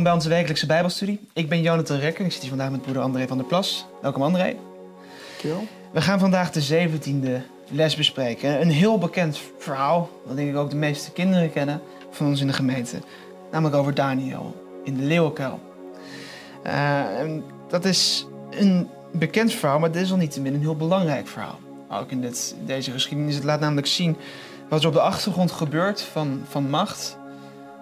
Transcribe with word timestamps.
Welkom 0.00 0.18
bij 0.18 0.26
onze 0.26 0.36
wekelijkse 0.36 0.66
Bijbelstudie. 0.66 1.20
Ik 1.32 1.48
ben 1.48 1.62
Jonathan 1.62 1.98
Rekker. 1.98 2.24
Ik 2.24 2.32
zit 2.32 2.40
hier 2.40 2.48
vandaag 2.48 2.70
met 2.70 2.82
broeder 2.82 3.02
André 3.02 3.26
van 3.26 3.36
der 3.36 3.46
Plas. 3.46 3.86
Welkom 4.02 4.22
André. 4.22 4.56
Dankjewel. 5.28 5.66
We 5.92 6.00
gaan 6.00 6.18
vandaag 6.18 6.50
de 6.50 6.88
17e 6.88 7.30
les 7.70 7.96
bespreken. 7.96 8.60
Een 8.60 8.70
heel 8.70 8.98
bekend 8.98 9.40
verhaal, 9.58 10.10
wat 10.24 10.36
denk 10.36 10.50
ik 10.50 10.56
ook 10.56 10.70
de 10.70 10.76
meeste 10.76 11.10
kinderen 11.10 11.52
kennen 11.52 11.80
van 12.10 12.26
ons 12.26 12.40
in 12.40 12.46
de 12.46 12.52
gemeente. 12.52 12.98
Namelijk 13.50 13.76
over 13.76 13.94
Daniel 13.94 14.64
in 14.84 14.96
de 14.96 15.02
leeuwenkuil. 15.02 15.60
Uh, 16.66 17.18
en 17.18 17.44
dat 17.68 17.84
is 17.84 18.26
een 18.50 18.88
bekend 19.12 19.52
verhaal, 19.52 19.78
maar 19.78 19.92
dit 19.92 20.02
is 20.02 20.10
al 20.10 20.16
niet 20.16 20.36
een 20.36 20.60
heel 20.60 20.76
belangrijk 20.76 21.26
verhaal. 21.26 21.58
Ook 21.90 22.10
in 22.10 22.20
dit, 22.20 22.54
deze 22.64 22.90
geschiedenis. 22.90 23.34
Het 23.34 23.44
laat 23.44 23.60
namelijk 23.60 23.86
zien 23.86 24.16
wat 24.68 24.80
er 24.80 24.88
op 24.88 24.94
de 24.94 25.00
achtergrond 25.00 25.50
gebeurt 25.50 26.02
van, 26.02 26.42
van 26.48 26.70
macht. 26.70 27.18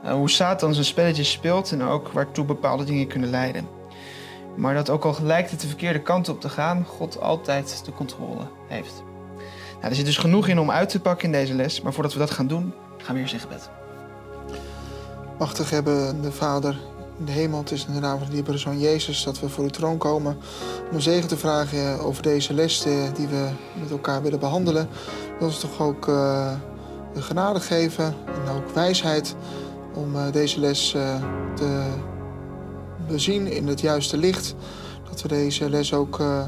Uh, 0.04 0.12
hoe 0.12 0.30
Satan 0.30 0.72
zijn 0.72 0.86
spelletjes 0.86 1.30
speelt 1.30 1.72
en 1.72 1.82
ook 1.82 2.08
waartoe 2.08 2.44
bepaalde 2.44 2.84
dingen 2.84 3.06
kunnen 3.06 3.30
leiden. 3.30 3.68
Maar 4.56 4.74
dat 4.74 4.90
ook 4.90 5.04
al 5.04 5.16
lijkt 5.22 5.50
het 5.50 5.60
de 5.60 5.66
verkeerde 5.66 6.02
kant 6.02 6.28
op 6.28 6.40
te 6.40 6.48
gaan, 6.48 6.84
God 6.84 7.20
altijd 7.20 7.82
de 7.84 7.92
controle 7.92 8.46
heeft. 8.68 9.02
Nou, 9.74 9.90
er 9.90 9.94
zit 9.94 10.04
dus 10.04 10.18
genoeg 10.18 10.48
in 10.48 10.58
om 10.58 10.70
uit 10.70 10.88
te 10.88 11.00
pakken 11.00 11.24
in 11.26 11.32
deze 11.32 11.54
les, 11.54 11.80
maar 11.80 11.92
voordat 11.92 12.12
we 12.12 12.18
dat 12.18 12.30
gaan 12.30 12.46
doen, 12.46 12.74
gaan 12.96 13.14
we 13.14 13.20
eerst 13.20 13.32
in 13.32 13.40
gebed. 13.40 13.70
Machtig 15.38 15.70
hebben 15.70 16.22
de 16.22 16.32
Vader 16.32 16.76
in 17.18 17.24
de 17.24 17.32
hemel, 17.32 17.58
het 17.58 17.70
is 17.70 17.86
in 17.86 17.94
de 17.94 18.00
naam 18.00 18.18
van 18.18 18.26
de 18.26 18.32
lieve 18.32 18.58
Zoon 18.58 18.78
Jezus 18.78 19.24
dat 19.24 19.40
we 19.40 19.48
voor 19.48 19.64
uw 19.64 19.70
troon 19.70 19.98
komen 19.98 20.36
om 20.88 20.94
een 20.94 21.02
zegen 21.02 21.28
te 21.28 21.36
vragen 21.36 22.00
over 22.00 22.22
deze 22.22 22.54
les 22.54 22.84
eh, 22.84 22.92
die 23.14 23.26
we 23.26 23.48
met 23.80 23.90
elkaar 23.90 24.22
willen 24.22 24.38
behandelen. 24.38 24.88
Wil 25.38 25.46
ons 25.46 25.60
toch 25.60 25.80
ook 25.80 26.06
uh, 26.06 26.52
genade 27.14 27.60
geven 27.60 28.14
en 28.26 28.52
ook 28.56 28.74
wijsheid 28.74 29.34
om 29.98 30.14
uh, 30.14 30.32
deze 30.32 30.60
les 30.60 30.94
uh, 30.94 31.22
te 31.54 31.82
bezien 33.08 33.46
in 33.46 33.66
het 33.66 33.80
juiste 33.80 34.16
licht. 34.16 34.54
Dat 35.08 35.22
we 35.22 35.28
deze 35.28 35.70
les 35.70 35.94
ook, 35.94 36.18
uh, 36.18 36.42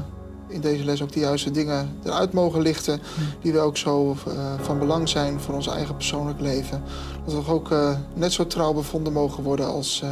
in 0.47 0.61
deze 0.61 0.83
les 0.83 1.01
ook 1.01 1.11
de 1.11 1.19
juiste 1.19 1.51
dingen 1.51 1.97
eruit 2.03 2.33
mogen 2.33 2.61
lichten. 2.61 3.01
Die 3.41 3.51
we 3.51 3.59
ook 3.59 3.77
zo 3.77 4.15
van 4.61 4.79
belang 4.79 5.09
zijn 5.09 5.39
voor 5.39 5.55
ons 5.55 5.67
eigen 5.67 5.95
persoonlijk 5.95 6.39
leven. 6.39 6.83
Dat 7.25 7.45
we 7.45 7.51
ook 7.51 7.69
net 8.13 8.33
zo 8.33 8.47
trouw 8.47 8.73
bevonden 8.73 9.13
mogen 9.13 9.43
worden 9.43 9.65
als, 9.65 10.03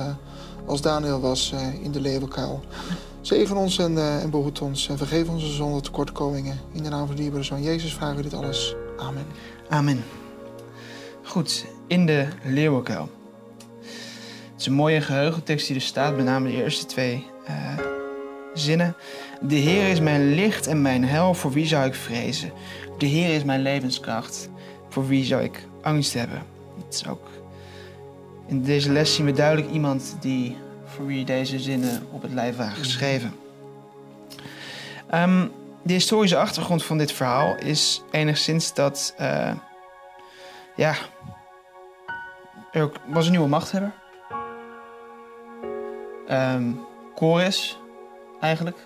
als 0.65 0.81
Daniel 0.81 1.19
was 1.19 1.53
in 1.81 1.91
de 1.91 2.01
leeuwenkuil. 2.01 2.61
Zegen 3.21 3.55
ons 3.57 3.77
en, 3.77 4.21
en 4.21 4.29
behoed 4.29 4.61
ons 4.61 4.87
en 4.87 4.97
vergeef 4.97 5.29
onze 5.29 5.51
zonde 5.51 5.81
tekortkomingen. 5.81 6.59
In 6.71 6.83
de 6.83 6.89
naam 6.89 7.07
van 7.07 7.15
de 7.15 7.21
lieve 7.21 7.43
Zoon 7.43 7.61
Jezus 7.61 7.93
vragen 7.93 8.15
we 8.15 8.21
dit 8.21 8.33
alles. 8.33 8.75
Amen. 8.97 9.25
Amen. 9.69 10.03
Goed, 11.23 11.65
in 11.87 12.05
de 12.05 12.27
leeuwenkuil. 12.43 13.18
Het 14.59 14.67
is 14.67 14.73
een 14.73 14.79
mooie 14.79 15.01
geheugentekst 15.01 15.67
die 15.67 15.75
er 15.75 15.81
staat, 15.81 16.15
met 16.15 16.25
name 16.25 16.49
de 16.49 16.63
eerste 16.63 16.85
twee 16.85 17.27
uh, 17.49 17.77
zinnen. 18.53 18.95
De 19.41 19.55
Heer 19.55 19.89
is 19.89 19.99
mijn 19.99 20.33
licht 20.33 20.67
en 20.67 20.81
mijn 20.81 21.05
hel, 21.05 21.33
voor 21.33 21.51
wie 21.51 21.67
zou 21.67 21.85
ik 21.85 21.93
vrezen? 21.95 22.51
De 22.97 23.05
Heer 23.05 23.35
is 23.35 23.43
mijn 23.43 23.61
levenskracht, 23.61 24.49
voor 24.89 25.07
wie 25.07 25.25
zou 25.25 25.43
ik 25.43 25.65
angst 25.81 26.13
hebben? 26.13 26.43
Het 26.85 26.93
is 26.93 27.07
ook... 27.07 27.27
In 28.47 28.63
deze 28.63 28.91
les 28.91 29.15
zien 29.15 29.25
we 29.25 29.31
duidelijk 29.31 29.71
iemand 29.71 30.17
die, 30.19 30.57
voor 30.85 31.05
wie 31.05 31.25
deze 31.25 31.59
zinnen 31.59 32.07
op 32.11 32.21
het 32.21 32.33
lijf 32.33 32.55
waren 32.55 32.77
geschreven. 32.77 33.35
Um, 35.13 35.51
de 35.83 35.93
historische 35.93 36.37
achtergrond 36.37 36.83
van 36.83 36.97
dit 36.97 37.11
verhaal 37.11 37.55
is 37.55 38.01
enigszins 38.11 38.73
dat... 38.73 39.13
Uh, 39.19 39.51
ja, 40.75 40.95
er 42.71 42.91
was 43.07 43.25
een 43.25 43.31
nieuwe 43.31 43.47
machthebber. 43.47 43.93
Um, 46.31 46.79
Kores, 47.15 47.79
eigenlijk. 48.39 48.77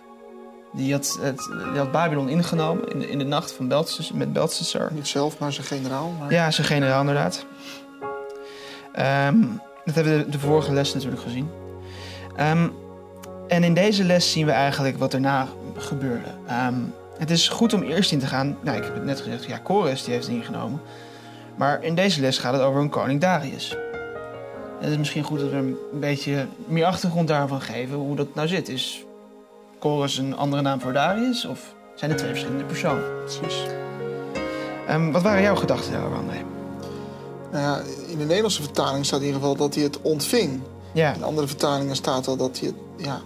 Die 0.73 0.93
had, 0.93 1.17
het, 1.21 1.37
die 1.71 1.77
had 1.77 1.91
Babylon 1.91 2.29
ingenomen 2.29 2.91
in 2.91 2.99
de, 2.99 3.09
in 3.09 3.17
de 3.17 3.25
nacht 3.25 3.51
van 3.51 3.67
Belshazzar, 3.67 4.17
met 4.17 4.33
Belshazzar. 4.33 4.93
Niet 4.93 5.07
zelf, 5.07 5.39
maar 5.39 5.53
zijn 5.53 5.67
generaal. 5.67 6.09
Maar... 6.19 6.31
Ja, 6.31 6.51
zijn 6.51 6.67
generaal 6.67 6.99
inderdaad. 6.99 7.45
Um, 9.27 9.61
dat 9.85 9.95
hebben 9.95 10.17
we 10.17 10.25
de, 10.25 10.29
de, 10.29 10.39
vorige 10.39 10.73
les 10.73 10.93
natuurlijk 10.93 11.21
gezien. 11.21 11.49
Um, 12.39 12.73
en 13.47 13.63
in 13.63 13.73
deze 13.73 14.03
les 14.03 14.31
zien 14.31 14.45
we 14.45 14.51
eigenlijk 14.51 14.97
wat 14.97 15.11
daarna 15.11 15.47
gebeurde. 15.77 16.29
het 17.17 17.31
is 17.31 17.49
goed 17.49 17.73
om 17.73 17.81
eerst 17.81 18.11
in 18.11 18.19
te 18.19 18.27
gaan. 18.27 18.57
Nou, 18.61 18.77
ik 18.77 18.83
heb 18.83 18.93
het 18.93 19.03
net 19.03 19.21
gezegd, 19.21 19.45
ja, 19.45 19.57
Kores 19.57 20.03
die 20.03 20.13
heeft 20.13 20.27
het 20.27 20.35
ingenomen. 20.35 20.81
Maar 21.55 21.83
in 21.83 21.95
deze 21.95 22.21
les 22.21 22.37
gaat 22.37 22.53
het 22.53 22.61
over 22.61 22.81
een 22.81 22.89
koning 22.89 23.21
Darius. 23.21 23.75
En 24.83 24.89
het 24.89 24.97
is 24.97 25.03
misschien 25.05 25.23
goed 25.23 25.39
dat 25.39 25.49
we 25.49 25.55
een 25.55 25.77
beetje 25.99 26.47
meer 26.66 26.85
achtergrond 26.85 27.27
daarvan 27.27 27.61
geven 27.61 27.95
hoe 27.97 28.16
dat 28.16 28.35
nou 28.35 28.47
zit. 28.47 28.69
Is 28.69 29.03
Chorus 29.79 30.17
een 30.17 30.38
andere 30.38 30.61
naam 30.61 30.81
voor 30.81 30.94
Darius 30.94 31.45
of 31.45 31.73
zijn 31.95 32.09
het 32.09 32.19
twee 32.19 32.31
verschillende 32.31 32.63
personen? 32.63 33.03
Precies. 33.25 33.63
Um, 34.89 35.11
wat 35.11 35.22
waren 35.22 35.41
jouw 35.41 35.55
gedachten 35.55 35.91
daarover, 35.91 36.17
André? 36.17 36.38
Nou 37.51 37.63
ja, 37.63 37.81
in 38.07 38.17
de 38.17 38.25
Nederlandse 38.25 38.61
vertaling 38.61 39.05
staat 39.05 39.19
in 39.19 39.25
ieder 39.25 39.41
geval 39.41 39.55
dat 39.55 39.75
hij 39.75 39.83
het 39.83 40.01
ontving. 40.01 40.61
Ja. 40.91 41.13
In 41.13 41.23
andere 41.23 41.47
vertalingen 41.47 41.95
staat 41.95 42.27
al 42.27 42.38
dat 42.38 42.59
hij 42.59 42.67
het 42.67 43.05
ja, 43.05 43.22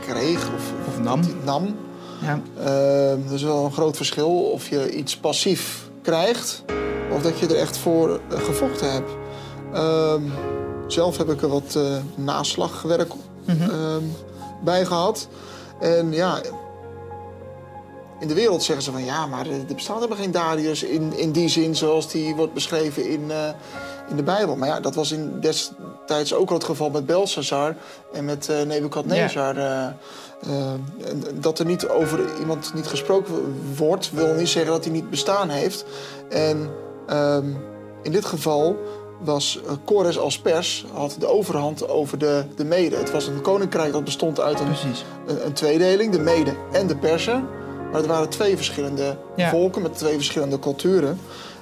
kreeg 0.00 0.54
of, 0.54 0.72
of 0.88 1.00
nam. 1.00 1.20
Het 1.20 1.44
nam. 1.44 1.76
Ja. 2.22 2.40
Uh, 2.58 3.10
er 3.12 3.34
is 3.34 3.42
wel 3.42 3.64
een 3.64 3.72
groot 3.72 3.96
verschil 3.96 4.50
of 4.50 4.68
je 4.68 4.92
iets 4.92 5.16
passief 5.16 5.88
krijgt 6.02 6.64
of 7.12 7.22
dat 7.22 7.38
je 7.38 7.46
er 7.46 7.58
echt 7.58 7.76
voor 7.76 8.20
gevochten 8.28 8.92
hebt. 8.92 9.10
Uh, 9.74 10.14
zelf 10.86 11.16
heb 11.16 11.28
ik 11.28 11.42
er 11.42 11.48
wat 11.48 11.74
uh, 11.76 11.96
naslagwerk 12.14 13.12
mm 13.14 13.56
-hmm. 13.58 13.70
uh, 13.70 13.96
bij 14.64 14.84
gehad. 14.84 15.28
En 15.80 16.12
ja, 16.12 16.40
in 18.20 18.28
de 18.28 18.34
wereld 18.34 18.62
zeggen 18.62 18.84
ze 18.84 18.92
van 18.92 19.04
ja, 19.04 19.26
maar 19.26 19.46
er 19.46 19.74
bestaat 19.74 19.96
helemaal 19.96 20.18
geen 20.18 20.30
Darius 20.30 20.82
in, 20.82 21.12
in 21.16 21.32
die 21.32 21.48
zin 21.48 21.76
zoals 21.76 22.10
die 22.10 22.34
wordt 22.34 22.54
beschreven 22.54 23.08
in, 23.08 23.22
uh, 23.28 23.48
in 24.08 24.16
de 24.16 24.22
Bijbel. 24.22 24.56
Maar 24.56 24.68
ja, 24.68 24.80
dat 24.80 24.94
was 24.94 25.12
in 25.12 25.40
destijds 25.40 26.34
ook 26.34 26.48
al 26.48 26.54
het 26.54 26.64
geval 26.64 26.90
met 26.90 27.06
Belshazzar 27.06 27.76
en 28.12 28.24
met 28.24 28.48
uh, 28.50 28.62
Nebukadnezar. 28.62 29.58
Ja. 29.58 29.96
dat 31.34 31.58
er 31.58 31.66
niet 31.66 31.88
over 31.88 32.20
iemand 32.40 32.74
niet 32.74 32.86
gesproken 32.86 33.34
wordt, 33.76 34.10
wil 34.10 34.34
niet 34.34 34.48
zeggen 34.48 34.72
dat 34.72 34.84
hij 34.84 34.92
niet 34.92 35.10
bestaan 35.10 35.48
heeft. 35.48 35.84
En 36.28 36.70
um, 37.10 37.56
in 38.02 38.12
dit 38.12 38.24
geval 38.24 38.76
was 39.18 39.60
Kores 39.84 40.18
als 40.18 40.38
pers 40.38 40.84
had 40.92 41.16
de 41.18 41.26
overhand 41.26 41.88
over 41.88 42.18
de, 42.18 42.44
de 42.56 42.64
mede. 42.64 42.96
Het 42.96 43.10
was 43.10 43.26
een 43.26 43.40
koninkrijk 43.40 43.92
dat 43.92 44.04
bestond 44.04 44.40
uit 44.40 44.60
een, 44.60 44.66
een, 45.26 45.46
een, 45.46 45.52
tweedeling, 45.52 46.12
de 46.12 46.20
mede 46.20 46.54
en 46.72 46.86
de 46.86 46.96
persen. 46.96 47.48
Maar 47.90 48.02
het 48.02 48.06
waren 48.06 48.28
twee 48.28 48.56
verschillende 48.56 49.16
ja. 49.36 49.50
volken 49.50 49.82
met 49.82 49.98
twee 49.98 50.14
verschillende 50.14 50.58
culturen. 50.58 51.18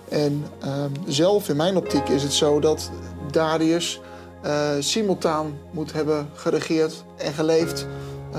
En 0.08 0.46
uh, 0.64 0.84
zelf 1.06 1.48
in 1.48 1.56
mijn 1.56 1.76
optiek 1.76 2.08
is 2.08 2.22
het 2.22 2.32
zo 2.32 2.60
dat 2.60 2.90
Darius 3.30 4.00
uh, 4.44 4.70
simultaan 4.78 5.58
moet 5.70 5.92
hebben 5.92 6.28
geregeerd 6.34 7.04
en 7.16 7.32
geleefd 7.32 7.86
uh, 8.34 8.38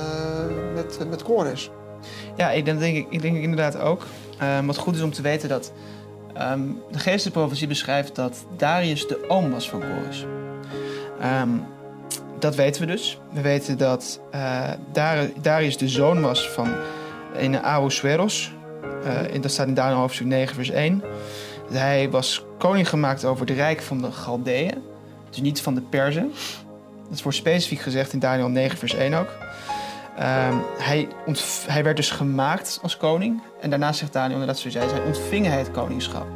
met, 0.76 1.10
met 1.10 1.24
Kores. 1.24 1.72
Ja, 2.36 2.52
ik 2.52 2.66
denk, 2.66 2.82
ik, 2.82 3.08
ik 3.10 3.22
denk 3.22 3.38
inderdaad 3.38 3.80
ook. 3.80 4.06
wat 4.66 4.78
goed 4.78 4.96
is 4.96 5.02
om 5.02 5.12
te 5.12 5.22
weten 5.22 5.50
dat 5.50 5.72
Um, 6.42 6.82
de 6.92 7.00
geestelijke 7.00 7.40
profetie 7.40 7.68
beschrijft 7.68 8.16
dat 8.16 8.46
Darius 8.58 9.08
de 9.08 9.30
oom 9.30 9.52
was 9.52 9.70
van 9.70 9.82
Chorus. 9.82 10.26
Um, 11.42 11.64
dat 12.40 12.56
weten 12.56 12.82
we 12.82 12.88
dus. 12.88 13.20
We 13.32 13.42
weten 13.42 13.78
dat 13.78 14.20
Dar 14.92 15.30
Darius 15.42 15.78
de 15.78 15.88
zoon 15.88 16.22
was 16.22 16.50
van 16.50 16.74
een 17.36 17.64
Ahasuerus. 17.64 18.52
Uh, 19.06 19.42
dat 19.42 19.52
staat 19.52 19.68
in 19.68 19.74
Daniel 19.74 19.98
hoofdstuk 19.98 20.28
9 20.28 20.56
vers 20.56 20.70
1. 20.70 21.04
Hij 21.72 22.10
was 22.10 22.44
koning 22.58 22.90
gemaakt 22.90 23.26
over 23.26 23.46
het 23.46 23.56
rijk 23.56 23.82
van 23.82 24.02
de 24.02 24.12
Galdeën. 24.12 24.84
Dus 25.30 25.42
niet 25.42 25.62
van 25.62 25.76
de 25.76 25.82
Perzen. 25.82 26.32
Dat 27.10 27.22
wordt 27.22 27.38
specifiek 27.38 27.80
gezegd 27.80 28.14
in 28.14 28.20
Daniel 28.20 28.48
9 28.48 28.78
vers 28.78 28.94
1 28.94 29.14
ook. 29.14 29.43
Um, 30.20 30.62
hij, 30.78 31.08
hij, 31.68 31.84
werd 31.84 31.96
dus 31.96 32.12
gemaakt 32.12 32.80
als 32.82 32.98
koning. 32.98 33.42
En 33.62 33.70
daarna 33.70 33.94
zegt 33.94 34.14
Daniel 34.14 34.32
inderdaad 34.32 34.58
zoals 34.58 34.76
hij 34.76 34.88
zei, 34.88 35.02
ontving 35.06 35.46
hij 35.46 35.58
het 35.58 35.72
koningschap. 35.72 36.28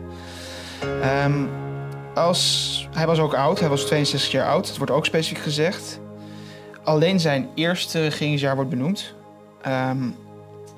Um, 1.23 1.49
als, 2.15 2.87
hij 2.91 3.05
was 3.05 3.19
ook 3.19 3.33
oud, 3.33 3.59
hij 3.59 3.69
was 3.69 3.85
62 3.85 4.31
jaar 4.31 4.47
oud. 4.47 4.67
Dat 4.67 4.77
wordt 4.77 4.91
ook 4.91 5.05
specifiek 5.05 5.43
gezegd. 5.43 5.99
Alleen 6.83 7.19
zijn 7.19 7.49
eerste 7.55 8.01
regeringsjaar 8.01 8.55
wordt 8.55 8.69
benoemd. 8.69 9.13
Um, 9.67 10.15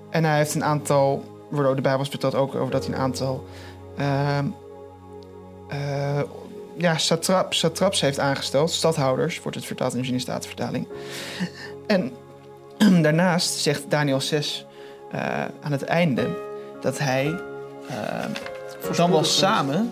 en 0.10 0.24
hij 0.24 0.38
heeft 0.38 0.56
een 0.56 0.64
aantal, 0.64 1.24
wordt 1.50 1.76
de 1.76 1.82
Bijbel 1.82 2.06
vertelt 2.06 2.36
ook 2.36 2.56
over 2.56 2.72
dat 2.72 2.86
hij 2.86 2.96
een 2.96 3.02
aantal 3.02 3.48
uh, 4.00 4.40
ja, 6.78 6.98
satrap, 6.98 7.54
satraps 7.54 8.02
heeft 8.02 8.20
aangesteld. 8.20 8.72
Stadhouders, 8.72 9.42
wordt 9.42 9.58
het 9.58 9.66
vertaald 9.66 9.96
in 9.96 10.12
de 10.12 10.20
Statenvertaling. 10.20 10.88
En 11.88 12.12
Daarnaast 13.02 13.54
zegt 13.54 13.84
Daniel 13.90 14.22
6 14.22 14.66
uh, 15.14 15.22
aan 15.62 15.72
het 15.72 15.84
einde 15.84 16.28
dat 16.82 17.00
hij 17.00 17.26
uh, 17.90 18.96
dan 18.96 19.12
wel 19.12 19.24
samen 19.24 19.92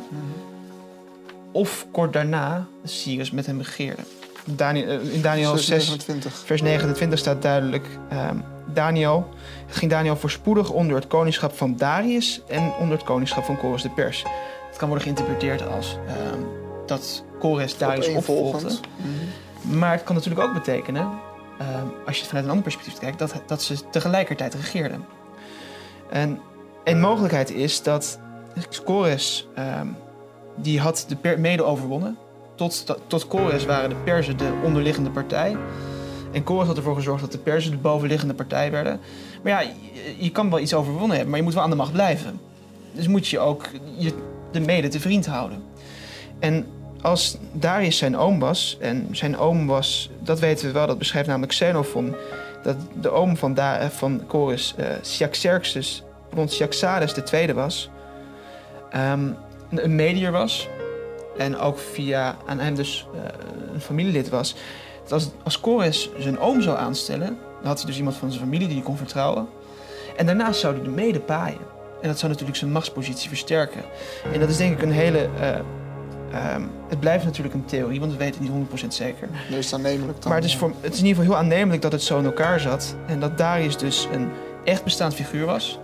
of 1.52 1.86
kort 1.92 2.14
daarna 2.14 2.68
Cyrus 2.84 3.32
met 3.32 3.46
hem 3.46 3.58
begeerde. 3.58 4.02
Daniel, 4.46 4.88
eh, 4.88 5.14
in 5.14 5.22
Daniel 5.22 5.58
6, 5.58 5.70
29. 5.70 6.44
vers 6.46 6.62
29 6.62 7.20
staat 7.20 7.42
duidelijk... 7.42 7.88
ehm, 8.10 8.38
Daniel, 8.74 9.28
het 9.68 9.76
ging 9.76 9.92
Daniel 9.92 10.16
voorspoedig 10.16 10.70
onder 10.70 10.96
het 10.96 11.08
koningschap 11.08 11.58
van 11.58 11.76
Darius... 11.76 12.42
en 12.48 12.72
onder 12.80 12.98
het 12.98 13.06
koningschap 13.06 13.44
van 13.44 13.58
Kores 13.58 13.82
de 13.82 13.90
Pers. 13.90 14.24
Het 14.68 14.78
kan 14.78 14.88
worden 14.88 15.06
geïnterpreteerd 15.06 15.68
als 15.68 15.98
ehm, 16.08 16.40
dat 16.86 17.24
Kores 17.40 17.78
Darius 17.78 18.08
opvolgde. 18.08 18.68
Mhm. 18.68 19.78
Maar 19.78 19.92
het 19.92 20.04
kan 20.04 20.16
natuurlijk 20.16 20.48
ook 20.48 20.54
betekenen, 20.54 21.10
als 22.06 22.16
je 22.16 22.22
het 22.22 22.28
vanuit 22.28 22.46
een 22.46 22.52
ander 22.52 22.64
perspectief 22.64 23.00
kijkt, 23.00 23.20
dat, 23.20 23.42
dat 23.46 23.62
ze 23.62 23.90
tegelijkertijd 23.90 24.54
regeerden. 24.54 25.06
En 26.10 26.40
een 26.84 27.00
mogelijkheid 27.00 27.52
is 27.52 27.84
dat 27.84 28.20
Kores, 28.84 29.48
ehm, 29.56 29.88
die 30.56 30.80
had 30.80 31.06
de 31.08 31.16
per- 31.16 31.40
mede 31.40 31.64
overwonnen. 31.64 32.18
Tot, 32.56 32.98
tot 33.08 33.28
waren 33.66 33.90
de 33.90 33.96
Perzen 34.04 34.38
de 34.38 34.54
onderliggende 34.64 35.10
partij. 35.10 35.58
En 36.32 36.44
Kores 36.44 36.68
had 36.68 36.78
ervoor 36.78 36.96
gezorgd 36.96 37.22
dat 37.22 37.32
de 37.32 37.38
Perzen 37.38 37.72
de 37.72 37.78
bovenliggende 37.78 38.34
partij 38.34 38.72
werden. 38.72 39.00
Maar 39.44 39.52
ja, 39.52 39.60
je, 39.60 40.16
je 40.18 40.32
kan 40.32 40.50
wel 40.50 40.60
iets 40.60 40.74
overwonnen 40.74 41.10
hebben, 41.10 41.30
maar 41.30 41.38
je 41.38 41.44
moet 41.44 41.54
wel 41.54 41.64
aan 41.64 41.70
de 41.70 41.76
macht 41.76 41.92
blijven. 41.92 42.40
Dus 42.92 43.08
moet 43.08 43.28
je 43.28 43.40
ook 43.40 43.66
je, 43.98 44.14
de 44.52 44.60
mede 44.60 44.88
te 44.88 45.00
vriend 45.00 45.26
houden. 45.26 45.64
En 46.40 46.66
als 47.08 47.38
Darius 47.52 47.98
zijn 47.98 48.18
oom 48.18 48.40
was, 48.40 48.78
en 48.80 49.08
zijn 49.12 49.38
oom 49.38 49.68
was, 49.68 50.10
dat 50.20 50.40
weten 50.40 50.68
we 50.68 50.74
wel, 50.74 50.88
dat 50.88 50.98
beschrijft 50.98 51.28
namelijk 51.28 51.52
Xenophon, 51.52 52.16
dat 52.64 52.76
de 53.02 53.10
oom 53.10 53.38
van, 53.38 53.54
da 53.54 53.78
eh, 53.78 53.90
van 53.90 54.24
Chorus, 54.28 54.76
Cyaxares, 55.02 56.04
rond 56.34 56.58
de 57.14 57.24
tweede 57.24 57.54
was, 57.54 57.90
ehm, 58.90 59.30
een, 59.70 59.96
medier 59.96 60.32
was, 60.32 60.68
en 61.38 61.58
ook 61.58 61.80
via 61.80 62.36
aan 62.46 62.60
hem 62.60 62.76
dus 62.76 63.08
eh, 63.14 63.20
een 63.74 63.82
familielid 63.82 64.30
was. 64.30 64.56
Dat 65.04 65.12
als, 65.12 65.30
als 65.44 66.10
zijn 66.18 66.40
oom 66.40 66.62
zou 66.62 66.78
aanstellen, 66.78 67.38
dan 67.62 67.68
had 67.68 67.78
hij 67.78 67.88
dus 67.88 67.98
iemand 67.98 68.16
van 68.16 68.32
zijn 68.32 68.44
familie 68.44 68.68
die 68.68 68.76
hij 68.76 68.86
kon 68.86 68.98
vertrouwen. 68.98 69.48
En 70.18 70.26
daarnaast 70.26 70.60
zou 70.60 70.76
hij 70.76 70.84
de 70.84 70.90
mede 70.90 71.20
paaien. 71.20 71.76
En 72.02 72.08
dat 72.08 72.18
zou 72.18 72.32
natuurlijk 72.32 72.58
zijn 72.58 72.72
machtspositie 72.72 73.30
versterken. 73.30 73.84
En 74.34 74.40
dat 74.40 74.50
is 74.50 74.58
denk 74.58 74.74
ik 74.74 74.82
een 74.82 74.92
hele 74.92 75.30
Ehm, 76.32 76.62
het 76.88 77.00
blijft 77.00 77.26
natuurlijk 77.26 77.56
een 77.56 77.66
theorie, 77.66 78.00
want 78.00 78.12
we 78.12 78.18
weten 78.18 78.34
het 78.34 78.54
niet 78.54 78.84
100% 78.84 78.94
zeker. 78.94 79.30
Meest 79.52 79.74
aannemelijk 79.74 80.22
dan. 80.22 80.32
Maar 80.32 80.42
het 80.42 80.50
is, 80.50 80.58
voor, 80.58 80.72
het 80.82 80.94
is 80.94 81.00
in 81.00 81.06
ieder 81.06 81.24
geval 81.24 81.38
heel 81.38 81.44
aannemelijk 81.44 81.82
dat 81.82 81.92
het 81.92 82.02
zo 82.02 82.20
in 82.20 82.26
elkaar 82.26 82.60
zat. 82.60 82.96
En 83.06 83.20
dat 83.20 83.38
Darius 83.38 83.78
dus 83.78 84.08
een 84.12 84.30
echt 84.64 84.84
bestaand 84.84 85.14
figuur 85.14 85.46
was. 85.46 85.80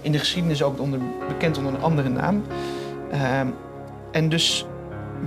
In 0.00 0.12
de 0.12 0.18
geschiedenis 0.18 0.62
ook 0.62 0.80
onder, 0.80 1.00
bekend 1.28 1.58
onder 1.58 1.74
een 1.74 1.82
andere 1.82 2.08
naam. 2.08 2.42
Ehm, 3.10 3.46
en 4.12 4.28
dus 4.28 4.66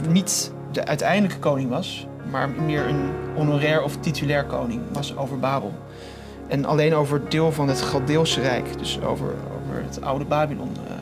niet 0.10 0.52
de 0.72 0.86
uiteindelijke 0.86 1.40
koning 1.40 1.70
was, 1.70 2.08
maar 2.32 2.50
meer 2.50 2.88
een 2.88 3.10
honorair 3.36 3.84
of 3.84 3.98
titulair 3.98 4.46
koning 4.46 4.82
was 4.92 5.18
over 5.18 5.40
Babel. 5.40 5.74
En 6.48 6.66
alleen 6.66 6.96
over 6.96 7.20
het 7.20 7.32
deel 7.32 7.52
van 7.52 7.68
het 7.68 7.82
Galdeelse 7.82 8.42
Rijk, 8.42 8.78
dus 8.78 9.02
over, 9.02 9.28
over 9.28 9.84
het 9.84 10.02
oude 10.02 10.26
Babylon, 10.26 10.72
eh, 10.88 10.94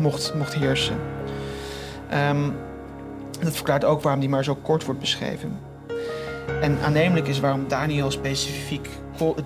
mocht, 0.00 0.34
mocht 0.34 0.54
heersen. 0.54 0.96
Ehm, 2.08 2.50
dat 3.44 3.54
verklaart 3.54 3.84
ook 3.84 4.02
waarom 4.02 4.20
die 4.20 4.28
maar 4.28 4.44
zo 4.44 4.54
kort 4.54 4.84
wordt 4.84 5.00
beschreven. 5.00 5.58
En 6.60 6.78
aannemelijk 6.84 7.26
is 7.28 7.40
waarom 7.40 7.68
Daniel 7.68 8.10
specifiek 8.10 8.88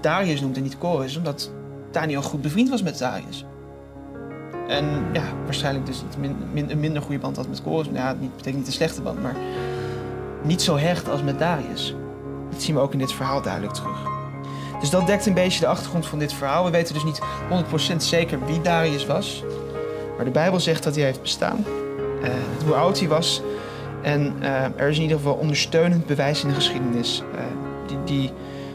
Darius 0.00 0.41
noemt 0.41 0.56
en 0.56 0.62
niet 0.62 0.76
Chorus, 0.81 1.17
omdat 1.17 1.50
Daniel 1.91 2.23
goed 2.23 2.43
bevriend 2.43 2.69
was 2.69 2.82
met 2.82 2.99
Darius. 2.99 3.44
En 4.69 4.85
ja, 5.12 5.23
waarschijnlijk 5.44 5.87
dus 5.87 6.02
een 6.55 6.81
minder 6.81 7.02
goede 7.02 7.19
band 7.19 7.37
had 7.37 7.49
met 7.49 7.61
Chorus. 7.64 7.87
Nou, 7.87 7.99
ja, 7.99 8.17
niet, 8.20 8.31
betekent 8.37 8.56
niet 8.56 8.67
een 8.67 8.73
slechte 8.73 9.02
band, 9.02 9.23
maar 9.23 9.37
niet 10.43 10.62
zo 10.62 10.76
hecht 10.76 11.08
als 11.08 11.23
met 11.23 11.38
Darius. 11.38 11.94
Dat 12.50 12.62
zien 12.62 12.75
we 12.75 12.81
ook 12.81 12.93
in 12.93 12.99
dit 12.99 13.12
verhaal 13.12 13.43
duidelijk 13.43 13.75
terug. 13.75 13.96
Dus 14.81 14.91
dat 14.91 15.06
dekt 15.06 15.26
een 15.26 15.35
beetje 15.35 15.61
de 15.61 15.67
achtergrond 15.67 16.06
van 16.06 16.19
dit 16.19 16.32
verhaal. 16.32 16.64
We 16.64 16.70
weten 16.70 16.94
dus 16.94 17.05
niet 17.05 17.20
100% 17.93 17.96
zeker 17.96 18.46
wie 18.46 18.61
Darius 18.61 19.06
was. 19.06 19.44
Maar 20.17 20.25
de 20.25 20.31
Bijbel 20.31 20.61
zegt 20.61 20.82
dat 20.82 20.94
hij 20.94 21.05
heeft 21.05 21.23
bestaan. 21.23 21.64
eh, 22.23 22.31
hoe 22.64 22.75
oud 22.75 22.99
hij 22.99 23.08
was. 23.08 23.43
En 24.04 24.34
eh, 24.40 24.64
er 24.76 24.88
is 24.88 24.96
in 24.96 25.02
ieder 25.02 25.16
geval 25.16 25.34
ondersteunend 25.34 26.06
bewijs 26.06 26.42
in 26.42 26.48
de 26.48 26.54
geschiedenis 26.54 27.22
eh, 27.34 27.44
die 27.86 27.98
die 28.04 28.30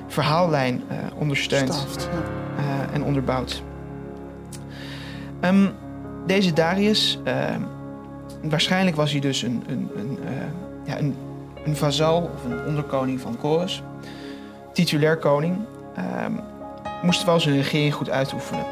verhaallijn 0.07 0.83
eh, 0.87 0.97
ondersteunt 1.15 1.87
ja. 2.57 2.93
en 2.93 3.03
onderbouwt. 3.03 3.63
Ehm, 5.39 5.67
deze 6.25 6.53
Darius, 6.53 7.19
waarschijnlijk 8.41 8.95
was 8.95 9.11
hij 9.11 9.19
dus 9.19 9.41
een, 9.41 9.63
een, 9.67 9.89
een, 9.95 10.19
ja, 10.85 10.99
een, 10.99 11.15
een 11.65 11.75
vazal 11.75 12.31
of 12.35 12.51
een 12.51 12.65
onderkoning 12.65 13.19
van 13.19 13.37
Chorus, 13.39 13.83
titulair 14.73 15.17
koning, 15.17 15.57
ehm, 15.95 16.31
moest 17.01 17.23
wel 17.23 17.39
zijn 17.39 17.55
regering 17.55 17.93
goed 17.93 18.09
uitoefenen. 18.09 18.65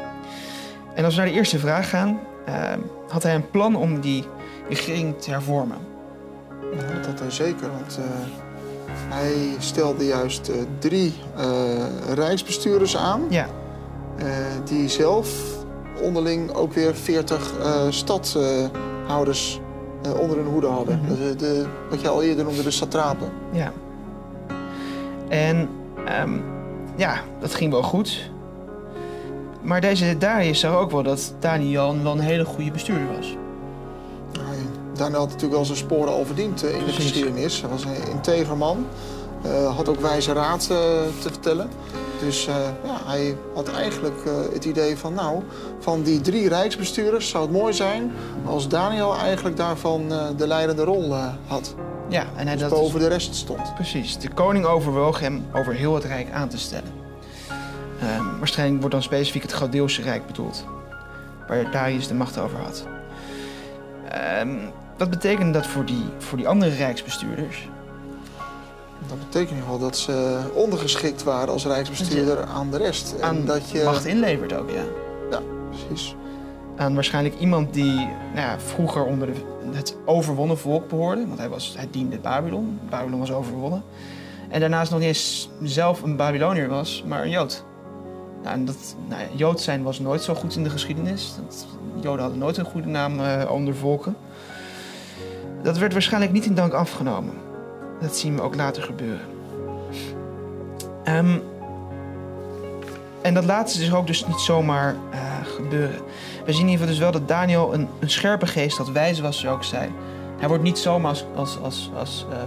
En 0.94 1.04
als 1.04 1.14
we 1.14 1.20
naar 1.20 1.30
de 1.30 1.36
eerste 1.36 1.58
vraag 1.58 1.88
gaan, 1.88 2.18
ehm, 2.46 2.78
had 3.08 3.22
hij 3.22 3.34
een 3.34 3.50
plan 3.50 3.76
om 3.76 4.00
die 4.00 4.24
regering 4.68 5.20
te 5.20 5.30
hervormen. 5.30 5.97
Ja, 6.76 6.94
dat 6.94 7.06
had 7.06 7.18
hij 7.18 7.30
zeker, 7.30 7.70
want 7.70 7.98
eh, 7.98 8.04
hij 9.14 9.56
stelde 9.58 10.06
juist 10.06 10.48
eh, 10.48 10.56
drie 10.78 11.14
eh, 11.36 12.14
rijksbestuurders 12.14 12.96
aan... 12.96 13.22
Ja, 13.28 13.46
die 14.64 14.88
zelf 14.88 15.28
onderling 16.02 16.52
ook 16.52 16.72
weer 16.72 16.94
40 16.94 17.58
eh 17.58 17.86
stadhouders 17.88 19.60
onder 20.20 20.36
hun 20.36 20.46
hoede 20.46 20.66
hadden. 20.66 21.00
Mhm. 21.02 21.14
de, 21.14 21.36
de, 21.36 21.66
wat 21.90 22.00
je 22.00 22.08
al 22.08 22.22
eerder 22.22 22.44
noemde, 22.44 22.62
de 22.62 22.70
satrapen. 22.70 23.28
Ja. 23.52 23.72
En 25.28 25.68
ehm, 26.06 26.38
ja, 26.96 27.20
dat 27.40 27.54
ging 27.54 27.72
wel 27.72 27.82
goed. 27.82 28.30
Maar 29.62 29.80
deze 29.80 30.18
Darius 30.18 30.60
zag 30.60 30.76
ook 30.76 30.90
wel 30.90 31.02
dat 31.02 31.34
Daniel 31.38 32.02
wel 32.02 32.12
een 32.12 32.18
hele 32.18 32.44
goede 32.44 32.70
bestuurder 32.70 33.16
was. 33.16 33.36
Daniel 34.98 35.18
had 35.18 35.28
natuurlijk 35.28 35.54
wel 35.54 35.64
zijn 35.64 35.78
sporen 35.78 36.12
al 36.12 36.24
verdiend 36.24 36.64
eh, 36.64 36.76
in 36.76 36.84
de 36.84 36.92
geschiedenis. 36.92 37.60
Hij 37.60 37.70
was 37.70 37.84
een 37.84 38.10
integer 38.10 38.56
man. 38.56 38.86
eh, 39.42 39.76
had 39.76 39.88
ook 39.88 40.00
wijze 40.00 40.32
raad 40.32 40.62
eh, 40.62 40.68
te 40.68 41.30
vertellen. 41.30 41.68
Dus 42.20 42.44
ja, 42.84 43.00
hij 43.04 43.36
had 43.54 43.70
eigenlijk 43.72 44.20
het 44.52 44.64
idee 44.64 44.96
van... 44.96 45.14
nou, 45.14 45.42
van 45.78 46.02
die 46.02 46.20
drie 46.20 46.48
rijksbestuurders 46.48 47.28
zou 47.28 47.42
het 47.44 47.52
mooi 47.52 47.72
zijn... 47.72 48.12
als 48.44 48.68
Daniel 48.68 49.16
eigenlijk 49.16 49.56
daarvan 49.56 50.08
de 50.36 50.46
leidende 50.46 50.84
rol 50.84 51.14
had. 51.46 51.74
Ja, 52.08 52.26
en 52.36 52.46
hij 52.46 52.56
Dus 52.56 52.68
dat 52.68 52.78
boven 52.78 53.00
de 53.00 53.06
rest 53.08 53.34
stond. 53.34 53.74
precies. 53.74 54.18
De 54.18 54.28
koning 54.28 54.64
overwoog 54.64 55.20
hem 55.20 55.46
over 55.54 55.74
heel 55.74 55.94
het 55.94 56.04
rijk 56.04 56.30
aan 56.30 56.48
te 56.48 56.58
stellen. 56.58 56.92
Ehm, 58.00 58.38
waarschijnlijk 58.38 58.78
wordt 58.78 58.94
dan 58.94 59.04
specifiek 59.04 59.42
het 59.42 59.52
Galdeeuwse 59.52 60.02
Rijk 60.02 60.26
bedoeld, 60.26 60.64
waar 61.48 61.70
Darius 61.70 62.08
de 62.08 62.14
macht 62.14 62.38
over 62.38 62.58
had. 62.58 62.86
Dat 64.98 65.10
betekende 65.10 65.52
dat 65.52 65.66
voor 65.66 65.84
die, 65.84 66.04
voor 66.18 66.38
die 66.38 66.48
andere 66.48 66.74
rijksbestuurders 66.74 67.68
Dat 69.08 69.18
betekent 69.18 69.50
in 69.50 69.56
ieder 69.56 69.72
geval 69.72 69.78
dat 69.78 69.96
ze 69.96 70.38
ondergeschikt 70.54 71.22
waren 71.22 71.48
als 71.48 71.66
rijksbestuurder 71.66 72.44
aan 72.44 72.70
de 72.70 72.76
rest. 72.76 73.12
En 73.12 73.22
aan 73.22 73.44
dat 73.44 73.70
je... 73.70 73.82
macht 73.84 74.04
inlevert 74.04 74.52
ook, 74.52 74.70
ja. 74.70 74.82
Precies. 75.70 76.16
aan 76.76 76.94
waarschijnlijk 76.94 77.38
iemand 77.38 77.74
die 77.74 77.94
nou 77.94 78.36
ja, 78.46 78.60
vroeger 78.60 79.04
onder 79.04 79.26
de, 79.26 79.40
het 79.72 79.96
overwonnen 80.04 80.58
volk 80.58 80.88
behoorde. 80.88 81.26
Want 81.26 81.38
hij, 81.38 81.48
was, 81.48 81.74
hij 81.76 81.88
diende 81.90 82.18
Babylon. 82.18 82.78
Babylon 82.88 83.18
was 83.18 83.32
overwonnen. 83.32 83.82
En 84.48 84.60
daarnaast 84.60 84.90
nog 84.90 85.00
niet 85.00 85.08
eens 85.08 85.50
zelf 85.62 86.02
een 86.02 86.16
Babyloniër 86.16 86.68
was, 86.68 87.04
maar 87.06 87.22
een 87.22 87.30
Jood. 87.30 87.64
Nou, 88.42 88.54
en 88.54 88.64
dat, 88.64 88.96
nou 89.08 89.22
ja, 89.22 89.28
Jood 89.36 89.60
zijn 89.60 89.82
was 89.82 89.98
nooit 89.98 90.22
zo 90.22 90.34
goed 90.34 90.56
in 90.56 90.62
de 90.62 90.70
geschiedenis. 90.70 91.34
Dat, 91.44 91.66
Joden 92.00 92.20
hadden 92.20 92.38
nooit 92.38 92.56
een 92.56 92.64
goede 92.64 92.88
naam 92.88 93.20
eh, 93.20 93.50
onder 93.50 93.74
volken. 93.74 94.16
Dat 95.68 95.78
werd 95.78 95.92
waarschijnlijk 95.92 96.32
niet 96.32 96.44
in 96.44 96.54
dank 96.54 96.72
afgenomen. 96.72 97.34
Dat 98.00 98.16
zien 98.16 98.34
we 98.34 98.42
ook 98.42 98.54
later 98.54 98.82
gebeuren. 98.82 99.26
Ehm, 101.04 101.38
en 103.22 103.34
dat 103.34 103.44
laatste 103.44 103.82
is 103.82 103.92
ook 103.92 104.06
dus 104.06 104.26
niet 104.26 104.38
zomaar 104.38 104.96
eh, 105.10 105.20
gebeuren. 105.44 106.00
We 106.44 106.52
zien 106.52 106.66
in 106.66 106.68
ieder 106.68 106.70
geval 106.70 106.86
dus 106.86 106.98
wel 106.98 107.10
dat 107.10 107.28
Daniel 107.28 107.74
een, 107.74 107.88
een 107.98 108.10
scherpe 108.10 108.46
geest 108.46 108.76
had, 108.76 108.90
wijs 108.90 109.20
was, 109.20 109.38
zoals 109.38 109.56
ik 109.56 109.62
zei. 109.62 109.90
Hij 110.38 110.48
wordt 110.48 110.62
niet 110.62 110.78
zomaar 110.78 111.10
als, 111.10 111.26
als, 111.36 111.58
als, 111.62 111.90
als 111.98 112.26
eh, 112.30 112.38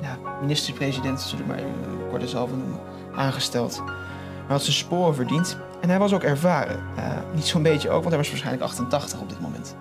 ja, 0.00 0.18
minister-president, 0.40 1.20
zullen 1.20 1.46
we 1.46 1.52
maar 1.52 1.60
uh, 1.60 2.10
kort 2.10 2.30
zelf 2.30 2.50
noemen, 2.50 2.80
aangesteld. 3.14 3.82
Hij 3.86 4.56
had 4.56 4.62
zijn 4.62 4.76
sporen 4.76 5.14
verdiend 5.14 5.58
en 5.80 5.88
hij 5.88 5.98
was 5.98 6.12
ook 6.12 6.22
ervaren. 6.22 6.80
Niet 7.34 7.46
zo'n 7.46 7.62
beetje 7.62 7.88
ook, 7.88 7.98
want 7.98 8.08
hij 8.08 8.16
was 8.16 8.28
waarschijnlijk 8.28 8.64
88 8.64 9.20
op 9.20 9.28
dit 9.28 9.40
moment. 9.40 9.76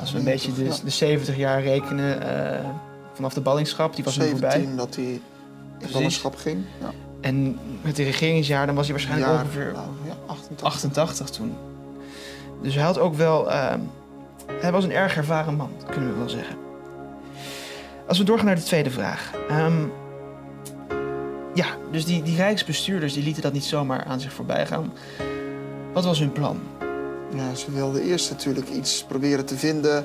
Als 0.00 0.12
we 0.12 0.18
een 0.18 0.24
beetje 0.24 0.52
de, 0.52 0.68
de 0.84 0.90
70 0.90 1.36
jaar 1.36 1.62
rekenen 1.62 2.22
eh, 2.60 2.68
vanaf 3.12 3.32
de 3.34 3.40
ballingschap, 3.40 3.94
die 3.94 4.04
was 4.04 4.16
nu 4.18 4.28
voorbij. 4.28 4.50
17 4.50 4.76
dat 4.76 4.94
hij 4.94 5.04
in 5.04 5.20
Precies. 5.76 5.92
ballingschap 5.94 6.36
ging. 6.36 6.64
Ja. 6.80 6.90
En 7.20 7.58
met 7.82 7.96
de 7.96 8.02
regeringsjaar, 8.02 8.66
dan 8.66 8.74
was 8.74 8.84
hij 8.84 8.94
waarschijnlijk 8.94 9.30
Jaar, 9.30 9.42
ongeveer 9.42 9.72
nou, 9.72 9.86
ja, 10.06 10.14
88. 10.26 10.66
88 10.66 11.30
toen. 11.30 11.54
Dus 12.62 12.74
hij 12.74 12.84
had 12.84 12.98
ook 12.98 13.14
wel. 13.14 13.50
ehm, 13.50 13.80
hij 14.60 14.72
was 14.72 14.84
een 14.84 14.92
erg 14.92 15.16
ervaren 15.16 15.54
man, 15.54 15.70
kunnen 15.90 16.12
we 16.12 16.18
wel 16.18 16.28
zeggen. 16.28 16.56
Als 18.08 18.18
we 18.18 18.24
doorgaan 18.24 18.46
naar 18.46 18.54
de 18.56 18.62
tweede 18.62 18.90
vraag. 18.90 19.30
Ehm, 19.48 19.82
ja, 21.54 21.66
dus 21.90 22.04
die, 22.04 22.22
die 22.22 22.36
rijksbestuurders 22.36 23.12
die 23.12 23.22
lieten 23.24 23.42
dat 23.42 23.52
niet 23.52 23.64
zomaar 23.64 24.04
aan 24.04 24.20
zich 24.20 24.32
voorbij 24.32 24.66
gaan. 24.66 24.92
Wat 25.92 26.04
was 26.04 26.18
hun 26.18 26.32
plan? 26.32 26.60
Ja, 27.36 27.54
ze 27.54 27.70
wilden 27.72 28.02
eerst 28.02 28.30
natuurlijk 28.30 28.68
iets 28.68 29.04
proberen 29.08 29.44
te 29.44 29.56
vinden 29.56 30.04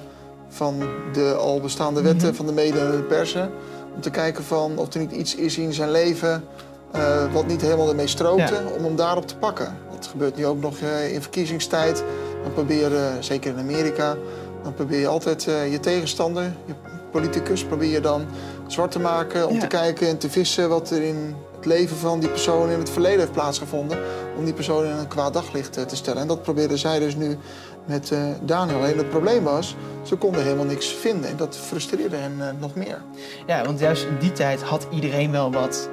van 0.49 0.79
de 1.13 1.35
al 1.39 1.61
bestaande 1.61 2.01
wetten 2.01 2.27
Mhm. 2.27 2.35
van 2.37 2.45
de 2.45 2.51
mede 2.51 2.79
en 2.79 2.91
de 2.91 2.97
persen. 3.03 3.51
Om 3.95 4.01
te 4.01 4.09
kijken 4.09 4.43
van 4.43 4.77
of 4.77 4.93
er 4.93 4.99
niet 4.99 5.11
iets 5.11 5.35
is 5.35 5.57
in 5.57 5.73
zijn 5.73 5.91
leven 5.91 6.43
eh, 6.91 7.33
wat 7.33 7.47
niet 7.47 7.61
helemaal 7.61 7.89
ermee 7.89 8.07
strookte, 8.07 8.53
Ja. 8.53 8.61
om 8.77 8.83
hem 8.83 8.95
daarop 8.95 9.27
te 9.27 9.37
pakken. 9.37 9.77
Dat 9.95 10.07
gebeurt 10.07 10.35
nu 10.35 10.45
ook 10.45 10.61
nog 10.61 10.77
eh, 10.79 11.13
in 11.13 11.21
verkiezingstijd. 11.21 12.03
Dan 12.43 12.53
probeer 12.53 12.91
je, 12.91 13.11
zeker 13.19 13.51
in 13.51 13.59
Amerika, 13.59 14.15
dan 14.63 14.73
probeer 14.73 14.99
je 14.99 15.07
altijd 15.07 15.47
eh, 15.47 15.71
je 15.71 15.79
tegenstander, 15.79 16.43
je 16.65 16.73
politicus, 17.11 17.63
probeer 17.63 17.89
je 17.91 17.99
dan 17.99 18.25
zwart 18.67 18.91
te 18.91 18.99
maken 18.99 19.47
om 19.47 19.53
Ja. 19.53 19.59
te 19.59 19.67
kijken 19.67 20.07
en 20.07 20.17
te 20.17 20.29
vissen 20.29 20.69
wat 20.69 20.89
er 20.89 21.01
in 21.03 21.35
het 21.55 21.65
leven 21.65 21.97
van 21.97 22.19
die 22.19 22.29
persoon 22.29 22.69
in 22.69 22.79
het 22.79 22.89
verleden 22.89 23.19
heeft 23.19 23.31
plaatsgevonden. 23.31 23.97
Om 24.37 24.45
die 24.45 24.53
persoon 24.53 24.85
in 24.85 24.91
een 24.91 25.07
kwaad 25.07 25.33
daglicht 25.33 25.77
eh, 25.77 25.83
te 25.83 25.95
stellen. 25.95 26.21
En 26.21 26.27
dat 26.27 26.41
probeerden 26.41 26.77
zij 26.77 26.99
dus 26.99 27.15
nu 27.15 27.37
met 27.85 28.11
eh, 28.11 28.19
Daniel. 28.41 28.81
Het 28.81 29.09
probleem 29.09 29.43
was, 29.43 29.75
ze 30.03 30.15
konden 30.15 30.43
helemaal 30.43 30.65
niks 30.65 30.87
vinden. 30.87 31.29
En 31.29 31.37
dat 31.37 31.57
frustreerde 31.57 32.15
hen 32.15 32.33
eh, 32.39 32.47
nog 32.59 32.75
meer. 32.75 33.01
Ja, 33.47 33.63
want 33.63 33.79
juist 33.79 34.03
in 34.03 34.17
die 34.19 34.31
tijd 34.31 34.61
had 34.61 34.87
iedereen 34.91 35.31
wel 35.31 35.51
wat 35.51 35.89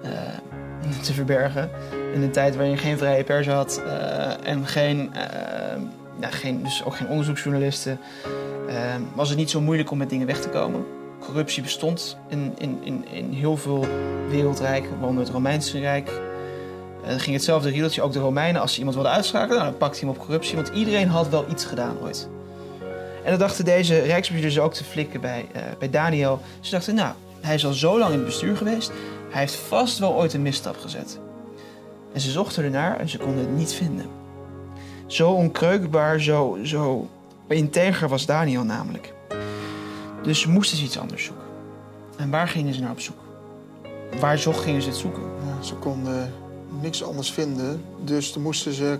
te 1.02 1.12
verbergen. 1.12 1.70
In 2.14 2.22
een 2.22 2.32
tijd 2.32 2.54
waarin 2.54 2.72
je 2.72 2.78
geen 2.78 2.98
vrije 2.98 3.24
pers 3.24 3.46
had 3.46 3.82
en 4.42 4.66
geen, 4.66 5.10
ja, 6.20 6.30
geen, 6.30 6.62
dus 6.62 6.84
ook 6.84 6.96
geen 6.96 7.08
onderzoeksjournalisten, 7.08 7.98
was 9.14 9.28
het 9.28 9.38
niet 9.38 9.50
zo 9.50 9.60
moeilijk 9.60 9.90
om 9.90 9.98
met 9.98 10.10
dingen 10.10 10.26
weg 10.26 10.40
te 10.40 10.48
komen. 10.48 10.84
Corruptie 11.20 11.62
bestond 11.62 12.16
in, 12.28 12.52
in, 12.58 12.78
in, 12.82 13.06
in 13.12 13.32
heel 13.32 13.56
veel 13.56 13.86
wereldrijken, 14.28 14.90
waaronder 14.98 15.24
het 15.24 15.32
Romeinse 15.32 15.78
Rijk. 15.78 16.10
Ging 17.04 17.34
hetzelfde 17.36 17.70
riedeltje, 17.70 18.02
ook 18.02 18.12
de 18.12 18.18
Romeinen, 18.18 18.60
als 18.60 18.72
ze 18.72 18.78
iemand 18.78 18.94
wilden 18.94 19.14
uitschakelen, 19.14 19.58
nou, 19.58 19.70
dan 19.70 19.78
pakte 19.78 19.98
hij 19.98 20.08
hem 20.08 20.18
op 20.18 20.24
corruptie, 20.24 20.56
want 20.56 20.68
iedereen 20.68 21.08
had 21.08 21.28
wel 21.28 21.44
iets 21.50 21.64
gedaan 21.64 21.96
ooit. 22.02 22.28
En 23.24 23.30
dat 23.30 23.38
dachten 23.38 23.64
deze 23.64 23.98
rijksbestuurders 23.98 24.58
ook 24.58 24.74
te 24.74 24.84
flikken 24.84 25.20
bij, 25.20 25.46
eh, 25.52 25.62
bij 25.78 25.90
Daniel. 25.90 26.40
Ze 26.60 26.70
dachten, 26.70 26.94
nou, 26.94 27.14
hij 27.40 27.54
is 27.54 27.66
al 27.66 27.72
zo 27.72 27.98
lang 27.98 28.10
in 28.10 28.16
het 28.16 28.26
bestuur 28.26 28.56
geweest. 28.56 28.92
Hij 29.30 29.40
heeft 29.40 29.54
vast 29.54 29.98
wel 29.98 30.14
ooit 30.14 30.32
een 30.32 30.42
misstap 30.42 30.76
gezet. 30.80 31.18
En 32.12 32.20
ze 32.20 32.30
zochten 32.30 32.64
ernaar 32.64 33.00
en 33.00 33.08
ze 33.08 33.18
konden 33.18 33.38
het 33.38 33.56
niet 33.56 33.72
vinden. 33.72 34.06
Zo 35.06 35.30
onkreukbaar, 35.30 36.20
zo, 36.20 36.58
zo 36.62 37.08
integer 37.48 38.08
was 38.08 38.26
Daniel 38.26 38.64
namelijk. 38.64 39.14
Dus 40.22 40.40
ze 40.40 40.50
moesten 40.50 40.78
ze 40.78 40.84
iets 40.84 40.98
anders 40.98 41.24
zoeken. 41.24 41.46
En 42.16 42.30
waar 42.30 42.48
gingen 42.48 42.74
ze 42.74 42.80
naar 42.80 42.90
op 42.90 43.00
zoek? 43.00 43.18
Waar 44.20 44.38
zocht 44.38 44.60
gingen 44.60 44.82
ze 44.82 44.88
het 44.88 44.98
zoeken? 44.98 45.22
Ze 45.60 45.74
konden 45.74 46.32
niks 46.80 47.04
anders 47.04 47.32
vinden. 47.32 47.84
Dus 48.04 48.32
toen 48.32 48.42
moesten 48.42 48.72
ze 48.72 48.98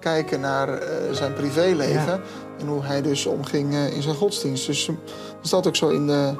kijken 0.00 0.40
naar 0.40 0.68
eh, 0.68 1.12
zijn 1.12 1.32
privéleven. 1.34 2.12
Ja. 2.12 2.20
En 2.58 2.66
hoe 2.66 2.82
hij 2.82 3.02
dus 3.02 3.26
omging 3.26 3.72
eh, 3.74 3.96
in 3.96 4.02
zijn 4.02 4.14
godsdienst. 4.14 4.66
Dus 4.66 4.88
eh, 4.88 4.94
dat 5.36 5.46
staat 5.46 5.66
ook 5.66 5.76
zo 5.76 5.88
in, 5.88 6.06
de, 6.06 6.34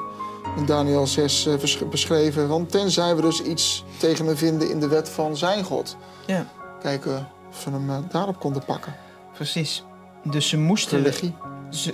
in 0.57 0.65
Daniel 0.65 1.07
6 1.07 1.45
eh, 1.45 1.55
besch- 1.57 1.89
beschreven. 1.89 2.47
Want 2.47 2.71
tenzij 2.71 3.15
we 3.15 3.21
dus 3.21 3.41
iets 3.41 3.83
tegen 3.97 4.25
hem 4.25 4.37
vinden 4.37 4.69
in 4.69 4.79
de 4.79 4.87
wet 4.87 5.09
van 5.09 5.37
zijn 5.37 5.63
God. 5.63 5.97
Ja, 6.25 6.47
Kijken 6.81 7.27
of 7.49 7.65
we 7.65 7.71
hem 7.71 8.05
daarop 8.11 8.39
konden 8.39 8.65
pakken. 8.65 8.95
precies. 9.33 9.83
Dus 10.23 10.49
ze 10.49 10.57
moesten... 10.57 10.97
Religie. 11.01 11.33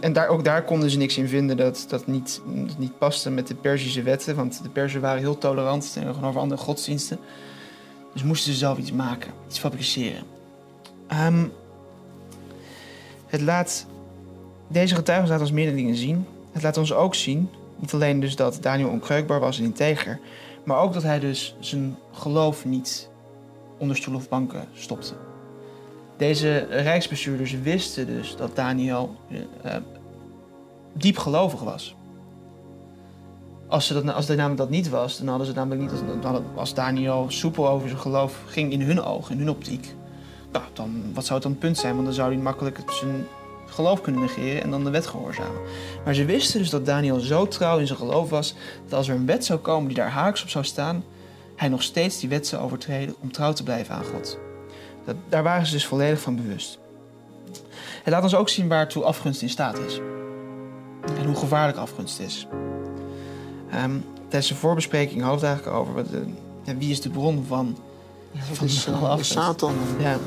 En 0.02 0.14
daar, 0.14 0.28
ook 0.28 0.44
daar 0.44 0.64
konden 0.64 0.90
ze 0.90 0.98
niks 0.98 1.18
in 1.18 1.28
vinden 1.28 1.58
dat 1.58 1.86
dat 1.88 2.08
niet, 2.08 2.42
dat 2.46 2.78
niet 2.78 2.98
paste 2.98 3.30
met 3.30 3.48
de 3.48 3.56
Perzische 3.56 4.02
wetten. 4.04 4.36
Want 4.36 4.64
de 4.64 4.70
Perzen 4.70 5.02
waren 5.02 5.20
heel 5.20 5.38
tolerant 5.38 5.94
tegenover 5.94 6.40
andere 6.42 6.62
godsdiensten. 6.62 7.20
Dus 8.13 8.24
moesten 8.24 8.51
ze 8.51 8.58
zelf 8.58 8.77
iets 8.77 8.91
maken, 8.91 9.32
iets 9.48 9.60
fabriceren. 9.60 10.24
Ehm, 11.08 11.46
het 13.25 13.41
laat, 13.41 13.86
deze 14.68 14.96
getuigen 14.96 15.30
laten 15.30 15.46
ons 15.46 15.53
meerdere 15.53 15.77
dingen 15.77 15.96
zien. 15.96 16.25
Het 16.51 16.63
laat 16.63 16.77
ons 16.77 16.94
ook 16.94 17.15
zien, 17.15 17.50
niet 17.75 17.94
alleen 17.94 18.20
dus 18.20 18.36
dat 18.36 18.58
Daniel 18.62 18.89
onkreukbaar 18.89 19.39
was 19.39 19.58
en 19.58 19.63
integer, 19.63 20.20
maar 20.63 20.80
ook 20.80 20.94
dat 20.94 21.03
hij 21.03 21.20
dus 21.20 21.56
zijn 21.60 21.98
geloof 22.12 22.65
niet 22.65 23.10
onder 23.77 23.96
stoel 23.96 24.15
of 24.15 24.30
banken 24.30 24.68
stopte. 24.74 25.13
Deze 26.18 26.58
rijksbestuurders 26.70 27.60
wisten 27.60 28.08
dus 28.08 28.36
dat 28.36 28.56
Daniel 28.56 29.15
eh, 29.62 29.75
diep 30.94 31.18
gelovig 31.18 31.62
was. 31.62 31.96
Als, 33.72 33.88
ze 33.88 33.94
dat, 33.94 34.13
als 34.13 34.25
dat 34.25 34.36
namelijk 34.38 34.60
dat 34.60 34.70
niet 34.70 34.90
was, 34.90 35.18
dan 35.18 35.28
hadden 35.28 35.48
ze 35.48 35.54
namelijk 35.54 35.82
niet. 35.82 36.01
Als 36.56 36.74
Daniel 36.74 37.25
soepel 37.28 37.70
over 37.70 37.88
zijn 37.88 38.01
geloof 38.01 38.38
ging 38.48 38.72
in 38.72 38.82
hun 38.82 39.01
ogen, 39.01 39.34
in 39.34 39.40
hun 39.40 39.50
optiek. 39.50 39.96
Nou, 40.51 40.66
dan, 40.74 41.04
wat 41.13 41.24
zou 41.25 41.34
het 41.34 41.44
dan 41.44 41.51
het 41.51 41.62
punt 41.62 41.78
zijn? 41.78 41.94
Want 41.94 42.06
dan 42.06 42.13
zou 42.13 42.34
hij 42.34 42.42
makkelijk 42.42 42.80
zijn 42.88 43.28
geloof 43.66 44.01
kunnen 44.01 44.22
negeren 44.22 44.63
en 44.63 44.70
dan 44.70 44.84
de 44.84 44.90
wet 44.90 45.08
gehoorzamen. 45.08 45.62
Maar 46.06 46.13
ze 46.13 46.25
wisten 46.25 46.60
dus 46.60 46.70
dat 46.70 46.86
Daniel 46.86 47.20
zo 47.20 47.48
trouw 47.48 47.78
in 47.78 47.88
zijn 47.88 48.00
geloof 48.00 48.30
was. 48.30 48.56
dat 48.84 48.94
als 48.94 49.08
er 49.08 49.16
een 49.16 49.25
wet 49.25 49.46
zou 49.46 49.60
komen 49.60 49.88
die 49.88 49.98
daar 49.98 50.10
haaks 50.10 50.44
op 50.44 50.50
zou 50.50 50.66
staan. 50.66 51.04
hij 51.56 51.70
nog 51.70 51.84
steeds 51.84 52.20
die 52.20 52.30
wet 52.30 52.48
zou 52.48 52.63
overtreden 52.63 53.16
om 53.20 53.32
trouw 53.32 53.54
te 53.54 53.63
blijven 53.63 53.96
aan 53.96 54.06
God. 54.06 54.38
Dat, 55.06 55.16
daar 55.30 55.44
waren 55.44 55.66
ze 55.66 55.74
dus 55.74 55.86
volledig 55.86 56.20
van 56.20 56.36
bewust. 56.36 56.80
Het 58.04 58.13
laat 58.13 58.24
ons 58.24 58.36
ook 58.36 58.50
zien 58.50 58.68
waartoe 58.68 59.04
afgunst 59.04 59.42
in 59.42 59.50
staat 59.50 59.78
is. 59.78 60.00
En 61.18 61.25
hoe 61.25 61.36
gevaarlijk 61.36 61.78
afgunst 61.78 62.20
is. 62.20 62.48
Ehm, 63.72 63.98
tijdens 64.28 64.48
de 64.48 64.56
voorbespreking 64.56 65.22
hadden 65.22 65.40
we 65.40 65.46
het 65.46 65.56
eigenlijk 65.56 65.78
over 65.78 65.94
wat, 65.94 66.06
eh, 66.13 66.20
ja, 66.63 66.78
wie 66.78 66.92
is 66.92 67.01
de 67.01 67.10
bron 67.10 67.46
van. 67.48 67.78
Van 68.51 68.68
is, 68.68 68.88
Satan. 69.22 69.74
Ja, 70.00 70.18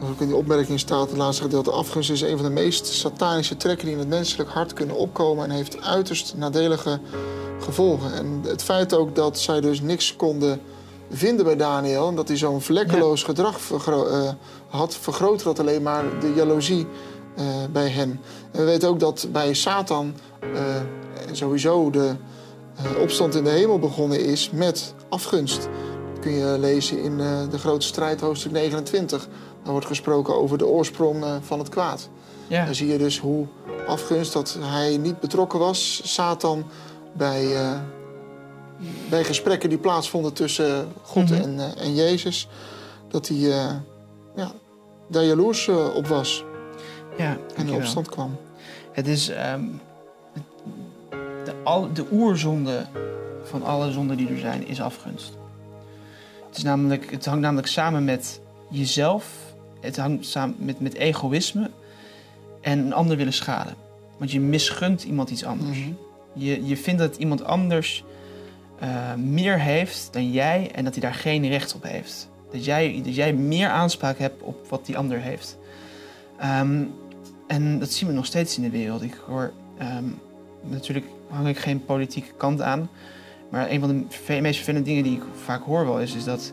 Als 0.00 0.10
ook 0.10 0.20
in 0.20 0.26
die 0.26 0.36
opmerking 0.36 0.80
staat, 0.80 1.08
het 1.08 1.18
laatste 1.18 1.42
gedeelte, 1.42 1.70
afgunst 1.70 2.10
is 2.10 2.20
een 2.20 2.36
van 2.36 2.46
de 2.46 2.52
meest 2.52 2.86
satanische 2.86 3.56
trekken 3.56 3.84
die 3.84 3.94
in 3.94 4.00
het 4.00 4.08
menselijk 4.08 4.50
hart 4.50 4.72
kunnen 4.72 4.96
opkomen 4.96 5.44
en 5.44 5.50
heeft 5.50 5.82
uiterst 5.82 6.34
nadelige 6.36 7.00
gevolgen. 7.60 8.14
En 8.14 8.40
het 8.46 8.62
feit 8.62 8.94
ook 8.94 9.14
dat 9.14 9.38
zij 9.38 9.60
dus 9.60 9.80
niks 9.80 10.16
konden 10.16 10.60
vinden 11.10 11.44
bij 11.44 11.56
Daniel 11.56 12.08
en 12.08 12.14
dat 12.14 12.28
hij 12.28 12.36
zo'n 12.36 12.60
vlekkeloos 12.60 13.22
gedrag 13.22 13.60
vergro- 13.60 14.06
eh, 14.06 14.32
had, 14.68 14.96
vergroot 14.96 15.42
dat 15.42 15.58
alleen 15.58 15.82
maar 15.82 16.04
de 16.20 16.32
jaloezie 16.34 16.86
eh, 17.36 17.44
bij 17.72 17.88
hen. 17.88 18.20
En 18.50 18.58
we 18.58 18.64
weten 18.64 18.88
ook 18.88 19.00
dat 19.00 19.28
bij 19.32 19.54
Satan 19.54 20.14
eh, 20.40 20.60
sowieso 21.32 21.90
de 21.90 22.14
opstand 23.00 23.34
in 23.34 23.44
de 23.44 23.50
hemel 23.50 23.78
begonnen 23.78 24.24
is 24.24 24.50
met 24.50 24.94
afgunst. 25.08 25.68
Dat 26.12 26.20
kun 26.20 26.32
je 26.32 26.56
lezen 26.58 27.02
in 27.02 27.20
eh, 27.20 27.40
de 27.50 27.58
grote 27.58 27.86
strijd, 27.86 28.20
hoofdstuk 28.20 28.52
29. 28.52 29.28
Daar 29.62 29.72
wordt 29.72 29.86
gesproken 29.86 30.34
over 30.34 30.58
de 30.58 30.66
oorsprong 30.66 31.24
eh, 31.24 31.34
van 31.40 31.58
het 31.58 31.68
kwaad. 31.68 32.08
ja. 32.46 32.64
Dan 32.64 32.74
zie 32.74 32.88
je 32.88 32.98
dus 32.98 33.18
hoe 33.18 33.46
afgunst 33.86 34.32
dat 34.32 34.56
hij 34.60 34.96
niet 34.96 35.20
betrokken 35.20 35.58
was, 35.58 36.00
Satan, 36.04 36.64
bij, 37.12 37.56
eh, 37.56 37.78
bij 39.10 39.24
gesprekken 39.24 39.68
die 39.68 39.78
plaatsvonden 39.78 40.32
tussen 40.32 40.92
God 41.02 41.30
Mhm. 41.30 41.40
en, 41.42 41.76
en 41.76 41.94
Jezus, 41.94 42.48
dat 43.08 43.28
hij 43.28 43.36
ja, 44.36 44.52
daar 45.08 45.24
jaloers 45.24 45.68
op 45.94 46.06
was 46.06 46.44
ja 47.18 47.36
en 47.54 47.68
in 47.68 47.74
opstand 47.74 48.08
kwam. 48.08 48.36
Het 48.92 49.06
is 49.08 49.28
ehm, 49.28 49.64
de, 51.44 51.54
al, 51.64 51.92
de 51.92 52.06
oerzonde 52.12 52.86
van 53.44 53.62
alle 53.62 53.92
zonden 53.92 54.16
die 54.16 54.28
er 54.28 54.38
zijn, 54.38 54.66
is 54.66 54.80
afgunst. 54.80 55.36
Het, 56.48 56.56
is 56.56 56.62
namelijk, 56.62 57.10
het 57.10 57.24
hangt 57.24 57.40
namelijk 57.40 57.68
samen 57.68 58.04
met 58.04 58.40
jezelf, 58.70 59.26
het 59.80 59.96
hangt 59.96 60.26
samen 60.26 60.56
met, 60.58 60.80
met 60.80 60.94
egoïsme 60.94 61.70
en 62.60 62.78
een 62.78 62.92
ander 62.92 63.16
willen 63.16 63.32
schaden. 63.32 63.74
Want 64.16 64.30
je 64.30 64.40
misgunt 64.40 65.02
iemand 65.02 65.30
iets 65.30 65.44
anders. 65.44 65.78
Mhm. 65.78 65.92
Je, 66.32 66.66
je 66.66 66.76
vindt 66.76 67.00
dat 67.00 67.16
iemand 67.16 67.44
anders 67.44 68.04
eh, 68.78 69.14
meer 69.14 69.60
heeft 69.60 70.08
dan 70.12 70.30
jij 70.30 70.70
en 70.74 70.84
dat 70.84 70.92
hij 70.92 71.02
daar 71.02 71.14
geen 71.14 71.48
recht 71.48 71.74
op 71.74 71.82
heeft. 71.82 72.28
Dat 72.50 72.64
jij, 72.64 73.00
dat 73.04 73.14
jij 73.14 73.32
meer 73.32 73.68
aanspraak 73.68 74.18
hebt 74.18 74.42
op 74.42 74.68
wat 74.68 74.86
die 74.86 74.96
ander 74.96 75.18
heeft. 75.20 75.58
Ehm, 76.38 76.84
en 77.46 77.78
dat 77.78 77.92
zien 77.92 78.08
we 78.08 78.14
nog 78.14 78.26
steeds 78.26 78.56
in 78.56 78.62
de 78.62 78.70
wereld. 78.70 79.02
Ik 79.02 79.14
hoor, 79.26 79.52
ehm, 79.78 80.04
natuurlijk 80.62 81.06
hang 81.32 81.48
ik 81.48 81.58
geen 81.58 81.84
politieke 81.84 82.32
kant 82.36 82.62
aan. 82.62 82.88
Maar 83.50 83.70
een 83.70 83.80
van 83.80 83.88
de 83.88 84.40
meest 84.40 84.56
vervelende 84.56 84.88
dingen 84.88 85.02
die 85.02 85.16
ik 85.16 85.22
vaak 85.44 85.62
hoor 85.62 85.84
wel 85.84 86.00
is, 86.00 86.14
is 86.14 86.24
dat 86.24 86.52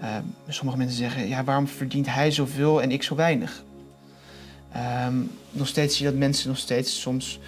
ehm, 0.00 0.22
sommige 0.48 0.78
mensen 0.78 0.96
zeggen: 0.96 1.28
ja, 1.28 1.44
waarom 1.44 1.68
verdient 1.68 2.06
hij 2.14 2.30
zoveel 2.30 2.82
en 2.82 2.90
ik 2.90 3.02
zo 3.02 3.14
weinig? 3.14 3.62
Ehm, 4.72 5.14
nog 5.50 5.66
steeds 5.66 5.96
zie 5.96 6.04
je 6.04 6.10
dat 6.10 6.20
mensen 6.20 6.48
nog 6.48 6.58
steeds 6.58 7.00
soms. 7.00 7.40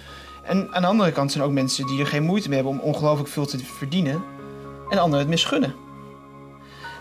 En 0.43 0.73
aan 0.73 0.81
de 0.81 0.87
andere 0.87 1.11
kant 1.11 1.31
zijn 1.31 1.43
ook 1.43 1.51
mensen 1.51 1.87
die 1.87 1.99
er 1.99 2.07
geen 2.07 2.23
moeite 2.23 2.47
mee 2.49 2.57
hebben 2.57 2.79
om 2.79 2.85
ongelooflijk 2.87 3.29
veel 3.29 3.45
te 3.45 3.59
verdienen. 3.59 4.23
En 4.89 4.97
anderen 4.97 5.19
het 5.19 5.29
misgunnen. 5.29 5.73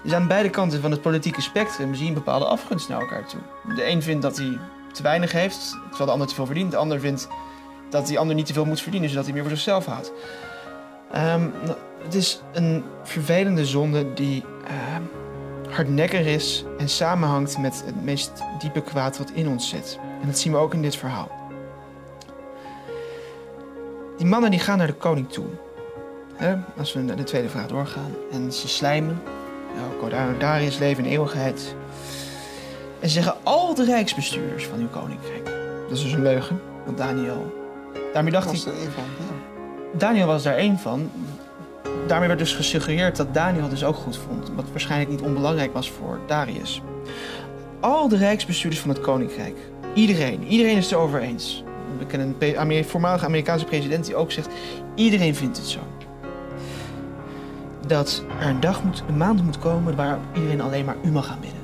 Dus 0.03 0.13
aan 0.13 0.27
beide 0.27 0.51
kanten 0.51 0.81
van 0.81 0.91
het 0.91 1.03
politieke 1.03 1.41
spectrum 1.41 1.95
zie 1.95 2.07
je 2.07 2.13
bepaalde 2.13 2.45
afgunst 2.45 2.89
naar 2.89 3.01
elkaar 3.01 3.27
toe. 3.27 3.41
De 3.75 3.89
een 3.89 4.03
vindt 4.03 4.23
dat 4.23 4.37
hij 4.37 4.59
te 4.93 5.03
weinig 5.03 5.33
heeft, 5.33 5.71
terwijl 5.89 6.05
de 6.05 6.13
ander 6.13 6.27
te 6.27 6.35
veel 6.35 6.47
verdient. 6.47 6.71
De 6.71 6.77
ander 6.77 7.01
vindt 7.01 7.29
dat 7.93 8.07
die 8.07 8.19
ander 8.19 8.35
niet 8.35 8.47
te 8.47 8.53
veel 8.53 8.65
moet 8.65 8.81
verdienen, 8.81 9.09
zodat 9.09 9.25
hij 9.25 9.33
meer 9.33 9.43
voor 9.43 9.53
zichzelf 9.53 9.87
houdt. 9.87 10.13
Ehm, 11.13 11.41
nou, 11.65 11.77
het 12.03 12.15
is 12.15 12.43
een 12.53 12.85
vervelende 13.03 13.67
zonde 13.67 14.13
die 14.13 14.45
ehm, 14.67 15.03
hardnekkig 15.73 16.27
is 16.27 16.65
en 16.79 16.89
samenhangt 16.89 17.59
met 17.59 17.83
het 17.87 18.05
meest 18.05 18.31
diepe 18.59 18.83
kwaad 18.83 19.19
wat 19.19 19.31
in 19.31 19.49
ons 19.49 19.69
zit. 19.69 19.99
En 20.21 20.27
dat 20.27 20.39
zien 20.39 20.53
we 20.53 20.59
ook 20.59 20.75
in 20.75 20.83
dit 20.83 20.97
verhaal. 20.97 21.31
Die 24.17 24.27
mannen 24.27 24.51
die 24.51 24.61
gaan 24.61 24.79
naar 24.79 24.87
de 24.87 24.93
koning 24.93 25.29
toe. 25.29 25.47
Hè, 26.35 26.57
als 26.77 26.93
we 26.93 27.01
naar 27.01 27.17
de 27.17 27.25
tweede 27.25 27.49
vraag 27.49 27.67
doorgaan. 27.67 28.15
En 28.33 28.53
ze 28.53 28.69
slijmen. 28.69 29.23
Ja, 30.11 30.33
Darius 30.39 30.79
leven 30.79 31.05
in 31.05 31.11
eeuwigheid. 31.11 31.75
En 33.01 33.09
ze 33.09 33.15
zeggen 33.15 33.37
al 33.43 33.75
de 33.75 33.85
rijksbestuurders 33.85 34.67
van 34.67 34.79
uw 34.79 34.89
koninkrijk. 34.89 35.45
Dat 35.89 35.97
is 35.97 36.03
dus 36.03 36.13
een 36.13 36.23
leugen. 36.23 36.61
Want 36.85 36.99
Daniel. 36.99 37.62
Daarmee 38.13 38.33
dacht 38.33 38.47
was 38.47 38.65
hij. 38.65 38.73
er 38.73 38.81
één 38.81 38.91
van. 38.93 39.05
Ja. 39.19 39.99
Daniel 39.99 40.27
was 40.27 40.43
daar 40.43 40.57
één 40.57 40.79
van. 40.79 41.11
Daarmee 42.07 42.29
werd 42.29 42.41
dus 42.41 42.55
gesuggereerd 42.55 43.17
dat 43.17 43.35
Daniel 43.35 43.63
het 43.63 43.71
dus 43.71 43.85
ook 43.85 43.97
goed 43.97 44.17
vond. 44.17 44.51
Wat 44.55 44.65
waarschijnlijk 44.71 45.11
niet 45.11 45.21
onbelangrijk 45.21 45.73
was 45.73 45.91
voor 45.91 46.19
Darius. 46.27 46.83
Al 47.81 48.09
de 48.09 48.17
rijksbestuurders 48.17 48.83
van 48.83 48.91
het 48.91 49.01
koninkrijk. 49.01 49.57
Iedereen. 49.95 50.45
Iedereen 50.45 50.77
is 50.77 50.85
het 50.85 50.93
erover 50.93 51.21
eens. 51.21 51.65
We 51.99 52.07
kennen 52.07 52.37
een 52.39 52.59
Amer- 52.59 52.85
voormalige 52.85 53.25
Amerikaanse 53.25 53.65
president 53.65 54.07
die 54.07 54.17
ook 54.17 54.33
zegt... 54.33 54.49
iedereen 54.95 55.35
vindt 55.35 55.57
het 55.57 55.67
zo. 55.67 55.81
Dat 57.87 58.25
er 58.41 58.47
een 58.47 58.61
dag 58.61 58.85
moet, 58.85 59.03
een 59.09 59.17
maand 59.17 59.43
moet 59.43 59.59
komen 59.59 59.97
waar 59.97 60.19
iedereen 60.35 60.61
alleen 60.61 60.85
maar 60.85 60.97
u 61.05 61.11
mag 61.11 61.27
gaan 61.27 61.41
bidden. 61.41 61.61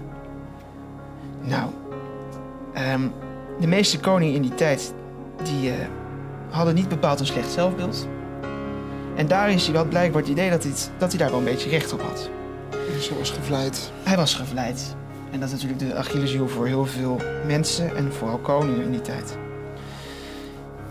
Nou, 1.40 1.70
ehm, 2.74 3.08
de 3.60 3.66
meeste 3.66 4.00
koningen 4.00 4.34
in 4.34 4.42
die 4.42 4.54
tijd... 4.54 4.94
die 5.42 5.70
eh, 5.70 5.76
hadden 6.50 6.74
niet 6.74 6.88
bepaald 6.88 7.20
een 7.20 7.26
slecht 7.26 7.50
zelfbeeld... 7.50 8.08
En 9.18 9.28
daar 9.28 9.50
is 9.50 9.64
hij 9.64 9.72
wel 9.72 9.84
blijkbaar 9.84 10.20
het 10.20 10.30
idee 10.30 10.50
dat 10.50 10.62
hij, 10.62 10.72
dat 10.98 11.10
hij 11.10 11.18
daar 11.18 11.30
wel 11.30 11.38
een 11.38 11.44
beetje 11.44 11.70
recht 11.70 11.92
op 11.92 12.02
had. 12.02 12.30
En 12.70 13.02
Zo 13.02 13.18
was 13.18 13.30
gevleid. 13.30 13.90
Hij 14.02 14.16
was 14.16 14.34
gevleid. 14.34 14.96
En 15.30 15.40
dat 15.40 15.48
is 15.48 15.62
natuurlijk 15.62 15.90
de 15.90 15.94
Achilleshiel 15.94 16.48
voor 16.48 16.66
heel 16.66 16.86
veel 16.86 17.20
mensen 17.46 17.96
en 17.96 18.12
vooral 18.12 18.38
koningen 18.38 18.82
in 18.82 18.90
die 18.90 19.00
tijd. 19.00 19.38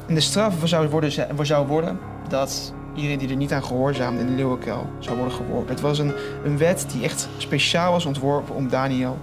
En 0.08 0.14
de 0.14 0.20
straf 0.20 0.54
zou 0.64 0.88
worden, 0.88 1.12
zou 1.46 1.68
worden 1.68 2.00
dat 2.30 2.74
iedereen 2.96 3.18
die 3.18 3.30
er 3.30 3.36
niet 3.36 3.54
aan 3.54 3.64
gehoorzaamde 3.64 4.22
in 4.22 4.28
de 4.28 4.34
leeuwenkuil 4.34 4.90
zou 5.00 5.18
worden 5.18 5.36
geworpen. 5.36 5.70
Het 5.70 5.82
was 5.82 6.00
een, 6.00 6.14
een 6.44 6.58
wet 6.58 6.86
die 6.92 7.04
echt 7.04 7.30
speciaal 7.38 7.92
was 7.92 8.06
ontworpen 8.06 8.56
om 8.56 8.70
Daniel 8.70 9.18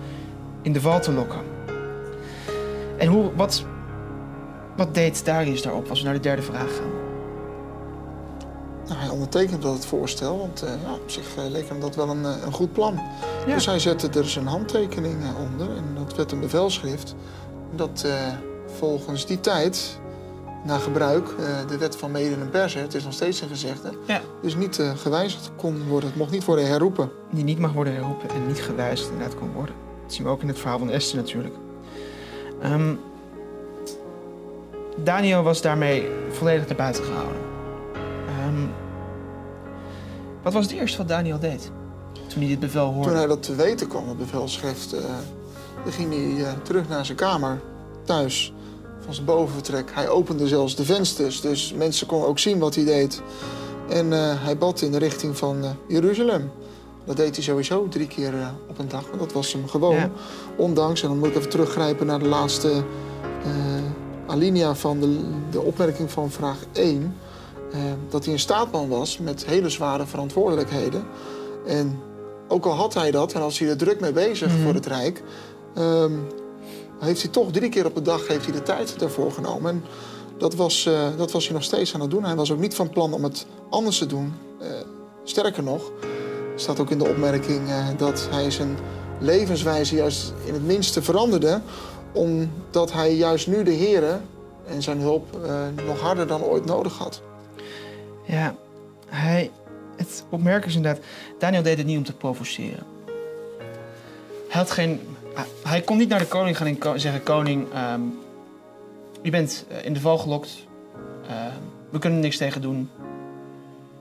in 0.63 0.73
de 0.73 0.81
val 0.81 1.01
te 1.01 1.13
lokken. 1.13 1.41
En 2.99 3.07
hoe, 3.07 3.31
wat, 3.35 3.67
wat 4.77 4.95
deed 4.95 5.25
Darius 5.25 5.63
daarop 5.63 5.89
als 5.89 5.99
we 5.99 6.05
naar 6.05 6.15
de 6.15 6.21
derde 6.21 6.43
vraag 6.43 6.77
gaan? 6.77 7.03
Nou, 8.87 8.99
hij 8.99 9.09
ondertekende 9.09 9.59
dat 9.59 9.73
het 9.73 9.87
voorstel, 9.87 10.39
want 10.39 10.63
eh, 10.63 10.71
ja, 10.83 10.93
op 10.93 11.11
zich 11.11 11.37
eh, 11.37 11.45
leek 11.51 11.69
hem 11.69 11.81
dat 11.81 11.95
wel 11.95 12.09
een, 12.09 12.25
eh, 12.25 12.43
een 12.45 12.53
goed 12.53 12.73
plan. 12.73 13.01
Ja. 13.47 13.55
Dus 13.55 13.67
hij 13.67 13.79
zette 13.79 14.09
er 14.19 14.29
zijn 14.29 14.47
handtekening 14.47 15.17
onder 15.51 15.77
en 15.77 15.85
dat 15.95 16.17
werd 16.17 16.33
een 16.33 16.41
bevelschrift. 16.41 17.15
Dat 17.77 18.07
volgens 18.79 19.27
die 19.27 19.41
tijd, 19.41 19.99
na 20.65 20.79
gebruik, 20.79 21.29
de 21.69 21.79
wet 21.79 21.97
van 21.97 22.11
mede 22.11 22.35
en 22.35 22.51
persen, 22.51 22.81
het 22.81 22.95
is 22.95 23.05
nog 23.05 23.13
steeds 23.13 23.41
een 23.41 23.49
gezegde, 23.49 23.93
Ja. 24.07 24.21
dus 24.43 24.57
niet 24.57 24.83
gewijzigd 24.97 25.51
kon 25.57 25.87
worden. 25.89 26.09
Het 26.09 26.19
mocht 26.19 26.31
niet 26.31 26.45
worden 26.45 26.67
herroepen. 26.67 27.11
die 27.31 27.45
niet 27.45 27.59
mag 27.59 27.73
worden 27.73 27.95
herroepen 27.95 28.29
en 28.31 28.47
niet 28.47 28.63
gewijzigd 28.63 29.11
inderdaad 29.11 29.39
kon 29.39 29.53
worden. 29.53 29.75
Dat 30.03 30.15
zien 30.15 30.25
we 30.25 30.31
ook 30.31 30.43
in 30.43 30.49
het 30.49 30.59
verhaal 30.59 30.79
van 30.79 30.91
Esther 30.91 31.17
natuurlijk. 31.17 31.55
Ehm, 32.63 32.95
Daniel 34.97 35.43
was 35.43 35.63
daarmee 35.63 36.09
volledig 36.31 36.67
naar 36.67 36.77
buiten 36.77 37.05
gehouden. 37.05 37.41
Ehm, 38.27 38.67
wat 40.43 40.53
was 40.53 40.65
het 40.65 40.75
eerste 40.75 40.99
wat 40.99 41.09
Daniel 41.09 41.39
deed 41.39 41.71
toen 42.29 42.39
hij 42.41 42.49
dit 42.49 42.61
bevel 42.61 42.93
hoorde? 42.93 43.09
Toen 43.09 43.19
hij 43.19 43.27
dat 43.27 43.43
te 43.43 43.55
weten 43.55 43.89
kwam, 43.89 44.09
het 44.09 44.19
bevelschrift, 44.19 44.93
eh, 44.93 45.01
dan 45.85 45.93
ging 45.93 46.13
hij 46.13 46.45
eh, 46.45 46.53
terug 46.63 46.89
naar 46.89 47.05
zijn 47.05 47.17
kamer, 47.17 47.61
thuis, 48.05 48.53
van 49.05 49.15
zijn 49.15 49.27
bovenvertrek. 49.27 49.91
Hij 49.93 50.09
opende 50.09 50.49
zelfs 50.49 50.77
de 50.77 50.85
vensters, 50.85 51.41
dus 51.41 51.73
mensen 51.73 52.07
konden 52.07 52.29
ook 52.29 52.39
zien 52.39 52.59
wat 52.59 52.75
hij 52.75 52.85
deed. 52.85 53.23
En 53.89 54.13
eh, 54.13 54.45
hij 54.45 54.59
bad 54.59 54.81
in 54.81 54.93
de 54.93 54.99
richting 54.99 55.37
van 55.37 55.65
eh, 55.65 55.71
Jeruzalem. 55.89 56.51
Dat 57.05 57.17
deed 57.17 57.35
hij 57.35 57.45
sowieso 57.45 57.89
drie 57.89 58.07
keer 58.07 58.35
eh, 58.35 58.49
op 58.69 58.79
een 58.79 58.89
dag, 58.89 59.07
want 59.09 59.19
dat 59.19 59.33
was 59.33 59.53
hem 59.53 59.69
gewoon. 59.69 59.95
Ja. 59.95 60.11
Ondanks, 60.57 61.03
en 61.03 61.09
dan 61.09 61.19
moet 61.19 61.29
ik 61.29 61.35
even 61.35 61.51
teruggrijpen 61.51 62.07
naar 62.07 62.19
de 62.19 62.29
laatste 62.29 62.69
eh, 63.45 63.53
alinea 64.27 64.75
van 64.75 65.01
de, 65.01 65.19
de 65.51 65.61
opmerking 65.61 66.11
van 66.11 66.31
vraag 66.31 66.59
1. 66.73 67.15
eh, 67.73 67.79
dat 68.09 68.25
hij 68.25 68.33
een 68.35 68.41
staatman 68.41 68.89
was 68.89 69.19
met 69.19 69.45
hele 69.47 69.69
zware 69.69 70.07
verantwoordelijkheden. 70.07 71.05
En 71.67 71.99
ook 72.49 72.65
al 72.67 72.73
had 72.73 72.95
hij 72.95 73.11
dat 73.11 73.33
en 73.33 73.41
als 73.43 73.59
hij 73.59 73.69
er 73.69 73.77
druk 73.77 74.01
mee 74.01 74.13
bezig 74.13 74.49
Mhm. 74.53 74.63
voor 74.63 74.75
het 74.75 74.87
Rijk, 74.87 75.23
ehm, 75.75 76.13
heeft 76.99 77.23
hij 77.23 77.31
toch 77.31 77.51
drie 77.51 77.69
keer 77.69 77.87
op 77.87 77.95
de 77.95 78.03
dag 78.03 78.27
heeft 78.29 78.45
hij 78.45 78.53
de 78.55 78.63
tijd 78.63 78.99
daarvoor 78.99 79.33
genomen. 79.33 79.71
En 79.71 79.85
dat 80.39 80.55
was, 80.55 80.87
eh, 80.87 81.03
dat 81.17 81.33
was 81.33 81.45
hij 81.45 81.55
nog 81.55 81.63
steeds 81.65 81.95
aan 81.95 82.01
het 82.01 82.11
doen. 82.11 82.25
Hij 82.25 82.35
was 82.37 82.53
ook 82.53 82.59
niet 82.61 82.75
van 82.75 82.91
plan 82.91 83.13
om 83.13 83.25
het 83.25 83.47
anders 83.71 83.99
te 83.99 84.07
doen. 84.07 84.33
Eh, 84.61 84.67
sterker 85.25 85.63
nog, 85.63 85.91
staat 86.57 86.81
ook 86.81 86.91
in 86.91 86.99
de 86.99 87.09
opmerking 87.09 87.69
eh, 87.69 87.87
dat 87.97 88.29
hij 88.31 88.51
zijn 88.51 88.77
levenswijze 89.21 89.95
juist 89.95 90.33
in 90.45 90.53
het 90.55 90.67
minste 90.67 91.03
veranderde, 91.03 91.61
omdat 92.15 92.93
hij 92.93 93.15
juist 93.15 93.47
nu 93.47 93.63
de 93.63 93.75
Here 93.75 94.19
en 94.67 94.83
zijn 94.83 95.01
hulp 95.01 95.45
eh, 95.45 95.61
nog 95.87 96.01
harder 96.01 96.27
dan 96.27 96.43
ooit 96.43 96.65
nodig 96.65 96.99
had. 96.99 97.23
Ja, 98.27 98.55
hij, 99.09 99.51
het 99.97 100.25
opmerkelijk 100.29 100.67
is 100.71 100.77
inderdaad, 100.77 101.05
Daniel 101.39 101.63
deed 101.63 101.79
het 101.79 101.87
niet 101.87 101.99
om 101.99 102.05
te 102.05 102.13
provoceren. 102.17 102.83
Hij, 104.49 104.61
had 104.63 104.71
geen, 104.71 105.01
hij- 105.35 105.45
hij 105.65 105.81
kon 105.81 105.97
niet 105.97 106.09
naar 106.09 106.19
de 106.19 106.27
koning 106.27 106.57
gaan 106.57 106.67
en 106.81 107.01
zeggen: 107.01 107.23
Koning, 107.23 107.73
ehm, 107.73 108.01
u 109.23 109.31
bent 109.31 109.65
eh, 109.69 109.85
in 109.85 109.93
de 109.93 110.01
val 110.01 110.19
gelokt. 110.19 110.67
Ehm, 111.29 111.51
we 111.91 111.99
kunnen 111.99 112.21
niks 112.21 112.37
tegen 112.37 112.61
doen. 112.63 112.91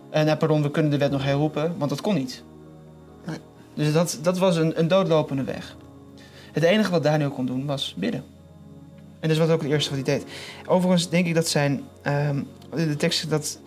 En 0.09 0.25
nou, 0.25 0.37
pardon, 0.37 0.61
we 0.61 0.71
kunnen 0.71 0.91
de 0.91 0.97
wet 0.97 1.11
nog 1.11 1.23
herroepen, 1.23 1.75
want 1.77 1.89
dat 1.89 2.01
kon 2.01 2.15
niet. 2.15 2.43
Nee. 3.25 3.37
Dus 3.73 3.93
dat, 3.93 4.19
dat 4.21 4.37
was 4.37 4.55
een, 4.55 4.79
een 4.79 4.87
doodlopende 4.87 5.43
weg. 5.43 5.75
Het 6.53 6.63
enige 6.63 6.91
wat 6.91 7.03
Daniel 7.03 7.29
kon 7.29 7.45
doen 7.45 7.65
was 7.65 7.95
bidden. 7.97 8.23
En 9.19 9.29
dat 9.29 9.31
is 9.31 9.37
wat 9.37 9.49
ook 9.49 9.61
het 9.61 9.71
eerste 9.71 9.95
wat 9.95 10.07
hij 10.07 10.17
deed. 10.17 10.31
Overigens 10.67 11.09
denk 11.09 11.27
ik 11.27 11.33
dat 11.33 11.47
zijn. 11.47 11.83
ehm, 12.01 12.43
de 12.75 12.95
tekst 12.95 13.29
dat 13.29 13.59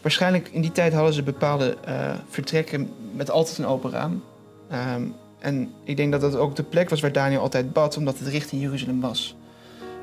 waarschijnlijk 0.00 0.48
in 0.48 0.60
die 0.60 0.72
tijd 0.72 0.92
hadden 0.92 1.14
ze 1.14 1.22
bepaalde 1.22 1.76
eh, 1.84 2.14
vertrekken 2.28 2.90
met 3.12 3.30
altijd 3.30 3.58
een 3.58 3.66
open 3.66 3.90
raam. 3.90 4.22
Ehm, 4.68 5.02
en 5.38 5.72
ik 5.84 5.96
denk 5.96 6.12
dat 6.12 6.20
dat 6.20 6.36
ook 6.36 6.56
de 6.56 6.62
plek 6.62 6.90
was 6.90 7.00
waar 7.00 7.12
Daniel 7.12 7.40
altijd 7.40 7.72
bad, 7.72 7.96
omdat 7.96 8.18
het 8.18 8.28
richting 8.28 8.62
Jeruzalem 8.62 9.00
was. 9.00 9.36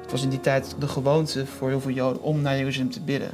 Het 0.01 0.11
was 0.11 0.23
in 0.23 0.29
die 0.29 0.39
tijd 0.39 0.75
de 0.79 0.87
gewoonte 0.87 1.45
voor 1.45 1.69
heel 1.69 1.81
veel 1.81 1.91
Joden 1.91 2.21
om 2.21 2.41
naar 2.41 2.57
Jeruzalem 2.57 2.91
te 2.91 3.01
bidden. 3.01 3.31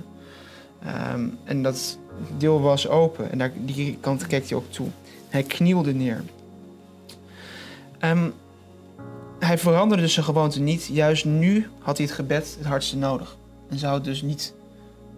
Ehm, 0.84 1.28
en 1.44 1.64
dat 1.64 1.98
deel 2.38 2.62
was 2.62 2.88
open 2.88 3.32
en 3.32 3.38
daar, 3.38 3.52
die 3.66 3.98
kant 4.00 4.28
keek 4.28 4.50
hij 4.50 4.58
ook 4.58 4.72
toe. 4.72 4.88
Hij 5.30 5.44
knielde 5.44 5.94
neer. 5.94 6.24
Ehm, 8.00 8.30
hij 9.40 9.58
veranderde 9.58 10.08
zijn 10.08 10.26
gewoonte 10.26 10.60
niet. 10.60 10.86
Juist 10.86 11.26
nu 11.26 11.70
had 11.80 11.98
hij 11.98 12.06
het 12.06 12.16
gebed 12.16 12.56
het 12.58 12.68
hardste 12.68 12.98
nodig. 12.98 13.38
En 13.70 13.78
zou 13.78 13.94
het 13.94 14.04
dus 14.04 14.22
niet 14.22 14.54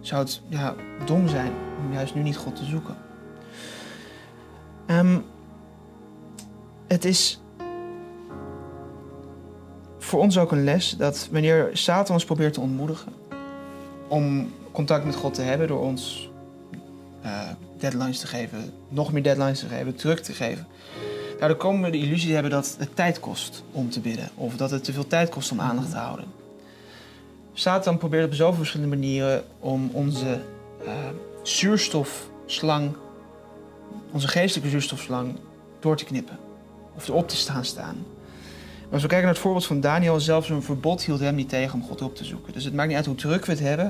zou 0.00 0.22
het 0.22 0.40
ja, 0.48 0.74
dom 1.04 1.28
zijn 1.28 1.52
om 1.78 1.92
juist 1.92 2.14
nu 2.14 2.22
niet 2.22 2.36
God 2.36 2.56
te 2.56 2.64
zoeken. 2.64 2.96
Ehm, 4.86 5.18
het 6.86 7.04
is 7.04 7.40
voor 9.98 10.20
ons 10.20 10.38
ook 10.38 10.52
een 10.52 10.64
les 10.64 10.96
dat 10.96 11.28
wanneer 11.32 11.70
Satan 11.72 12.14
ons 12.14 12.24
probeert 12.24 12.52
te 12.52 12.60
ontmoedigen 12.60 13.12
om 14.08 14.52
contact 14.72 15.04
met 15.04 15.14
God 15.14 15.34
te 15.34 15.42
hebben 15.42 15.68
door 15.68 15.80
ons 15.80 16.30
eh, 17.22 17.48
deadlines 17.78 18.18
te 18.18 18.26
geven, 18.26 18.72
nog 18.88 19.12
meer 19.12 19.22
deadlines 19.22 19.58
te 19.58 19.66
geven, 19.66 19.94
druk 19.94 20.18
te 20.18 20.32
geven. 20.32 20.66
Daardoor 21.40 21.58
komen 21.58 21.82
we 21.82 21.90
de 21.90 22.04
illusie 22.04 22.26
te 22.26 22.32
hebben 22.32 22.50
dat 22.50 22.76
het 22.78 22.96
tijd 22.96 23.20
kost 23.20 23.64
om 23.72 23.90
te 23.90 24.00
bidden 24.00 24.28
of 24.34 24.56
dat 24.56 24.70
het 24.70 24.84
te 24.84 24.92
veel 24.92 25.06
tijd 25.06 25.28
kost 25.28 25.52
om 25.52 25.60
aandacht 25.60 25.90
te 25.90 25.96
houden. 25.96 26.24
Satan 27.52 27.98
probeert 27.98 28.26
op 28.26 28.34
zoveel 28.34 28.56
verschillende 28.56 28.96
manieren 28.96 29.44
om 29.58 29.90
onze 29.92 30.40
eh, 30.84 30.92
zuurstofslang, 31.42 32.96
onze 34.12 34.28
geestelijke 34.28 34.70
zuurstofslang, 34.70 35.36
door 35.78 35.96
te 35.96 36.04
knippen. 36.04 36.38
Of 36.96 37.08
erop 37.08 37.28
te 37.28 37.36
staan 37.36 37.64
staan. 37.64 37.96
Maar 38.82 38.92
als 38.92 39.02
we 39.02 39.08
kijken 39.08 39.26
naar 39.26 39.34
het 39.34 39.42
voorbeeld 39.42 39.66
van 39.66 39.80
Daniel, 39.80 40.20
zelfs 40.20 40.48
een 40.48 40.62
verbod 40.62 41.02
hield 41.02 41.20
hem 41.20 41.34
niet 41.34 41.48
tegen 41.48 41.74
om 41.74 41.86
God 41.86 42.02
op 42.02 42.16
te 42.16 42.24
zoeken. 42.24 42.52
Dus 42.52 42.64
het 42.64 42.74
maakt 42.74 42.88
niet 42.88 42.96
uit 42.96 43.06
hoe 43.06 43.14
druk 43.14 43.44
we 43.44 43.52
het 43.52 43.60
hebben. 43.60 43.86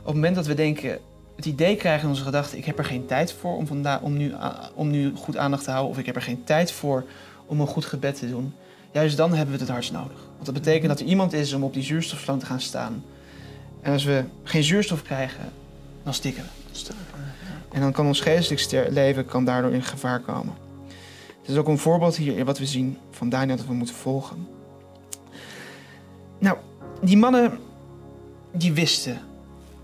Op 0.00 0.06
het 0.06 0.14
moment 0.14 0.34
dat 0.34 0.46
we 0.46 0.54
denken, 0.54 0.98
het 1.40 1.48
idee 1.48 1.76
krijgen 1.76 2.02
in 2.02 2.08
onze 2.08 2.22
gedachten, 2.24 2.58
ik 2.58 2.64
heb 2.64 2.78
er 2.78 2.84
geen 2.84 3.06
tijd 3.06 3.32
voor 3.32 3.56
om, 3.56 3.66
vanda- 3.66 4.00
om, 4.02 4.16
nu, 4.16 4.34
om 4.74 4.90
nu 4.90 5.12
goed 5.14 5.36
aandacht 5.36 5.64
te 5.64 5.70
houden, 5.70 5.90
of 5.90 5.98
ik 5.98 6.06
heb 6.06 6.16
er 6.16 6.22
geen 6.22 6.44
tijd 6.44 6.72
voor 6.72 7.04
om 7.46 7.60
een 7.60 7.66
goed 7.66 7.84
gebed 7.84 8.18
te 8.18 8.28
doen, 8.28 8.54
juist 8.92 9.16
dan 9.16 9.28
hebben 9.28 9.46
we 9.46 9.52
het 9.52 9.60
het 9.60 9.70
hardst 9.70 9.92
nodig. 9.92 10.18
Want 10.32 10.44
dat 10.44 10.54
betekent 10.54 10.88
dat 10.88 11.00
er 11.00 11.06
iemand 11.06 11.32
is 11.32 11.52
om 11.52 11.64
op 11.64 11.74
die 11.74 11.82
zuurstofslang 11.82 12.40
te 12.40 12.46
gaan 12.46 12.60
staan. 12.60 13.04
En 13.80 13.92
als 13.92 14.04
we 14.04 14.24
geen 14.42 14.62
zuurstof 14.62 15.02
krijgen, 15.02 15.52
dan 16.02 16.14
stikken 16.14 16.42
we. 16.42 16.92
En 17.72 17.80
dan 17.80 17.92
kan 17.92 18.06
ons 18.06 18.20
geestelijk 18.20 18.90
leven 18.90 19.26
kan 19.26 19.44
daardoor 19.44 19.72
in 19.72 19.82
gevaar 19.82 20.20
komen. 20.20 20.54
Het 21.40 21.50
is 21.50 21.56
ook 21.56 21.68
een 21.68 21.78
voorbeeld 21.78 22.16
hier 22.16 22.44
wat 22.44 22.58
we 22.58 22.66
zien 22.66 22.98
van 23.10 23.28
Daniel 23.28 23.56
dat 23.56 23.66
we 23.66 23.72
moeten 23.72 23.94
volgen. 23.94 24.48
Nou, 26.38 26.56
die 27.02 27.16
mannen 27.16 27.58
die 28.52 28.72
wisten 28.72 29.18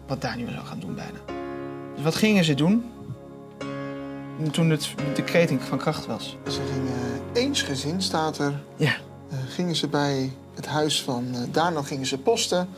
wat 0.07 0.21
Daniel 0.21 0.51
zou 0.51 0.67
gaan 0.67 0.81
doen 0.81 0.95
bijna. 0.95 1.36
Dus 1.97 2.05
wat 2.05 2.15
gingen 2.15 2.45
ze 2.45 2.55
doen 2.55 2.85
toen 4.51 4.71
het 4.71 4.95
decreet 5.15 5.53
van 5.59 5.79
kracht 5.79 6.07
was? 6.07 6.37
Ze 6.47 6.61
gingen 6.73 7.21
eensgezind, 7.33 8.03
staat 8.03 8.39
er, 8.39 8.61
Ja. 8.77 8.93
eh, 9.31 9.37
gingen 9.49 9.77
ze 9.77 9.89
bij 9.89 10.33
het 10.55 10.67
huis 10.67 11.03
van 11.03 11.25
eh, 11.35 11.41
Daniel 11.51 11.83
gingen 11.83 12.07
ze 12.07 12.19
posten 12.19 12.69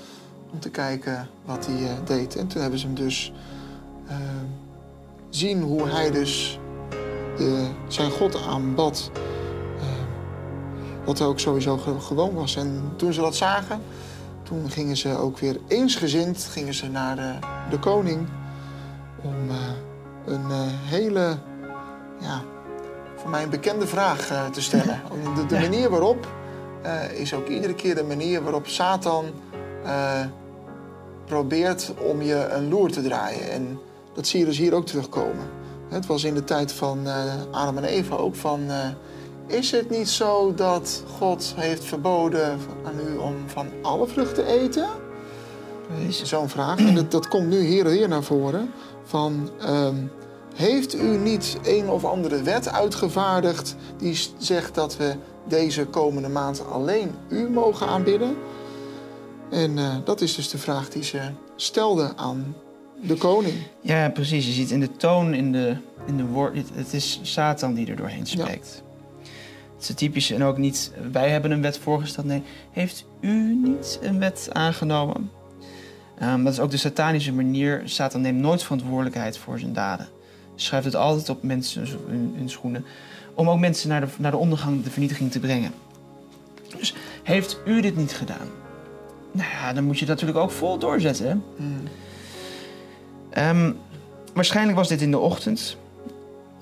om 0.53 0.61
te 0.61 0.71
kijken 0.71 1.29
wat 1.45 1.67
hij 1.67 1.77
eh, 1.85 1.93
deed. 2.05 2.37
En 2.37 2.47
toen 2.47 2.61
hebben 2.61 2.79
ze 2.79 2.87
hem 2.87 2.95
dus 2.95 3.33
eh, 4.07 4.17
zien 5.31 5.63
hoe 5.63 5.89
hij 5.89 6.11
dus 6.11 6.59
de, 7.37 7.69
zijn 7.89 8.11
God 8.11 8.43
aanbad. 8.47 9.11
eh, 9.79 9.87
wat 11.05 11.21
ook 11.23 11.39
sowieso 11.41 11.77
ge- 11.77 12.01
gewoon 12.01 12.35
was. 12.35 12.57
En 12.57 12.93
toen 12.97 13.13
ze 13.13 13.21
dat 13.21 13.37
zagen, 13.37 13.81
toen 14.43 14.71
gingen 14.71 14.97
ze 14.97 15.17
ook 15.17 15.39
weer 15.39 15.57
eensgezind 15.69 16.45
gingen 16.45 16.75
ze 16.75 16.89
naar 16.89 17.19
eh, 17.19 17.37
de 17.71 17.79
koning 17.79 18.29
om 19.23 19.51
eh, 19.51 19.57
een 20.27 20.51
eh, 20.51 20.67
hele, 20.67 21.37
ja, 22.21 22.43
voor 23.17 23.31
mij 23.31 23.43
een 23.43 23.51
bekende 23.51 23.87
vraag 23.87 24.31
eh, 24.31 24.47
te 24.47 24.63
stellen. 24.63 25.01
De, 25.35 25.47
de 25.47 25.59
manier 25.59 25.91
waarop 25.91 26.27
is 27.15 27.35
ook 27.35 27.49
iedere 27.49 27.75
keer 27.75 27.95
de 27.95 28.05
manier 28.05 28.43
waarop 28.43 28.67
Satan 28.67 29.25
probeert 31.25 31.93
om 32.09 32.23
je 32.23 32.49
een 32.49 32.69
loer 32.69 32.91
te 32.91 33.03
draaien. 33.03 33.51
En 33.51 33.81
dat 34.15 34.27
zie 34.27 34.41
je 34.41 34.47
dus 34.47 34.59
hier 34.59 34.75
ook 34.75 34.87
terugkomen. 34.87 35.51
Het 35.89 36.07
was 36.07 36.25
in 36.25 36.35
de 36.35 36.45
tijd 36.45 36.73
van 36.73 37.07
eh, 37.07 37.33
Adam 37.51 37.77
en 37.77 37.85
Eva 37.85 38.17
ook 38.17 38.35
van... 38.35 38.61
is 39.47 39.71
het 39.71 39.91
niet 39.91 40.09
zo 40.09 40.55
dat 40.55 41.03
God 41.19 41.55
heeft 41.57 41.85
verboden 41.85 42.59
aan 42.85 42.95
u 43.13 43.17
om 43.17 43.35
van 43.47 43.67
alle 43.83 44.07
vruchten 44.07 44.45
te 44.45 44.53
eten? 44.61 44.89
Zo'n 46.09 46.49
vraag. 46.49 46.79
En 46.79 46.95
dat, 46.95 47.11
dat 47.11 47.29
komt 47.29 47.49
nu 47.49 47.61
hier 47.61 47.87
en 47.87 47.93
hier 47.93 48.09
naar 48.09 48.23
voren. 48.23 48.71
Van, 49.09 49.51
ehm, 49.61 49.97
heeft 50.55 50.94
u 50.94 51.16
niet 51.16 51.59
een 51.64 51.88
of 51.88 52.05
andere 52.05 52.42
wet 52.42 52.73
uitgevaardigd... 52.73 53.77
die 53.99 54.18
zegt 54.38 54.75
dat 54.75 54.97
we 54.97 55.14
deze 55.47 55.87
komende 55.87 56.29
maand 56.29 56.66
alleen 56.71 57.11
u 57.29 57.51
mogen 57.51 57.87
aanbidden? 57.87 58.37
En 59.51 59.79
eh, 59.79 59.97
dat 60.05 60.21
is 60.21 60.35
dus 60.35 60.49
de 60.49 60.59
vraag 60.59 60.88
die 60.88 61.05
ze 61.05 61.21
stelde 61.57 62.12
aan 62.16 62.57
de 63.03 63.14
koning. 63.14 63.55
Ja, 63.81 64.09
precies. 64.09 64.47
Je 64.47 64.53
ziet 64.53 64.71
in 64.71 64.81
de 64.81 64.97
toon, 64.97 65.35
in 65.35 65.53
de, 65.53 65.77
in 66.07 66.16
de 66.16 66.27
woord. 66.27 66.57
Het, 66.57 66.68
het 66.73 66.92
is 66.92 67.21
Satan 67.23 67.75
die 67.75 67.87
er 67.87 67.97
doorheen 67.97 68.27
spreekt. 68.27 68.83
Het 69.73 69.83
is 69.83 69.88
het 69.88 69.97
typische. 69.97 70.35
En 70.35 70.42
ook 70.42 70.59
niet, 70.59 70.92
wij 71.12 71.31
hebben 71.31 71.51
een 71.51 71.62
wet 71.62 71.79
voorgesteld. 71.79 72.27
Nee, 72.27 72.42
heeft 72.71 73.05
u 73.21 73.55
niet 73.55 73.99
een 74.03 74.18
wet 74.18 74.49
aangenomen? 74.53 75.31
Ehm, 76.19 76.45
dat 76.45 76.53
is 76.53 76.61
ook 76.61 76.71
de 76.71 76.77
satanische 76.77 77.33
manier. 77.33 77.83
Satan 77.85 78.21
neemt 78.21 78.41
nooit 78.41 78.63
verantwoordelijkheid 78.63 79.39
voor 79.39 79.59
zijn 79.59 79.73
daden. 79.73 80.09
Schrijft 80.55 80.85
het 80.85 80.95
altijd 80.95 81.29
op 81.29 81.43
mensen 81.43 81.87
hun, 82.07 82.35
hun 82.37 82.51
schoenen. 82.51 82.85
Om 83.35 83.51
ook 83.51 83.59
mensen 83.59 83.89
naar 83.89 84.01
de, 84.01 84.07
naar 84.19 84.31
de 84.31 84.37
ondergang, 84.37 84.83
de 84.83 84.91
vernietiging 84.91 85.31
te 85.31 85.41
brengen. 85.41 85.73
Dus 86.77 86.95
heeft 87.23 87.59
u 87.67 87.81
dit 87.81 87.97
niet 87.97 88.13
gedaan? 88.13 88.49
Nou 89.33 89.51
ja, 89.51 89.73
dan 89.73 89.85
moet 89.85 89.99
je 89.99 90.07
dat 90.07 90.15
natuurlijk 90.15 90.45
ook 90.45 90.51
vol 90.51 90.79
doorzetten. 90.79 91.27
Hè? 91.27 91.37
Hmm. 91.57 91.83
Ehm, 93.31 93.73
waarschijnlijk 94.35 94.77
was 94.77 94.89
dit 94.89 95.03
in 95.03 95.11
de 95.11 95.19
ochtend. 95.19 95.77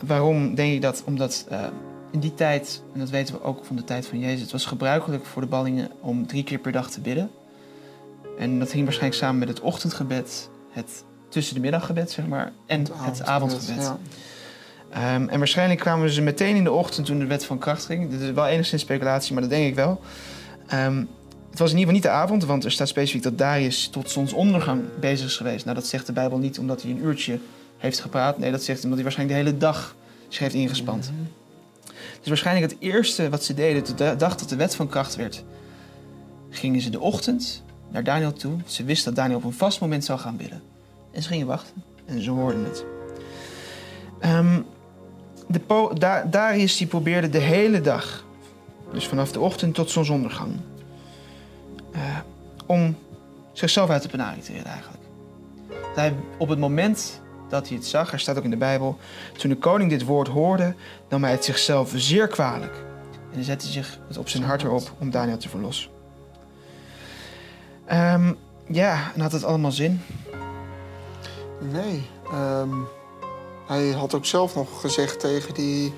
Waarom 0.06 0.54
denk 0.54 0.72
ik 0.72 0.82
dat? 0.82 1.02
Omdat 1.06 1.46
eh, 1.48 1.64
in 2.10 2.20
die 2.20 2.34
tijd, 2.34 2.82
en 2.92 3.00
dat 3.00 3.10
weten 3.10 3.34
we 3.34 3.42
ook 3.42 3.64
van 3.64 3.76
de 3.76 3.84
tijd 3.84 4.06
van 4.06 4.18
Jezus, 4.18 4.40
het 4.40 4.52
was 4.52 4.66
gebruikelijk 4.66 5.26
voor 5.26 5.42
de 5.42 5.48
ballingen 5.48 5.90
om 6.00 6.26
drie 6.26 6.44
keer 6.44 6.58
per 6.58 6.72
dag 6.72 6.90
te 6.90 7.00
bidden. 7.00 7.30
En 8.38 8.58
dat 8.58 8.72
hing 8.72 8.84
waarschijnlijk 8.84 9.20
samen 9.20 9.38
met 9.38 9.48
het 9.48 9.60
ochtendgebed, 9.60 10.48
het 10.70 11.04
tussen 11.28 11.54
de 11.54 11.60
middaggebed, 11.60 12.10
zeg 12.10 12.26
maar, 12.26 12.52
en 12.66 12.86
het, 12.92 13.22
avondgebed. 13.22 13.82
Ja. 13.82 13.98
Ehm, 14.90 15.28
en 15.28 15.38
waarschijnlijk 15.38 15.80
kwamen 15.80 16.10
ze 16.10 16.22
meteen 16.22 16.56
in 16.56 16.64
de 16.64 16.72
ochtend 16.72 17.06
toen 17.06 17.18
de 17.18 17.26
wet 17.26 17.44
van 17.44 17.58
kracht 17.58 17.84
ging. 17.84 18.10
Dit 18.10 18.20
is 18.20 18.30
wel 18.30 18.46
enigszins 18.46 18.82
speculatie, 18.82 19.32
maar 19.32 19.42
dat 19.42 19.50
denk 19.50 19.66
ik 19.66 19.74
wel. 19.74 20.00
Ehm, 20.66 21.04
het 21.50 21.58
was 21.58 21.72
in 21.72 21.78
ieder 21.78 21.78
geval 21.78 21.92
niet 21.92 22.02
de 22.02 22.24
avond, 22.24 22.44
want 22.44 22.64
er 22.64 22.72
staat 22.72 22.88
specifiek 22.88 23.22
dat 23.22 23.38
Darius 23.38 23.88
tot 23.88 24.10
zonsondergang 24.10 24.82
bezig 25.00 25.26
is 25.26 25.36
geweest. 25.36 25.64
Nou, 25.64 25.76
dat 25.76 25.86
zegt 25.86 26.06
de 26.06 26.12
Bijbel 26.12 26.38
niet 26.38 26.58
omdat 26.58 26.82
hij 26.82 26.90
een 26.90 27.04
uurtje 27.04 27.38
heeft 27.76 28.00
gepraat. 28.00 28.38
Nee, 28.38 28.50
dat 28.50 28.62
zegt 28.62 28.78
omdat 28.78 28.94
hij 28.94 29.02
waarschijnlijk 29.02 29.38
de 29.38 29.44
hele 29.44 29.58
dag 29.58 29.96
zich 30.28 30.40
heeft 30.40 30.54
ingespand. 30.54 31.10
Dus 32.18 32.28
waarschijnlijk 32.28 32.72
het 32.72 32.80
eerste 32.80 33.28
wat 33.28 33.44
ze 33.44 33.54
deden, 33.54 33.96
de 33.96 34.14
dag 34.18 34.36
dat 34.36 34.48
de 34.48 34.56
wet 34.56 34.74
van 34.74 34.88
kracht 34.88 35.16
werd, 35.16 35.44
gingen 36.50 36.80
ze 36.80 36.90
de 36.90 37.00
ochtend 37.00 37.62
naar 37.96 38.04
Daniel 38.04 38.32
toe. 38.32 38.58
Ze 38.66 38.84
wisten 38.84 39.14
dat 39.14 39.22
Daniel 39.22 39.38
op 39.38 39.44
een 39.44 39.52
vast 39.52 39.80
moment 39.80 40.04
zou 40.04 40.18
gaan 40.18 40.36
bidden. 40.36 40.62
En 41.12 41.22
ze 41.22 41.28
gingen 41.28 41.46
wachten 41.46 41.82
en 42.04 42.22
ze 42.22 42.30
hoorden 42.30 42.64
het. 42.64 42.84
Ehm, 44.20 44.60
de 45.48 45.90
Da- 45.98 46.24
Darius 46.24 46.86
probeerde 46.86 47.28
de 47.28 47.38
hele 47.38 47.80
dag, 47.80 48.24
dus 48.92 49.06
vanaf 49.06 49.32
de 49.32 49.40
ochtend 49.40 49.74
tot 49.74 49.90
zonsondergang, 49.90 50.52
eh, 51.92 52.00
om 52.66 52.96
zichzelf 53.52 53.90
uit 53.90 54.02
de 54.02 54.08
penarie 54.08 54.42
te 54.42 54.52
redden 54.52 54.72
eigenlijk. 54.72 55.02
Hij, 55.94 56.14
op 56.38 56.48
het 56.48 56.58
moment 56.58 57.20
dat 57.48 57.68
hij 57.68 57.76
het 57.76 57.86
zag, 57.86 58.12
er 58.12 58.20
staat 58.20 58.38
ook 58.38 58.44
in 58.44 58.50
de 58.50 58.56
Bijbel, 58.56 58.98
toen 59.36 59.50
de 59.50 59.56
koning 59.56 59.90
dit 59.90 60.04
woord 60.04 60.28
hoorde, 60.28 60.74
nam 61.08 61.22
hij 61.22 61.32
het 61.32 61.44
zichzelf 61.44 61.92
zeer 61.94 62.28
kwalijk. 62.28 62.74
En 63.12 63.34
dan 63.34 63.44
zette 63.44 63.64
hij 63.64 63.74
zich 63.74 63.98
het 64.08 64.18
op 64.18 64.28
zijn 64.28 64.42
hart 64.42 64.62
erop 64.62 64.92
om 64.98 65.10
Daniel 65.10 65.36
te 65.36 65.48
verlossen. 65.48 65.95
Ehm, 67.86 68.32
ja, 68.66 69.12
en 69.14 69.20
had 69.20 69.32
het 69.32 69.44
allemaal 69.44 69.72
zin? 69.72 70.02
Nee. 71.60 72.06
ehm, 72.30 72.70
hij 73.66 73.90
had 73.90 74.14
ook 74.14 74.26
zelf 74.26 74.54
nog 74.54 74.80
gezegd 74.80 75.20
tegen 75.20 75.54
die 75.54 75.94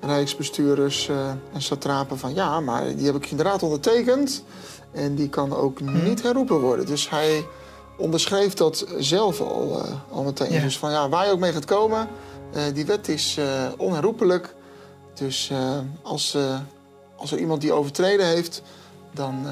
rijksbestuurders 0.00 1.08
eh, 1.08 1.28
en 1.52 1.62
satrapen 1.62 2.18
van... 2.18 2.34
ja, 2.34 2.60
maar 2.60 2.96
die 2.96 3.06
heb 3.06 3.14
ik 3.14 3.30
inderdaad 3.30 3.62
ondertekend 3.62 4.44
en 4.90 5.14
die 5.14 5.28
kan 5.28 5.54
ook 5.54 5.80
niet 5.80 6.22
herroepen 6.22 6.60
worden. 6.60 6.86
Dus 6.86 7.10
hij 7.10 7.46
onderschreef 7.96 8.54
dat 8.54 8.86
zelf 8.98 9.40
al, 9.40 9.84
eh, 9.84 9.92
al 10.10 10.22
meteen. 10.22 10.52
Ja. 10.52 10.60
Dus 10.60 10.78
van 10.78 10.90
ja, 10.90 11.08
waar 11.08 11.26
je 11.26 11.32
ook 11.32 11.38
mee 11.38 11.52
gaat 11.52 11.64
komen, 11.64 12.08
eh, 12.52 12.62
die 12.74 12.86
wet 12.86 13.08
is 13.08 13.38
onherroepelijk. 13.76 14.54
Dus 15.14 15.52
als, 16.02 16.36
als 17.16 17.32
er 17.32 17.38
iemand 17.38 17.60
die 17.60 17.72
overtreden 17.72 18.26
heeft, 18.26 18.62
dan, 19.12 19.46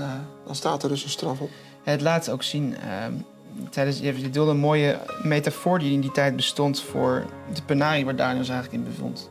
dan 0.47 0.55
staat 0.55 0.83
er 0.83 0.89
dus 0.89 1.05
een 1.05 1.11
straf 1.11 1.41
op. 1.41 1.51
Het 1.91 2.01
laat 2.01 2.31
ook 2.31 2.43
zien, 2.43 2.77
ehm, 2.77 3.13
tijdens, 3.71 3.99
je 3.99 4.31
deelde 4.31 4.51
een 4.51 4.57
mooie 4.57 4.99
metafoor 5.23 5.79
die 5.79 5.93
in 5.93 6.01
die 6.01 6.13
tijd 6.13 6.37
bestond 6.37 6.81
voor 6.81 7.25
de 7.55 7.63
penarie 7.63 8.05
waar 8.05 8.17
Daniel 8.17 8.45
zich 8.45 8.55
eigenlijk 8.55 8.85
in 8.85 8.91
bevond. 8.91 9.31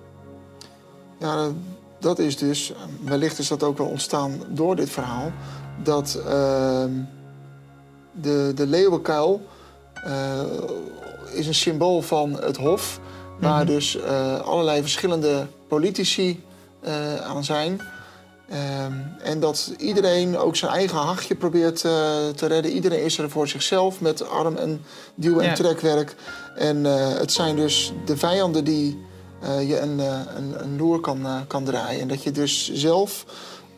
Ja, 1.19 1.47
dat 1.99 2.19
is 2.19 2.37
dus, 2.37 2.73
wellicht 3.03 3.39
is 3.39 3.47
dat 3.47 3.63
ook 3.63 3.77
wel 3.77 3.87
ontstaan 3.87 4.31
door 4.49 4.75
dit 4.75 4.89
verhaal, 4.89 5.31
dat 5.83 6.21
ehm, 6.27 6.91
de, 8.11 8.51
de 8.55 8.67
leeuwenkuil 8.67 9.41
eh, 9.93 10.41
is 11.33 11.47
een 11.47 11.55
symbool 11.55 12.01
van 12.01 12.39
het 12.41 12.57
hof, 12.57 12.99
waar 13.39 13.63
Mhm. 13.63 13.73
dus 13.73 13.95
eh, 14.01 14.39
allerlei 14.39 14.81
verschillende 14.81 15.47
politici 15.67 16.43
eh, 16.81 17.15
aan 17.15 17.43
zijn. 17.43 17.81
Ehm, 18.49 18.93
en 19.23 19.39
dat 19.39 19.73
iedereen 19.77 20.37
ook 20.37 20.55
zijn 20.55 20.71
eigen 20.71 20.97
hachje 20.97 21.35
probeert 21.35 21.85
eh, 21.85 21.91
te 22.35 22.45
redden. 22.45 22.71
Iedereen 22.71 23.03
is 23.03 23.17
er 23.17 23.29
voor 23.29 23.47
zichzelf 23.47 24.01
met 24.01 24.29
arm- 24.29 24.55
en 24.55 24.81
duw- 25.15 25.39
en 25.39 25.45
Ja. 25.45 25.53
trekwerk. 25.53 26.15
En 26.55 26.85
eh, 26.85 27.17
het 27.17 27.31
zijn 27.31 27.55
dus 27.55 27.93
de 28.05 28.17
vijanden 28.17 28.63
die 28.63 28.99
eh, 29.41 29.69
je 29.69 29.79
een, 29.79 29.99
een, 29.99 30.63
een 30.63 30.77
loer 30.77 30.99
kan, 30.99 31.27
kan 31.47 31.63
draaien. 31.63 32.01
En 32.01 32.07
dat 32.07 32.23
je 32.23 32.31
dus 32.31 32.73
zelf 32.73 33.25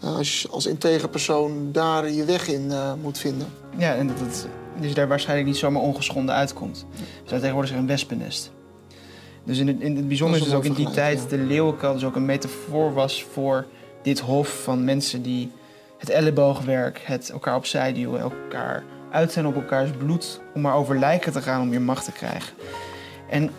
als, 0.03 0.47
als 0.51 0.65
integer 0.65 1.09
persoon 1.09 1.71
daar 1.71 2.11
je 2.11 2.25
weg 2.25 2.47
in 2.47 2.71
moet 3.01 3.17
vinden. 3.17 3.47
Ja, 3.77 3.95
en 3.95 4.07
dat 4.07 4.19
het 4.19 4.47
dus 4.81 4.93
daar 4.93 5.07
waarschijnlijk 5.07 5.47
niet 5.47 5.57
zomaar 5.57 5.81
ongeschonden 5.81 6.35
uitkomt. 6.35 6.85
Dus 7.21 7.29
daar 7.31 7.39
tegenwoordig 7.39 7.71
een 7.71 7.87
wespennest. 7.87 8.51
Dus 9.43 9.57
in 9.57 9.67
het, 9.67 9.79
in 9.79 9.95
het 9.95 10.07
bijzonder 10.07 10.39
is 10.39 10.45
dus 10.45 10.53
ook 10.53 10.65
in 10.65 10.73
die 10.73 10.89
tijd 10.89 11.29
de 11.29 11.37
leeuwenkuil 11.37 11.93
dus 11.93 12.03
ook 12.03 12.15
een 12.15 12.25
metafoor 12.25 12.93
was 12.93 13.25
voor 13.33 13.65
dit 14.01 14.19
hof 14.19 14.63
van 14.63 14.83
mensen 14.83 15.21
die 15.21 15.51
het 15.97 16.09
elleboogwerk, 16.09 17.01
het 17.03 17.29
elkaar 17.29 17.55
opzij 17.55 17.93
duwen, 17.93 18.19
elkaar 18.19 18.83
uit 19.11 19.31
zijn 19.31 19.47
op 19.47 19.55
elkaars 19.55 19.89
bloed 19.97 20.41
om 20.53 20.61
maar 20.61 20.75
over 20.75 20.99
lijken 20.99 21.31
te 21.31 21.41
gaan 21.41 21.61
om 21.61 21.69
meer 21.69 21.81
macht 21.81 22.05
te 22.05 22.11
krijgen. 22.11 22.53
En 23.29 23.51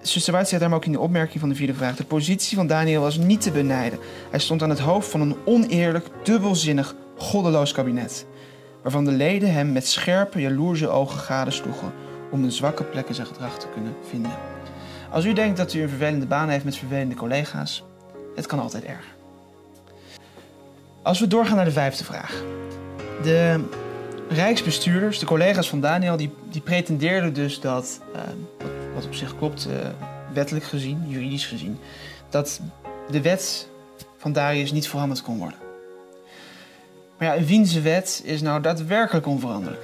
Zuster 0.00 0.32
Wout 0.32 0.48
zegt 0.48 0.60
daarom 0.60 0.78
ook 0.78 0.84
in 0.86 0.92
de 0.92 1.00
opmerking 1.00 1.40
van 1.40 1.48
de 1.48 1.54
vierde 1.54 1.74
vraag: 1.74 1.96
de 1.96 2.04
positie 2.04 2.56
van 2.56 2.66
Daniel 2.66 3.00
was 3.00 3.16
niet 3.16 3.40
te 3.40 3.50
benijden. 3.50 3.98
Hij 4.30 4.38
stond 4.38 4.62
aan 4.62 4.70
het 4.70 4.78
hoofd 4.78 5.08
van 5.08 5.20
een 5.20 5.36
oneerlijk, 5.44 6.06
dubbelzinnig, 6.22 6.94
goddeloos 7.16 7.72
kabinet 7.72 8.26
waarvan 8.82 9.04
de 9.04 9.10
leden 9.10 9.52
hem 9.52 9.72
met 9.72 9.86
scherpe, 9.86 10.40
jaloerse 10.40 10.88
ogen 10.88 11.18
gadesloegen, 11.18 11.92
om 12.30 12.44
een 12.44 12.52
zwakke 12.52 12.84
plek 12.84 13.08
in 13.08 13.14
zijn 13.14 13.26
gedrag 13.26 13.58
te 13.58 13.66
kunnen 13.72 13.94
vinden. 14.08 14.32
Als 15.10 15.24
u 15.24 15.32
denkt 15.32 15.56
dat 15.56 15.74
u 15.74 15.82
een 15.82 15.88
vervelende 15.88 16.26
baan 16.26 16.48
heeft 16.48 16.64
met 16.64 16.76
vervelende 16.76 17.14
collega's, 17.14 17.84
het 18.34 18.46
kan 18.46 18.58
altijd 18.58 18.84
erger. 18.84 19.14
Als 21.02 21.20
we 21.20 21.26
doorgaan 21.26 21.56
naar 21.56 21.64
de 21.64 21.70
vijfde 21.70 22.04
vraag. 22.04 22.42
De 23.22 23.64
rijksbestuurders, 24.28 25.18
de 25.18 25.26
collega's 25.26 25.68
van 25.68 25.80
Daniel, 25.80 26.16
die, 26.16 26.34
die 26.50 26.60
pretendeerden 26.60 27.32
dus 27.32 27.60
dat, 27.60 28.00
uh, 28.14 28.20
wat, 28.94 29.04
op 29.04 29.14
zich 29.14 29.36
klopt, 29.36 29.66
uh, 29.70 29.74
wettelijk 30.34 30.64
gezien, 30.64 31.04
juridisch 31.06 31.46
gezien, 31.46 31.78
dat 32.28 32.60
de 33.10 33.20
wet 33.20 33.68
van 34.16 34.32
Darius 34.32 34.72
niet 34.72 34.88
veranderd 34.88 35.22
kon 35.22 35.38
worden. 35.38 35.58
Maar 37.18 37.36
ja, 37.36 37.44
wiens 37.44 37.80
wet 37.80 38.22
is 38.24 38.40
nou 38.40 38.60
daadwerkelijk 38.60 39.26
onveranderlijk? 39.26 39.82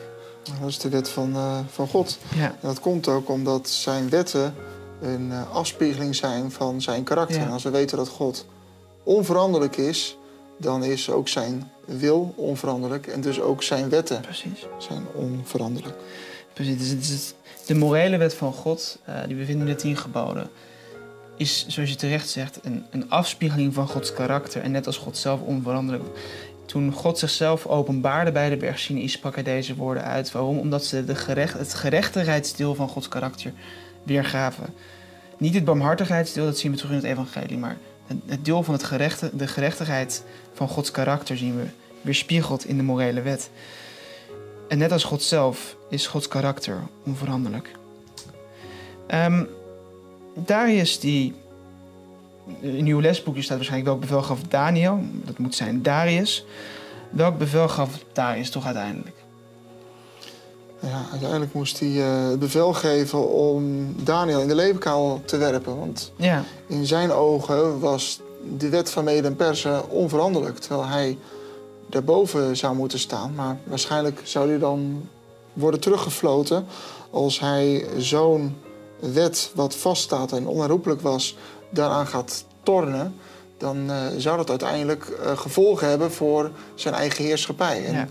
Dat 0.61 0.69
is 0.69 0.79
de 0.79 0.89
wet 0.89 1.09
van, 1.09 1.31
uh, 1.37 1.59
van 1.71 1.89
God. 1.89 2.19
Ja. 2.35 2.45
En 2.45 2.59
dat 2.61 2.81
komt 2.81 3.09
ook 3.09 3.29
omdat 3.29 3.69
zijn 3.69 4.09
wetten 4.09 4.55
een 5.01 5.29
uh, 5.31 5.55
afspiegeling 5.55 6.17
zijn 6.17 6.51
van 6.51 6.83
zijn 6.83 7.03
karakter. 7.05 7.39
Ja. 7.39 7.47
En 7.47 7.53
als 7.53 7.63
we 7.63 7.71
weten 7.71 7.97
dat 7.97 8.09
God 8.09 8.47
onveranderlijk 9.03 9.77
is, 9.77 10.17
dan 10.59 10.85
is 10.85 11.11
ook 11.11 11.29
zijn 11.29 11.71
wil 11.85 12.35
onveranderlijk. 12.37 13.07
En 13.07 13.21
dus 13.21 13.41
ook 13.41 13.63
zijn 13.63 13.89
wetten 13.89 14.21
Precies. 14.21 14.67
zijn 14.79 15.07
onveranderlijk. 15.15 15.97
Precies. 16.53 17.09
Dus 17.09 17.35
de 17.67 17.75
morele 17.75 18.17
wet 18.17 18.35
van 18.35 18.53
God, 18.53 18.99
uh, 19.09 19.15
die 19.27 19.37
we 19.37 19.45
vinden 19.45 19.69
in 19.69 19.75
de 19.75 19.81
tien 19.81 19.97
geboden, 19.97 20.51
is, 21.37 21.67
zoals 21.69 21.91
je 21.91 21.97
terecht 21.97 22.29
zegt, 22.29 22.59
een, 22.63 22.85
een 22.91 23.11
afspiegeling 23.11 23.75
van 23.75 23.89
Gods 23.89 24.13
karakter. 24.13 24.63
En 24.63 24.71
net 24.71 24.87
als 24.87 24.97
God 24.97 25.17
zelf 25.17 25.41
onveranderlijk. 25.41 26.09
Toen 26.67 26.93
God 26.93 27.19
zichzelf 27.19 27.67
openbaarde 27.67 28.33
bij 28.33 28.49
de 28.49 28.57
berg 28.57 28.79
Sinai, 28.79 29.09
sprak 29.09 29.35
hij 29.35 29.45
deze 29.45 29.75
woorden 29.75 30.05
uit. 30.05 30.33
Waarom? 30.33 30.59
Omdat 30.59 30.85
ze 30.85 31.05
de 31.05 31.15
gerecht, 31.15 31.59
het 31.59 31.75
gerechtigheidsdeel 31.75 32.75
van 32.75 32.89
Gods 32.89 33.09
karakter 33.09 33.53
Niet 35.39 35.55
het 35.55 35.65
barmhartigheidsdeel, 35.65 36.45
dat 36.45 36.59
zien 36.59 36.71
we 36.71 36.77
terug 36.77 36.93
in 36.93 36.99
het 36.99 37.07
evangelie, 37.07 37.59
maar 37.59 37.77
het 38.27 38.45
deel 38.45 38.63
van 38.63 38.75
het 38.75 38.85
gerechte, 38.85 39.31
de 39.33 39.47
gerechtigheid 39.47 40.25
van 40.53 40.69
Gods 40.69 40.91
karakter 40.91 41.37
zien 41.37 41.57
we 41.57 41.65
weerspiegeld 42.01 42.65
in 42.65 42.77
de 42.77 42.83
morele 42.83 43.23
wet. 43.23 43.51
En 44.69 44.79
net 44.79 44.93
als 44.93 45.05
God 45.05 45.23
zelf 45.23 45.77
is 45.89 46.07
Gods 46.07 46.29
karakter 46.29 46.83
onveranderlijk. 47.03 47.71
Um, 49.15 49.49
Darius, 50.35 51.01
die 51.01 51.35
in 52.61 52.87
uw 52.87 53.01
lesboekje 53.01 53.43
staat 53.43 53.57
waarschijnlijk 53.57 53.91
welk 53.91 54.01
bevel 54.01 54.23
gaf 54.23 54.43
Daniel. 54.43 55.01
Dat 55.25 55.39
moet 55.39 55.55
zijn 55.55 55.83
Darius. 55.83 56.45
Welk 57.11 57.39
bevel 57.39 57.69
gaf 57.69 58.05
Darius 58.13 58.51
toch 58.51 58.65
uiteindelijk? 58.65 59.17
Ja, 60.81 61.05
uiteindelijk 61.11 61.53
moest 61.53 61.79
hij 61.79 61.89
uh, 61.89 62.29
het 62.29 62.39
bevel 62.39 62.73
geven 62.73 63.29
om 63.29 63.95
Daniel 64.05 64.41
in 64.41 64.49
de 64.49 64.55
leeuwenkuil 64.55 65.23
te 65.25 65.37
werpen. 65.37 65.79
Want 65.79 66.13
ja. 66.17 66.45
in 66.67 66.87
zijn 66.87 67.13
ogen 67.13 67.81
was 67.81 68.21
de 68.59 68.69
wet 68.69 68.91
van 68.91 69.05
Mede 69.05 69.27
en 69.27 69.37
Persen 69.37 69.91
onveranderlijk. 69.91 70.59
Terwijl 70.59 70.87
hij 70.87 71.19
daarboven 71.87 72.57
zou 72.57 72.75
moeten 72.77 72.99
staan. 72.99 73.35
Maar 73.35 73.59
waarschijnlijk 73.65 74.21
zou 74.25 74.49
hij 74.49 74.59
dan 74.59 75.09
worden 75.53 75.81
teruggefloten 75.81 76.67
als 77.11 77.41
hij 77.41 77.87
zo'n 77.97 78.57
wet 78.99 79.51
wat 79.55 79.75
vaststaat 79.75 80.33
en 80.33 80.47
onherroepelijk 80.47 81.01
was, 81.01 81.37
daaraan 81.71 82.07
gaat 82.07 82.45
tornen, 82.63 83.15
dan 83.59 83.91
uh, 83.91 84.07
zou 84.17 84.37
dat 84.37 84.51
uiteindelijk 84.51 85.19
uh, 85.23 85.39
gevolgen 85.39 85.89
hebben 85.89 86.13
voor 86.13 86.51
zijn 86.75 86.95
eigen 86.95 87.25
heerschappij. 87.25 87.85
En 87.85 87.93
Ja. 87.93 88.09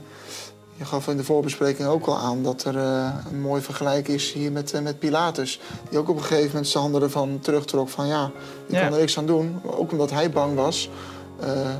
Je 0.78 0.86
gaf 0.86 1.08
in 1.08 1.18
de 1.18 1.24
voorbespreking 1.24 1.88
ook 1.88 2.06
al 2.06 2.18
aan 2.18 2.44
dat 2.44 2.64
er 2.64 2.76
uh, 2.76 3.10
een 3.32 3.42
mooi 3.42 3.62
vergelijk 3.62 4.08
is 4.08 4.34
hier 4.34 4.52
met, 4.52 4.82
met 4.84 5.00
Pilatus. 5.00 5.60
Die 5.90 6.00
ook 6.00 6.10
op 6.10 6.18
een 6.18 6.24
gegeven 6.24 6.48
moment 6.48 6.68
zijn 6.68 6.84
handen 6.84 7.02
ervan 7.02 7.40
terugtrok 7.40 7.90
van 7.90 8.08
ja, 8.08 8.32
ik 8.68 8.74
Ja. 8.74 8.82
kan 8.82 8.94
er 8.94 9.00
niks 9.00 9.18
aan 9.18 9.26
doen. 9.26 9.62
Ook 9.66 9.92
omdat 9.92 10.12
hij 10.12 10.30
bang 10.30 10.56
was 10.56 10.90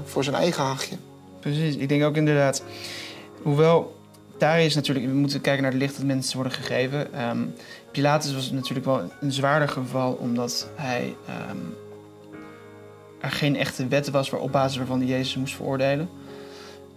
voor 0.06 0.24
zijn 0.24 0.36
eigen 0.36 0.64
hachje. 0.64 0.96
Precies, 1.40 1.76
ik 1.76 1.90
denk 1.90 2.04
ook 2.04 2.16
inderdaad. 2.16 2.64
Hoewel 3.42 3.96
Darius 4.38 4.76
natuurlijk, 4.76 5.06
we 5.06 5.14
moeten 5.14 5.42
kijken 5.42 5.64
naar 5.64 5.72
het 5.72 5.82
licht 5.82 5.96
dat 5.98 6.06
mensen 6.06 6.36
worden 6.36 6.54
gegeven. 6.54 7.30
Um, 7.30 7.54
Pilatus 7.92 8.34
was 8.34 8.52
natuurlijk 8.52 8.86
wel 8.86 9.02
een 9.22 9.32
zwaarder 9.32 9.70
geval, 9.70 10.14
omdat 10.14 10.68
hij 10.76 11.16
um, 11.52 11.76
er 13.22 13.32
geen 13.32 13.56
echte 13.56 13.88
wet 13.88 14.10
was 14.10 14.30
waar, 14.30 14.40
op 14.40 14.52
basis 14.52 14.78
waarvan 14.78 15.00
hij 15.00 15.08
Jezus 15.08 15.36
moest 15.36 15.56
veroordelen. 15.56 16.10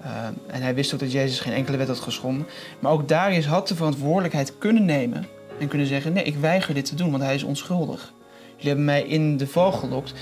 Um, 0.05 0.37
en 0.47 0.63
hij 0.63 0.75
wist 0.75 0.95
ook 0.95 1.01
dat 1.01 1.13
Jezus 1.13 1.41
geen 1.41 1.53
enkele 1.53 1.77
wet 1.77 1.89
had 1.89 2.01
geschonden. 2.01 2.47
Maar 2.79 2.93
ook 2.93 3.09
Darius 3.09 3.47
had 3.47 3.69
de 3.69 3.75
verantwoordelijkheid 3.75 4.59
kunnen 4.59 4.85
nemen 4.85 5.27
en 5.59 5.69
kunnen 5.69 5.87
zeggen: 5.87 6.13
nee, 6.13 6.25
ik 6.25 6.37
weiger 6.37 6.75
dit 6.75 6.85
te 6.85 6.95
doen, 6.95 7.11
want 7.11 7.23
hij 7.23 7.35
is 7.35 7.43
onschuldig. 7.43 8.13
Jullie 8.57 8.67
hebben 8.67 8.85
mij 8.85 9.03
in 9.03 9.37
de 9.37 9.47
val 9.47 9.73
gelokt. 9.73 10.15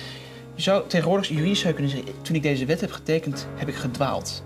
Je 0.55 0.63
zou 0.63 0.83
tegenwoordig 0.87 1.29
juridisch 1.29 1.61
zou 1.61 1.75
kunnen 1.75 1.93
zeggen: 1.93 2.13
toen 2.23 2.37
ik 2.37 2.43
deze 2.43 2.67
wet 2.67 2.81
heb 2.81 2.91
getekend, 2.93 3.49
heb 3.55 3.69
ik 3.69 3.75
gedwaald. 3.75 4.43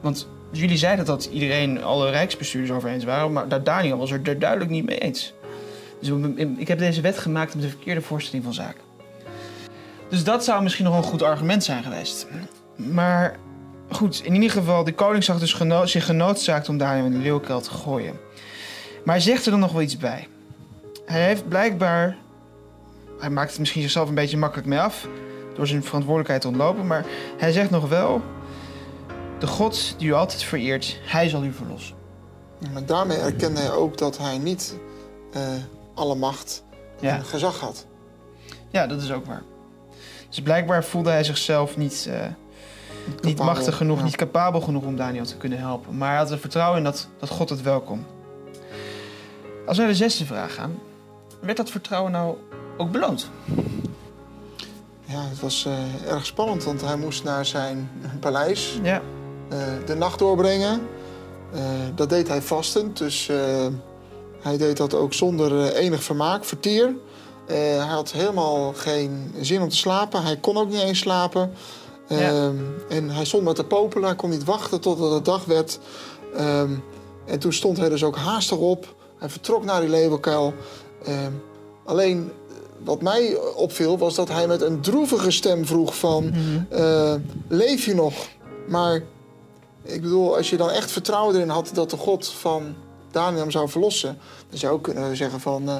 Want 0.00 0.28
jullie 0.50 0.76
zeiden 0.76 1.04
dat 1.04 1.24
iedereen, 1.24 1.82
alle 1.84 2.10
rijksbestuurders 2.10 2.76
over 2.76 2.88
eens 2.88 3.04
waren, 3.04 3.32
maar 3.32 3.48
daar 3.48 3.64
Daniel 3.64 3.98
was 3.98 4.10
er 4.10 4.38
duidelijk 4.38 4.70
niet 4.70 4.86
mee 4.86 4.98
eens. 4.98 5.34
Dus 6.00 6.10
ik 6.56 6.68
heb 6.68 6.78
deze 6.78 7.00
wet 7.00 7.18
gemaakt 7.18 7.54
met 7.54 7.62
de 7.62 7.68
verkeerde 7.68 8.00
voorstelling 8.00 8.44
van 8.44 8.54
zaken. 8.54 8.80
Dus 10.08 10.24
dat 10.24 10.44
zou 10.44 10.62
misschien 10.62 10.84
nog 10.84 10.96
een 10.96 11.02
goed 11.02 11.22
argument 11.22 11.64
zijn 11.64 11.82
geweest. 11.82 12.26
Maar 12.76 13.36
goed, 13.90 14.20
in 14.24 14.34
ieder 14.34 14.50
geval, 14.50 14.84
de 14.84 14.94
koning 14.94 15.24
zag 15.24 15.38
dus 15.38 15.52
geno 15.52 15.86
zich 15.86 16.04
genoodzaakt 16.04 16.68
om 16.68 16.78
Daniel 16.78 17.04
in 17.04 17.12
de 17.12 17.18
leeuwkuil 17.18 17.60
te 17.60 17.70
gooien. 17.70 18.18
Maar 19.04 19.14
hij 19.14 19.24
zegt 19.24 19.44
er 19.44 19.50
dan 19.50 19.60
nog 19.60 19.72
wel 19.72 19.82
iets 19.82 19.96
bij. 19.96 20.28
Hij 21.06 21.22
heeft 21.24 21.48
blijkbaar, 21.48 22.16
hij 23.18 23.30
maakt 23.30 23.50
het 23.50 23.58
misschien 23.58 23.82
zichzelf 23.82 24.08
een 24.08 24.14
beetje 24.14 24.36
makkelijk 24.36 24.68
mee 24.68 24.80
af, 24.80 25.08
door 25.54 25.66
zijn 25.66 25.82
verantwoordelijkheid 25.84 26.40
te 26.40 26.48
ontlopen, 26.48 26.86
maar 26.86 27.04
hij 27.38 27.52
zegt 27.52 27.70
nog 27.70 27.88
wel, 27.88 28.22
de 29.38 29.46
God 29.46 29.94
die 29.98 30.08
u 30.08 30.12
altijd 30.12 30.42
vereert, 30.42 30.98
hij 31.02 31.28
zal 31.28 31.44
u 31.44 31.52
verlossen. 31.52 31.96
Maar 32.72 32.86
daarmee 32.86 33.18
erkende 33.18 33.60
hij 33.60 33.72
ook 33.72 33.98
dat 33.98 34.18
hij 34.18 34.38
niet 34.38 34.76
uh, 35.36 35.42
alle 35.94 36.14
macht 36.14 36.64
Ja. 37.00 37.16
en 37.16 37.24
gezag 37.24 37.60
had. 37.60 37.86
Ja, 38.70 38.86
dat 38.86 39.02
is 39.02 39.12
ook 39.12 39.26
waar. 39.26 39.42
Dus 40.28 40.40
blijkbaar 40.42 40.84
voelde 40.84 41.10
hij 41.10 41.24
zichzelf 41.24 41.76
niet, 41.76 42.06
uh, 42.08 42.14
niet 43.20 43.38
machtig 43.38 43.76
genoeg, 43.76 43.98
ja. 43.98 44.04
niet 44.04 44.16
capabel 44.16 44.60
genoeg 44.60 44.84
om 44.84 44.96
Daniel 44.96 45.24
te 45.24 45.36
kunnen 45.36 45.58
helpen. 45.58 45.96
Maar 45.96 46.08
hij 46.08 46.18
had 46.18 46.30
er 46.30 46.38
vertrouwen 46.38 46.78
in 46.78 46.84
dat, 46.84 47.08
dat 47.18 47.28
God 47.28 47.48
het 47.48 47.62
welkom. 47.62 48.06
Als 49.66 49.76
we 49.76 49.82
naar 49.82 49.92
de 49.92 49.98
zesde 49.98 50.24
vraag 50.24 50.54
gaan, 50.54 50.78
werd 51.40 51.56
dat 51.56 51.70
vertrouwen 51.70 52.12
nou 52.12 52.36
ook 52.76 52.90
beloond? 52.90 53.30
Ja, 55.04 55.20
het 55.28 55.40
was 55.40 55.66
uh, 55.66 56.12
erg 56.12 56.26
spannend, 56.26 56.64
want 56.64 56.80
hij 56.80 56.96
moest 56.96 57.24
naar 57.24 57.46
zijn 57.46 57.90
paleis 58.20 58.78
Ja. 58.82 59.00
uh, 59.52 59.58
de 59.86 59.94
nacht 59.94 60.18
doorbrengen. 60.18 60.80
Uh, 61.54 61.60
dat 61.94 62.08
deed 62.08 62.28
hij 62.28 62.42
vastend, 62.42 62.98
dus 62.98 63.30
hij 64.40 64.56
deed 64.56 64.76
dat 64.76 64.94
ook 64.94 65.12
zonder 65.14 65.72
enig 65.72 66.02
vermaak, 66.02 66.44
vertier. 66.44 66.94
hij 67.46 67.76
had 67.76 68.12
helemaal 68.12 68.72
geen 68.72 69.34
zin 69.40 69.62
om 69.62 69.68
te 69.68 69.76
slapen. 69.76 70.22
Hij 70.22 70.36
kon 70.36 70.56
ook 70.56 70.68
niet 70.70 70.80
eens 70.80 70.98
slapen. 70.98 71.52
Ja. 72.08 72.52
En 72.88 73.10
hij 73.10 73.24
stond 73.24 73.44
met 73.44 73.56
te 73.56 73.64
popelen. 73.64 74.08
Hij 74.08 74.16
kon 74.16 74.30
niet 74.30 74.44
wachten 74.44 74.80
totdat 74.80 75.12
het 75.12 75.24
dag 75.24 75.44
werd. 75.44 75.78
Um, 76.40 76.82
en 77.24 77.38
toen 77.38 77.52
stond 77.52 77.76
hij 77.76 77.88
dus 77.88 78.04
ook 78.04 78.16
haastig 78.16 78.58
op. 78.58 78.94
Hij 79.18 79.28
vertrok 79.28 79.64
naar 79.64 79.80
die 79.80 79.90
leeuwenkuil. 79.90 80.54
Um, 81.08 81.42
alleen 81.84 82.32
wat 82.84 83.02
mij 83.02 83.36
opviel 83.54 83.98
was 83.98 84.14
dat 84.14 84.28
hij 84.28 84.46
met 84.46 84.62
een 84.62 84.80
droevige 84.80 85.30
stem 85.30 85.66
vroeg 85.66 85.98
van... 85.98 86.24
Mhm. 86.24 86.80
uh, 86.80 87.14
leef 87.48 87.84
je 87.84 87.94
nog? 87.94 88.14
Maar 88.68 89.02
ik 89.82 90.02
bedoel, 90.02 90.36
als 90.36 90.50
je 90.50 90.56
dan 90.56 90.70
echt 90.70 90.90
vertrouwen 90.90 91.34
erin 91.34 91.48
had 91.48 91.70
dat 91.74 91.90
de 91.90 91.96
God 91.96 92.28
van 92.28 92.74
Daniel 93.10 93.40
hem 93.40 93.50
zou 93.50 93.68
verlossen... 93.68 94.18
dan 94.50 94.58
zou 94.58 94.72
je 94.72 94.78
ook 94.78 94.84
kunnen 94.84 95.16
zeggen 95.16 95.40
van, 95.40 95.62
uh, 95.62 95.76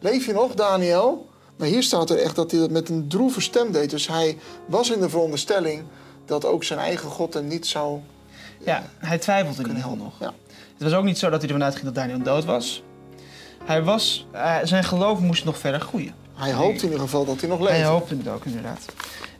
leef 0.00 0.26
je 0.26 0.32
nog 0.32 0.54
Daniel? 0.54 1.26
Maar 1.58 1.68
hier 1.68 1.82
staat 1.82 2.10
er 2.10 2.18
echt 2.18 2.36
dat 2.36 2.50
hij 2.50 2.60
dat 2.60 2.70
met 2.70 2.88
een 2.88 3.08
droeve 3.08 3.40
stem 3.40 3.72
deed. 3.72 3.90
Dus 3.90 4.08
hij 4.08 4.38
was 4.66 4.90
in 4.90 5.00
de 5.00 5.08
veronderstelling 5.08 5.82
dat 6.24 6.44
ook 6.44 6.64
zijn 6.64 6.78
eigen 6.78 7.10
God 7.10 7.34
hem 7.34 7.46
niet 7.46 7.66
zou... 7.66 8.00
Ja, 8.64 8.84
hij 8.98 9.18
twijfelde 9.18 9.62
in 9.62 9.74
geval 9.74 9.96
nog. 9.96 10.12
Ja. 10.20 10.34
Het 10.48 10.82
was 10.82 10.92
ook 10.92 11.04
niet 11.04 11.18
zo 11.18 11.30
dat 11.30 11.40
hij 11.40 11.48
ervan 11.48 11.64
uitging 11.64 11.84
dat 11.84 11.94
Daniel 11.94 12.22
dood 12.22 12.44
was. 12.44 12.82
Hij 13.64 13.82
was 13.82 14.26
uh, 14.34 14.56
zijn 14.62 14.84
geloof 14.84 15.20
moest 15.20 15.44
nog 15.44 15.58
verder 15.58 15.80
groeien. 15.80 16.14
Hij 16.34 16.52
hoopte 16.52 16.78
in 16.78 16.84
ieder 16.84 17.00
geval 17.00 17.24
dat 17.24 17.40
hij 17.40 17.48
nog 17.48 17.58
leefde. 17.58 17.74
Hij 17.74 17.84
hoopte 17.84 18.16
het 18.16 18.28
ook, 18.28 18.44
inderdaad. 18.44 18.84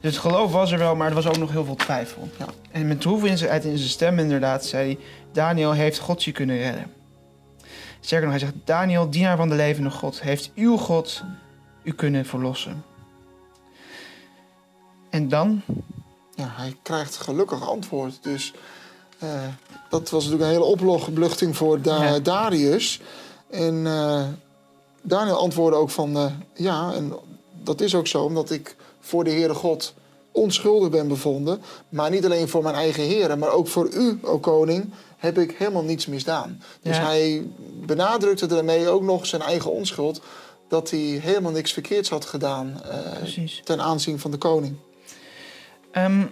Dus 0.00 0.12
het 0.12 0.20
geloof 0.20 0.52
was 0.52 0.72
er 0.72 0.78
wel, 0.78 0.96
maar 0.96 1.08
er 1.08 1.14
was 1.14 1.26
ook 1.26 1.38
nog 1.38 1.50
heel 1.50 1.64
veel 1.64 1.74
twijfel. 1.74 2.28
Ja. 2.38 2.46
En 2.70 2.88
met 2.88 3.00
droefheid 3.00 3.64
in 3.64 3.78
zijn 3.78 3.78
stem 3.78 4.18
inderdaad 4.18 4.64
zei 4.64 4.86
hij... 4.86 5.04
Daniel 5.32 5.72
heeft 5.72 5.98
God 5.98 6.24
je 6.24 6.32
kunnen 6.32 6.56
redden. 6.56 6.92
Sterker 8.00 8.28
nog, 8.28 8.36
hij 8.36 8.46
zegt... 8.46 8.66
Daniel, 8.66 9.10
dienaar 9.10 9.36
van 9.36 9.48
de 9.48 9.54
levende 9.54 9.90
God... 9.90 10.22
heeft 10.22 10.50
uw 10.54 10.76
God 10.76 11.22
u 11.88 11.92
kunnen 11.92 12.24
verlossen. 12.24 12.84
En 15.10 15.28
dan? 15.28 15.62
Ja, 16.34 16.48
hij 16.50 16.76
krijgt 16.82 17.16
gelukkig 17.16 17.68
antwoord. 17.68 18.18
Dus 18.22 18.52
uh, 19.22 19.30
dat 19.90 20.10
was 20.10 20.24
natuurlijk 20.24 20.50
een 20.50 20.56
hele 20.56 20.94
opluchting 21.06 21.56
voor 21.56 21.82
da 21.82 22.04
ja. 22.04 22.18
Darius. 22.18 23.00
En 23.50 23.86
eh, 23.86 24.24
Daniel 25.02 25.36
antwoordde 25.36 25.78
ook 25.78 25.90
van 25.90 26.16
eh, 26.16 26.32
ja, 26.54 26.92
en 26.92 27.12
dat 27.62 27.80
is 27.80 27.94
ook 27.94 28.06
zo, 28.06 28.24
omdat 28.24 28.50
ik 28.50 28.76
voor 29.00 29.24
de 29.24 29.30
Heere 29.30 29.54
God 29.54 29.94
onschuldig 30.32 30.90
ben 30.90 31.08
bevonden. 31.08 31.62
Maar 31.88 32.10
niet 32.10 32.24
alleen 32.24 32.48
voor 32.48 32.62
mijn 32.62 32.74
eigen 32.74 33.02
heren, 33.02 33.38
maar 33.38 33.50
ook 33.52 33.68
voor 33.68 33.88
u, 33.92 34.18
o 34.22 34.38
koning, 34.38 34.92
heb 35.16 35.38
ik 35.38 35.54
helemaal 35.58 35.82
niets 35.82 36.06
misdaan. 36.06 36.62
Dus 36.82 36.96
Ja. 36.96 37.04
hij 37.04 37.46
benadrukte 37.86 38.46
daarmee 38.46 38.88
ook 38.88 39.02
nog 39.02 39.26
zijn 39.26 39.42
eigen 39.42 39.72
onschuld. 39.72 40.20
Dat 40.68 40.90
hij 40.90 41.00
helemaal 41.00 41.52
niks 41.52 41.72
verkeerds 41.72 42.08
had 42.08 42.24
gedaan 42.24 42.82
eh, 42.82 43.46
ten 43.64 43.80
aanzien 43.80 44.18
van 44.18 44.30
de 44.30 44.36
koning. 44.38 44.76
Ehm, 45.90 46.26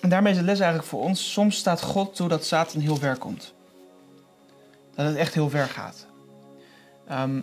en 0.00 0.08
daarmee 0.08 0.32
is 0.32 0.38
de 0.38 0.44
les 0.44 0.58
eigenlijk 0.58 0.88
voor 0.88 1.02
ons. 1.02 1.32
Soms 1.32 1.56
staat 1.56 1.82
God 1.82 2.14
toe 2.14 2.28
dat 2.28 2.44
Satan 2.44 2.80
heel 2.80 2.96
ver 2.96 3.16
komt. 3.16 3.54
Dat 4.94 5.06
het 5.06 5.16
echt 5.16 5.34
heel 5.34 5.50
ver 5.50 5.66
gaat. 5.66 6.06
Ehm, 7.06 7.40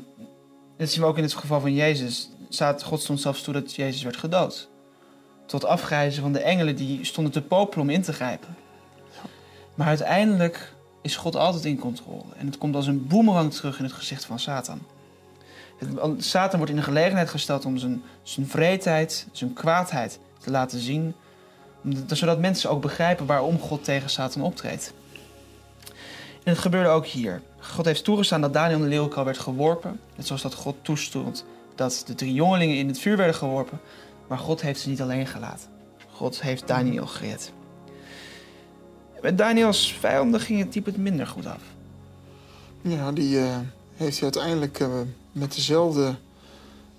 dat 0.77 0.89
zien 0.89 1.01
we 1.01 1.07
ook 1.07 1.17
in 1.17 1.23
het 1.23 1.33
geval 1.33 1.59
van 1.59 1.73
Jezus. 1.73 2.29
God 2.83 3.01
stond 3.01 3.21
zelfs 3.21 3.41
toe 3.41 3.53
dat 3.53 3.75
Jezus 3.75 4.03
werd 4.03 4.17
gedood. 4.17 4.69
Tot 5.45 5.65
afgrijzen 5.65 6.21
van 6.21 6.33
de 6.33 6.39
engelen 6.39 6.75
die 6.75 7.05
stonden 7.05 7.33
te 7.33 7.41
popelen 7.41 7.81
om 7.81 7.89
in 7.89 8.01
te 8.01 8.13
grijpen. 8.13 8.55
Maar 9.75 9.87
uiteindelijk 9.87 10.73
is 11.01 11.15
God 11.15 11.35
altijd 11.35 11.65
in 11.65 11.79
controle. 11.79 12.33
En 12.37 12.45
het 12.45 12.57
komt 12.57 12.75
als 12.75 12.87
een 12.87 13.07
boemerang 13.07 13.53
terug 13.53 13.77
in 13.77 13.83
het 13.83 13.93
gezicht 13.93 14.25
van 14.25 14.39
Satan. 14.39 14.79
Satan 16.17 16.57
wordt 16.57 16.71
in 16.71 16.77
de 16.77 16.83
gelegenheid 16.83 17.29
gesteld 17.29 17.65
om 17.65 17.77
zijn, 17.77 18.03
zijn 18.23 18.47
vreedheid, 18.47 19.27
zijn 19.31 19.53
kwaadheid 19.53 20.19
te 20.39 20.51
laten 20.51 20.79
zien. 20.79 21.15
Zodat 22.07 22.39
mensen 22.39 22.69
ook 22.69 22.81
begrijpen 22.81 23.25
waarom 23.25 23.59
God 23.59 23.83
tegen 23.83 24.09
Satan 24.09 24.41
optreedt. 24.41 24.93
En 26.43 26.51
het 26.55 26.57
gebeurde 26.57 26.89
ook 26.89 27.05
hier. 27.05 27.41
God 27.59 27.85
heeft 27.85 28.03
toegestaan 28.03 28.41
dat 28.41 28.53
Daniel 28.53 28.77
in 28.77 28.83
de 28.83 28.89
leeuwenkuil 28.89 29.25
werd 29.25 29.37
geworpen. 29.37 29.99
Net 30.15 30.27
zoals 30.27 30.41
dat 30.41 30.53
God 30.53 30.75
toestond 30.81 31.45
dat 31.75 32.03
de 32.05 32.15
drie 32.15 32.33
jongelingen 32.33 32.77
in 32.77 32.87
het 32.87 32.99
vuur 32.99 33.17
werden 33.17 33.35
geworpen. 33.35 33.79
Maar 34.27 34.37
God 34.37 34.61
heeft 34.61 34.79
ze 34.79 34.89
niet 34.89 35.01
alleen 35.01 35.27
gelaten. 35.27 35.69
God 36.11 36.41
heeft 36.41 36.67
Daniel 36.67 37.07
gered. 37.07 37.51
Met 39.21 39.37
Daniels 39.37 39.93
vijanden 39.93 40.39
ging 40.39 40.59
het 40.59 40.71
type 40.71 40.89
het 40.89 40.99
minder 40.99 41.27
goed 41.27 41.45
af. 41.45 41.61
Ja, 42.81 43.11
die 43.11 43.39
eh, 43.39 43.57
heeft 43.99 44.19
hij 44.19 44.23
uiteindelijk 44.23 44.79
eh, 44.79 44.87
met 45.31 45.55
dezelfde 45.55 46.15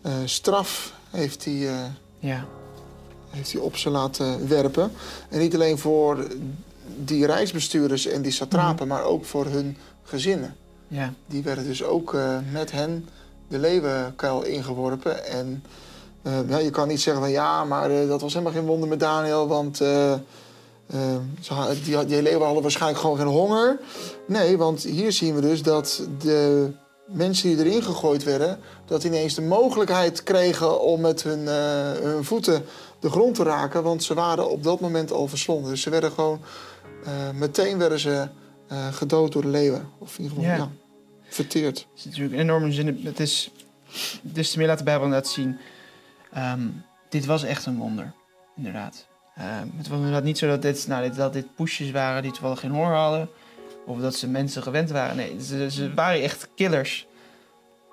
eh, 0.02 0.12
straf 0.24 0.92
heeft 1.10 1.44
hij, 1.44 1.68
eh, 1.68 1.76
Ja, 2.18 2.44
heeft 3.30 3.52
hij 3.52 3.60
op 3.60 3.76
ze 3.76 3.90
laten 3.90 4.48
werpen. 4.48 4.92
En 5.28 5.38
niet 5.38 5.54
alleen 5.54 5.78
voor 5.78 6.26
die 7.04 7.26
reisbestuurders 7.26 8.06
en 8.06 8.22
die 8.22 8.32
satrapen, 8.32 8.88
maar 8.88 9.04
ook 9.04 9.24
voor 9.24 9.46
hun 9.46 9.76
gezinnen. 10.02 10.56
ja, 10.88 11.12
Die 11.26 11.42
werden 11.42 11.64
dus 11.64 11.82
ook 11.82 12.16
met 12.52 12.72
hen 12.72 13.08
de 13.48 13.58
leeuwenkuil 13.58 14.42
ingeworpen. 14.42 15.26
En 15.26 15.64
je 16.62 16.70
kan 16.70 16.88
niet 16.88 17.00
zeggen 17.00 17.22
van 17.22 17.32
ja, 17.32 17.64
maar 17.64 17.88
dat 17.88 18.20
was 18.20 18.32
helemaal 18.32 18.54
geen 18.54 18.66
wonder 18.66 18.88
met 18.88 19.00
Daniel, 19.00 19.48
want 19.48 19.78
die, 21.84 22.04
die 22.06 22.22
leeuwen 22.22 22.44
hadden 22.44 22.62
waarschijnlijk 22.62 23.00
gewoon 23.00 23.16
geen 23.16 23.26
honger. 23.26 23.80
Nee, 24.26 24.58
want 24.58 24.82
hier 24.82 25.12
zien 25.12 25.34
we 25.34 25.40
dus 25.40 25.62
dat 25.62 26.06
de 26.18 26.70
mensen 27.12 27.48
die 27.48 27.66
erin 27.66 27.82
gegooid 27.82 28.24
werden, 28.24 28.58
dat 28.84 29.02
die 29.02 29.10
ineens 29.10 29.34
de 29.34 29.42
mogelijkheid 29.42 30.22
kregen 30.22 30.80
om 30.80 31.00
met 31.00 31.22
hun, 31.22 31.48
eh, 31.48 31.92
hun 31.92 32.24
voeten 32.24 32.64
de 33.00 33.10
grond 33.10 33.34
te 33.34 33.42
raken, 33.42 33.82
want 33.82 34.02
ze 34.04 34.14
waren 34.14 34.50
op 34.50 34.62
dat 34.62 34.80
moment 34.80 35.12
al 35.12 35.28
verslonden. 35.28 35.70
Dus 35.70 35.82
ze 35.82 35.90
werden 35.90 36.12
gewoon, 36.12 36.40
eh, 37.04 37.30
meteen 37.30 37.78
werden 37.78 37.98
ze 37.98 38.28
eh, 38.68 38.92
gedood 38.92 39.32
door 39.32 39.42
de 39.42 39.48
leeuwen. 39.48 39.88
Of 39.98 40.18
in 40.18 40.22
ieder 40.24 40.38
geval, 40.38 40.54
Ja. 40.54 40.56
ja, 40.56 40.70
verteerd. 41.28 41.78
Het 41.78 41.88
is 41.98 42.04
natuurlijk 42.04 42.34
een 42.34 42.40
enorme 42.40 42.72
zin. 42.72 43.00
Het 43.04 43.20
is, 43.20 43.50
dus 44.22 44.50
te 44.50 44.58
meer 44.58 44.66
laat 44.66 44.78
de 44.78 44.84
Bijbel 44.84 45.04
inderdaad 45.04 45.30
zien. 45.30 45.58
Ehm, 46.32 46.60
dit 47.08 47.26
was 47.26 47.42
echt 47.42 47.66
een 47.66 47.78
wonder, 47.78 48.12
inderdaad. 48.56 49.06
Ehm, 49.34 49.66
het 49.76 49.88
was 49.88 49.98
inderdaad 49.98 50.22
niet 50.22 50.38
zo 50.38 50.46
dat 50.46 50.62
dit, 50.62 50.86
nou, 50.86 51.02
dit, 51.02 51.16
dat 51.16 51.32
dit 51.32 51.54
poesjes 51.54 51.90
waren 51.90 52.22
die 52.22 52.30
toevallig 52.32 52.60
geen 52.60 52.70
honger 52.70 52.94
hadden. 52.94 53.28
Of 53.86 53.98
dat 54.00 54.14
ze 54.14 54.28
mensen 54.28 54.62
gewend 54.62 54.90
waren. 54.90 55.16
Nee, 55.16 55.36
ze, 55.42 55.70
ze 55.70 55.94
waren 55.94 56.22
echt 56.22 56.48
killers. 56.54 57.06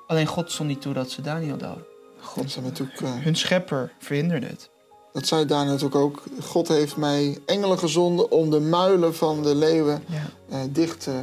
Alleen 0.07 0.25
God 0.25 0.51
stond 0.51 0.69
niet 0.69 0.81
toe 0.81 0.93
dat 0.93 1.09
ze 1.11 1.21
Daniel 1.21 1.57
doden. 1.57 1.85
God, 2.19 2.43
is 2.45 2.55
natuurlijk, 2.55 3.01
eh, 3.01 3.13
hun 3.15 3.35
schepper 3.35 3.91
verhinderde 3.99 4.47
het. 4.47 4.69
dat 5.13 5.27
zei 5.27 5.45
Daniel 5.45 5.71
natuurlijk 5.71 6.01
ook. 6.01 6.23
God 6.41 6.67
heeft 6.67 6.97
mij 6.97 7.37
engelen 7.45 7.79
gezonden 7.79 8.31
om 8.31 8.49
de 8.49 8.59
muilen 8.59 9.15
van 9.15 9.43
de 9.43 9.55
leeuwen 9.55 10.03
Ja. 10.05 10.23
eh, 10.49 10.59
dicht 10.69 11.07
eh, 11.07 11.13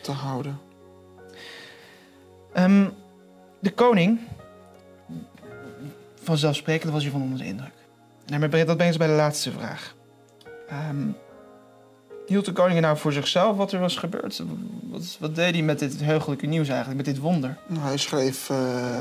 te 0.00 0.12
houden. 0.12 0.58
Ehm, 2.52 2.88
de 3.60 3.70
koning, 3.72 4.20
vanzelfsprekend 6.22 6.92
was 6.92 7.02
hij 7.02 7.12
van 7.12 7.22
onder 7.22 7.38
de 7.38 7.44
indruk. 7.46 7.72
Daarmee- 8.24 8.48
dat 8.48 8.76
brengt 8.76 8.82
ons 8.82 8.96
bij 8.96 9.06
de 9.06 9.12
laatste 9.12 9.50
vraag. 9.52 9.94
Ehm, 10.68 11.06
hield 12.26 12.44
de 12.44 12.52
koning 12.52 12.80
nou 12.80 12.96
voor 12.96 13.12
zichzelf 13.12 13.56
wat 13.56 13.72
er 13.72 13.80
was 13.80 13.96
gebeurd? 13.96 14.42
Wat, 14.82 15.16
wat 15.20 15.34
deed 15.34 15.54
hij 15.54 15.62
met 15.62 15.78
dit 15.78 16.00
heugelijke 16.00 16.46
nieuws 16.46 16.68
eigenlijk, 16.68 16.96
met 16.96 17.14
dit 17.14 17.22
wonder? 17.22 17.58
Nou, 17.66 17.86
Hij 17.86 17.96
schreef 17.96 18.50
eh, 18.50 18.56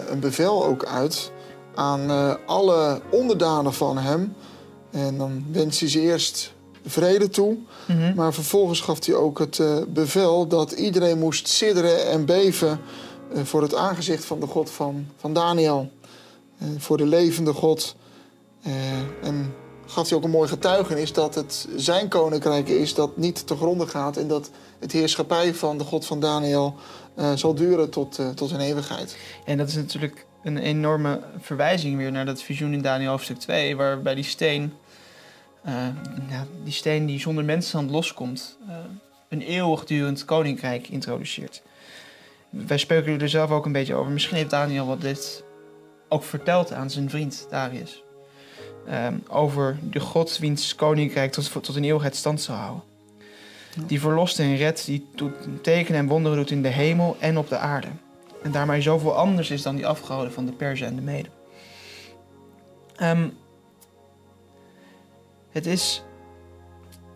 een 0.10 0.20
bevel 0.20 0.66
ook 0.66 0.86
uit 0.86 1.32
aan 1.76 2.10
eh, 2.10 2.36
alle 2.46 3.02
onderdanen 3.12 3.74
van 3.74 3.98
hem. 3.98 4.36
En 4.92 5.18
dan 5.18 5.46
wens 5.52 5.80
hij 5.80 5.90
ze 5.90 6.00
eerst 6.00 6.54
vrede 6.86 7.30
toe. 7.30 7.58
Mhm. 7.88 8.16
Maar 8.16 8.34
vervolgens 8.34 8.82
gaf 8.82 9.06
hij 9.06 9.16
ook 9.16 9.40
het 9.40 9.60
eh, 9.60 9.78
bevel 9.88 10.48
dat 10.48 10.72
iedereen 10.72 11.20
moest 11.20 11.48
sidderen 11.48 12.08
en 12.08 12.26
beven 12.26 12.80
voor 13.44 13.62
het 13.62 13.76
aangezicht 13.76 14.26
van 14.26 14.40
de 14.40 14.48
God 14.48 14.70
van, 14.70 15.08
van 15.18 15.34
Daniel. 15.34 15.92
Voor 16.78 16.98
de 16.98 17.06
levende 17.06 17.54
God. 17.54 17.96
En 19.22 19.54
gaf 19.86 20.10
hij 20.10 20.18
ook 20.18 20.24
een 20.24 20.30
mooi 20.30 20.50
getuigenis 20.50 21.14
dat 21.14 21.36
het 21.36 21.68
zijn 21.76 22.08
koninkrijk 22.08 22.70
is 22.70 22.94
dat 22.94 23.18
niet 23.18 23.48
te 23.48 23.56
gronden 23.56 23.88
gaat. 23.88 24.18
En 24.18 24.28
dat 24.28 24.50
het 24.80 24.92
heerschappij 24.92 25.54
van 25.54 25.78
de 25.78 25.84
God 25.84 26.06
van 26.06 26.20
Daniel 26.20 26.76
eh, 27.16 27.34
zal 27.34 27.54
duren 27.54 27.90
tot, 27.90 28.20
eh, 28.20 28.30
tot 28.30 28.52
in 28.52 28.60
eeuwigheid. 28.60 29.18
En 29.46 29.58
dat 29.58 29.68
is 29.68 29.76
natuurlijk 29.76 30.26
een 30.44 30.58
enorme 30.58 31.20
verwijzing 31.40 31.98
weer 31.98 32.12
naar 32.12 32.26
dat 32.26 32.42
visioen 32.42 32.74
in 32.74 32.82
Daniel 32.82 33.10
hoofdstuk 33.10 33.38
2, 33.38 33.76
waarbij 33.76 34.16
die 34.16 34.24
steen, 34.24 34.74
eh, 35.64 35.88
die 36.64 36.74
steen 36.74 37.06
die 37.06 37.20
zonder 37.20 37.46
mensenhand 37.46 37.92
loskomt, 37.92 38.58
een 39.30 39.42
eeuwigdurend 39.42 40.26
koninkrijk 40.26 40.88
introduceert. 40.90 41.62
Wij 42.50 42.78
speculeren 42.78 43.22
er 43.22 43.30
zelf 43.30 43.52
ook 43.52 43.66
een 43.66 43.72
beetje 43.72 43.96
over. 43.96 44.12
Misschien 44.12 44.38
heeft 44.38 44.50
Daniel 44.50 44.86
wat 44.86 45.02
dit 45.02 45.44
ook 46.10 46.24
verteld 46.24 46.72
aan 46.72 46.90
zijn 46.90 47.10
vriend 47.10 47.48
Darius. 47.50 48.03
Ehm, 48.88 49.18
over 49.28 49.80
de 49.82 50.00
God 50.00 50.38
wiens 50.38 50.76
koninkrijk 50.76 51.32
tot, 51.32 51.52
tot 51.64 51.76
in 51.76 51.84
eeuwigheid 51.84 52.16
stand 52.16 52.42
zal 52.42 52.56
houden. 52.56 52.84
Die 53.86 54.00
verlost 54.00 54.40
en 54.40 54.56
redt, 54.56 54.86
die 54.86 55.08
doet 55.16 55.34
tekenen 55.62 56.00
en 56.00 56.08
wonderen 56.08 56.38
doet 56.38 56.52
in 56.52 56.62
de 56.62 56.70
hemel 56.70 57.16
en 57.20 57.38
op 57.38 57.50
de 57.50 57.58
aarde. 57.58 57.88
En 58.44 58.52
daarmee 58.52 58.82
zoveel 58.82 59.16
anders 59.16 59.52
is 59.52 59.62
dan 59.62 59.76
die 59.76 59.88
afgehouden 59.88 60.34
van 60.34 60.46
de 60.46 60.52
Perzen 60.52 60.88
en 60.88 60.96
de 60.96 61.02
Meden. 61.02 61.32
Ehm, 62.96 63.30
het 65.50 65.66
is. 65.66 66.04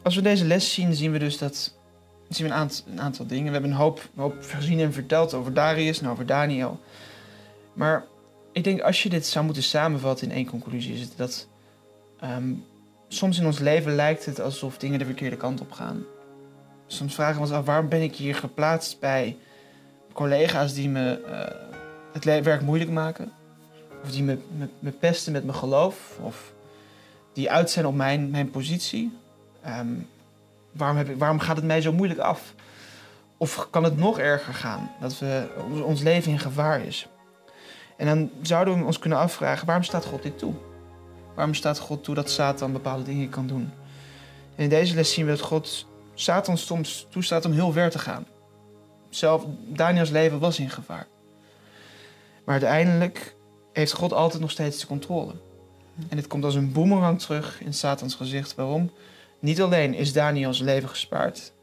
Als 0.04 0.16
we 0.16 0.22
deze 0.22 0.46
les 0.46 0.74
zien, 0.74 0.94
zien 0.94 1.12
we 1.12 1.20
dus 1.20 1.38
dat. 1.38 1.76
Zien 2.30 2.48
we 2.48 2.54
een, 2.54 2.60
aant- 2.60 2.86
een 2.88 3.02
aantal 3.02 3.28
dingen. 3.28 3.46
We 3.46 3.52
hebben 3.52 3.72
een 3.72 3.78
hoop, 3.78 4.10
een 4.16 4.22
hoop 4.22 4.36
gezien 4.39 4.80
en 4.80 4.94
verteld 4.94 5.34
over 5.34 5.54
Darius 5.54 6.02
en 6.02 6.10
over 6.10 6.26
Daniel. 6.26 6.80
Maar 7.74 8.06
ik 8.52 8.64
denk 8.64 8.82
als 8.82 9.04
je 9.04 9.10
dit 9.10 9.26
zou 9.26 9.46
moeten 9.46 9.64
samenvatten 9.64 10.30
in 10.30 10.36
één 10.36 10.50
conclusie, 10.50 10.94
is 10.94 11.02
het 11.02 11.14
dat. 11.16 11.48
Ehm, 12.20 12.53
soms 13.07 13.39
in 13.39 13.45
ons 13.45 13.59
leven 13.59 13.95
lijkt 13.95 14.26
het 14.26 14.39
alsof 14.39 14.78
dingen 14.78 14.99
de 14.99 15.05
verkeerde 15.05 15.38
kant 15.38 15.61
op 15.61 15.72
gaan. 15.72 16.03
Soms 16.88 17.15
vragen 17.15 17.36
we 17.36 17.41
ons 17.41 17.51
af 17.51 17.65
waarom 17.65 17.89
ben 17.89 18.01
ik 18.01 18.15
hier 18.15 18.36
geplaatst 18.36 18.99
bij 18.99 19.38
collega's 20.13 20.74
die 20.74 20.89
me 20.89 21.22
eh, 21.22 21.55
het 22.13 22.43
werk 22.43 22.61
moeilijk 22.61 22.91
maken. 22.91 23.32
Of 24.03 24.11
die 24.11 24.24
me, 24.24 24.38
me, 24.57 24.68
me 24.80 24.91
pesten 24.91 25.32
met 25.32 25.43
mijn 25.43 25.57
geloof. 25.57 26.18
Of 26.22 26.53
die 27.34 27.51
uit 27.51 27.70
zijn 27.70 27.86
op 27.86 27.95
mijn, 27.95 28.30
mijn 28.30 28.49
positie. 28.49 29.18
Ehm, 29.61 29.93
waarom, 30.72 30.97
heb 30.97 31.09
ik, 31.09 31.18
waarom 31.18 31.39
gaat 31.39 31.55
het 31.55 31.65
mij 31.65 31.82
zo 31.82 31.93
moeilijk 31.93 32.20
af? 32.20 32.53
Of 33.38 33.68
kan 33.70 33.84
het 33.84 33.97
nog 33.97 34.20
erger 34.20 34.53
gaan? 34.53 34.91
Dat 34.99 35.20
we, 35.20 35.47
ons, 35.70 35.82
ons 35.82 36.01
leven 36.01 36.32
in 36.32 36.39
gevaar 36.39 36.82
is. 36.82 37.07
En 37.97 38.05
dan 38.05 38.30
zouden 38.41 38.80
we 38.80 38.86
ons 38.86 38.99
kunnen 38.99 39.20
afvragen, 39.20 39.65
waarom 39.65 39.84
staat 39.84 40.05
God 40.05 40.24
dit 40.24 40.38
toe? 40.38 40.53
Waarom 41.38 41.56
staat 41.56 41.80
God 41.80 42.04
toe 42.04 42.16
dat 42.16 42.30
Satan 42.30 42.72
bepaalde 42.72 43.04
dingen 43.04 43.30
kan 43.30 43.48
doen? 43.48 43.72
En 44.56 44.64
in 44.64 44.70
deze 44.70 44.96
les 44.96 45.14
zien 45.14 45.26
we 45.26 45.32
dat 45.32 45.42
God 45.42 45.86
Satan 46.14 46.58
soms 46.58 47.08
toestaat 47.10 47.46
om 47.46 47.52
heel 47.52 47.72
ver 47.72 47.90
te 47.90 48.00
gaan 48.00 48.26
zelf, 49.10 49.46
Daniels 49.68 50.10
leven 50.10 50.40
was 50.40 50.60
in 50.60 50.70
gevaar. 50.70 51.08
Maar 52.46 52.62
uiteindelijk 52.62 53.36
heeft 53.74 53.94
God 53.94 54.14
altijd 54.14 54.42
nog 54.42 54.52
steeds 54.52 54.80
de 54.80 54.88
controle. 54.88 55.34
En 56.10 56.16
dit 56.16 56.28
komt 56.28 56.44
als 56.44 56.56
een 56.56 56.72
boemerang 56.72 57.20
terug 57.20 57.62
in 57.62 57.74
Satans 57.74 58.16
gezicht. 58.16 58.56
Waarom? 58.56 58.92
Niet 59.40 59.62
alleen 59.62 59.94
is 59.94 60.14
Daniels 60.14 60.60
leven 60.60 60.90
gespaard. 60.90 61.54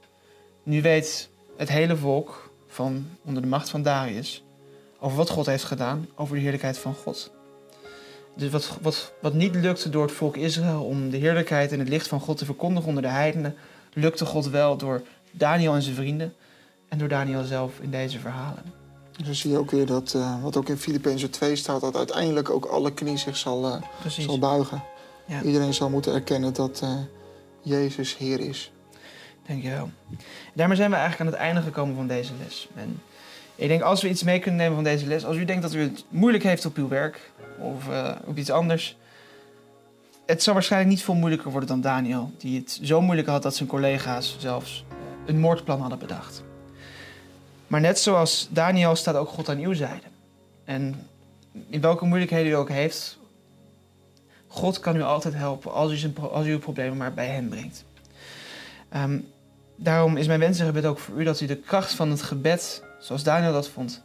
Nu 0.62 0.82
weet 0.82 1.30
het 1.56 1.68
hele 1.68 1.96
volk 1.96 2.52
van, 2.66 3.06
onder 3.24 3.42
de 3.42 3.48
macht 3.48 3.70
van 3.70 3.82
Darius. 3.82 4.44
Over 4.98 5.16
wat 5.16 5.30
God 5.30 5.46
heeft 5.46 5.64
gedaan, 5.64 6.08
over 6.14 6.34
de 6.34 6.40
heerlijkheid 6.40 6.78
van 6.78 6.94
God. 6.94 7.33
Dus 8.36 8.50
wat, 8.50 8.78
wat, 8.82 9.12
wat 9.20 9.34
niet 9.34 9.54
lukte 9.54 9.90
door 9.90 10.02
het 10.02 10.12
volk 10.12 10.36
Israël 10.36 10.84
om 10.84 11.10
de 11.10 11.16
heerlijkheid 11.16 11.72
en 11.72 11.78
het 11.78 11.88
licht 11.88 12.08
van 12.08 12.20
God 12.20 12.36
te 12.36 12.44
verkondigen 12.44 12.88
onder 12.88 13.02
de 13.02 13.08
heidenen, 13.08 13.56
lukte 13.92 14.26
God 14.26 14.48
wel 14.48 14.76
door 14.76 15.02
Daniel 15.30 15.74
en 15.74 15.82
zijn 15.82 15.94
vrienden 15.94 16.34
en 16.88 16.98
door 16.98 17.08
Daniel 17.08 17.44
zelf 17.44 17.78
in 17.80 17.90
deze 17.90 18.18
verhalen. 18.18 18.62
Dus 19.16 19.26
dan 19.26 19.34
zie 19.34 19.50
je 19.50 19.58
ook 19.58 19.70
weer 19.70 19.86
dat, 19.86 20.12
uh, 20.16 20.42
wat 20.42 20.56
ook 20.56 20.68
in 20.68 20.76
Filippenzen 20.76 21.30
2 21.30 21.56
staat, 21.56 21.80
dat 21.80 21.96
uiteindelijk 21.96 22.50
ook 22.50 22.64
alle 22.64 22.92
knie 22.92 23.16
zich 23.16 23.36
zal, 23.36 23.66
uh, 23.66 24.08
zal 24.08 24.38
buigen. 24.38 24.82
Ja. 25.26 25.42
Iedereen 25.42 25.74
zal 25.74 25.90
moeten 25.90 26.14
erkennen 26.14 26.52
dat 26.52 26.80
uh, 26.84 26.90
Jezus 27.62 28.16
Heer 28.16 28.40
is. 28.40 28.72
Denk 29.46 29.62
je 29.62 29.70
wel. 29.70 29.90
Daarmee 30.54 30.76
zijn 30.76 30.90
we 30.90 30.96
eigenlijk 30.96 31.26
aan 31.26 31.36
het 31.36 31.46
einde 31.46 31.62
gekomen 31.62 31.96
van 31.96 32.06
deze 32.06 32.32
les. 32.44 32.68
En 32.74 33.00
ik 33.54 33.68
denk, 33.68 33.82
als 33.82 34.02
we 34.02 34.08
iets 34.08 34.22
mee 34.22 34.38
kunnen 34.38 34.60
nemen 34.60 34.74
van 34.74 34.84
deze 34.84 35.06
les, 35.06 35.24
als 35.24 35.36
u 35.36 35.44
denkt 35.44 35.62
dat 35.62 35.74
u 35.74 35.80
het 35.80 36.04
moeilijk 36.08 36.44
heeft 36.44 36.66
op 36.66 36.76
uw 36.76 36.88
werk 36.88 37.30
of 37.58 37.84
op 38.24 38.36
iets 38.36 38.50
anders, 38.50 38.96
het 40.26 40.42
zal 40.42 40.54
waarschijnlijk 40.54 40.90
niet 40.90 41.02
veel 41.02 41.14
moeilijker 41.14 41.50
worden 41.50 41.68
dan 41.68 41.80
Daniel, 41.80 42.32
die 42.38 42.58
het 42.58 42.78
zo 42.82 43.00
moeilijk 43.00 43.28
had 43.28 43.42
dat 43.42 43.56
zijn 43.56 43.68
collega's 43.68 44.36
zelfs 44.38 44.84
een 45.26 45.38
moordplan 45.38 45.80
hadden 45.80 45.98
bedacht. 45.98 46.42
Maar 47.66 47.80
net 47.80 47.98
zoals 47.98 48.48
Daniel 48.50 48.96
staat 48.96 49.14
ook 49.14 49.28
God 49.28 49.48
aan 49.48 49.58
uw 49.58 49.72
zijde. 49.72 50.06
En 50.64 51.06
in 51.68 51.80
welke 51.80 52.04
moeilijkheden 52.04 52.52
u 52.52 52.54
ook 52.54 52.68
heeft, 52.68 53.18
God 54.46 54.80
kan 54.80 54.96
u 54.96 55.02
altijd 55.02 55.34
helpen 55.34 55.72
als 55.72 56.02
u, 56.04 56.12
als 56.30 56.46
u 56.46 56.50
uw 56.50 56.58
problemen 56.58 56.96
maar 56.96 57.14
bij 57.14 57.26
hem 57.26 57.48
brengt. 57.48 57.84
Ehm, 58.88 59.18
daarom 59.76 60.16
is 60.16 60.26
mijn 60.26 60.40
wens 60.40 60.58
en 60.58 60.84
ook 60.86 60.98
voor 60.98 61.20
u 61.20 61.24
dat 61.24 61.40
u 61.40 61.46
de 61.46 61.56
kracht 61.56 61.92
van 61.92 62.10
het 62.10 62.22
gebed, 62.22 62.82
zoals 63.04 63.22
Daniel 63.22 63.52
dat 63.52 63.68
vond, 63.68 64.02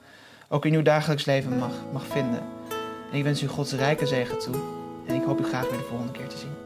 ook 0.47 0.65
in 0.65 0.73
uw 0.73 0.81
dagelijks 0.81 1.25
leven 1.25 1.57
mag, 1.57 1.71
mag 1.93 2.05
vinden. 2.05 2.41
En 3.11 3.17
ik 3.17 3.23
wens 3.23 3.41
u 3.41 3.47
Gods 3.47 3.73
rijke 3.73 4.05
zegen 4.05 4.39
toe. 4.39 4.55
En 5.07 5.15
ik 5.15 5.23
hoop 5.23 5.39
u 5.39 5.43
graag 5.43 5.69
weer 5.69 5.79
de 5.79 5.85
volgende 5.89 6.11
keer 6.11 6.27
te 6.27 6.37
zien. 6.37 6.58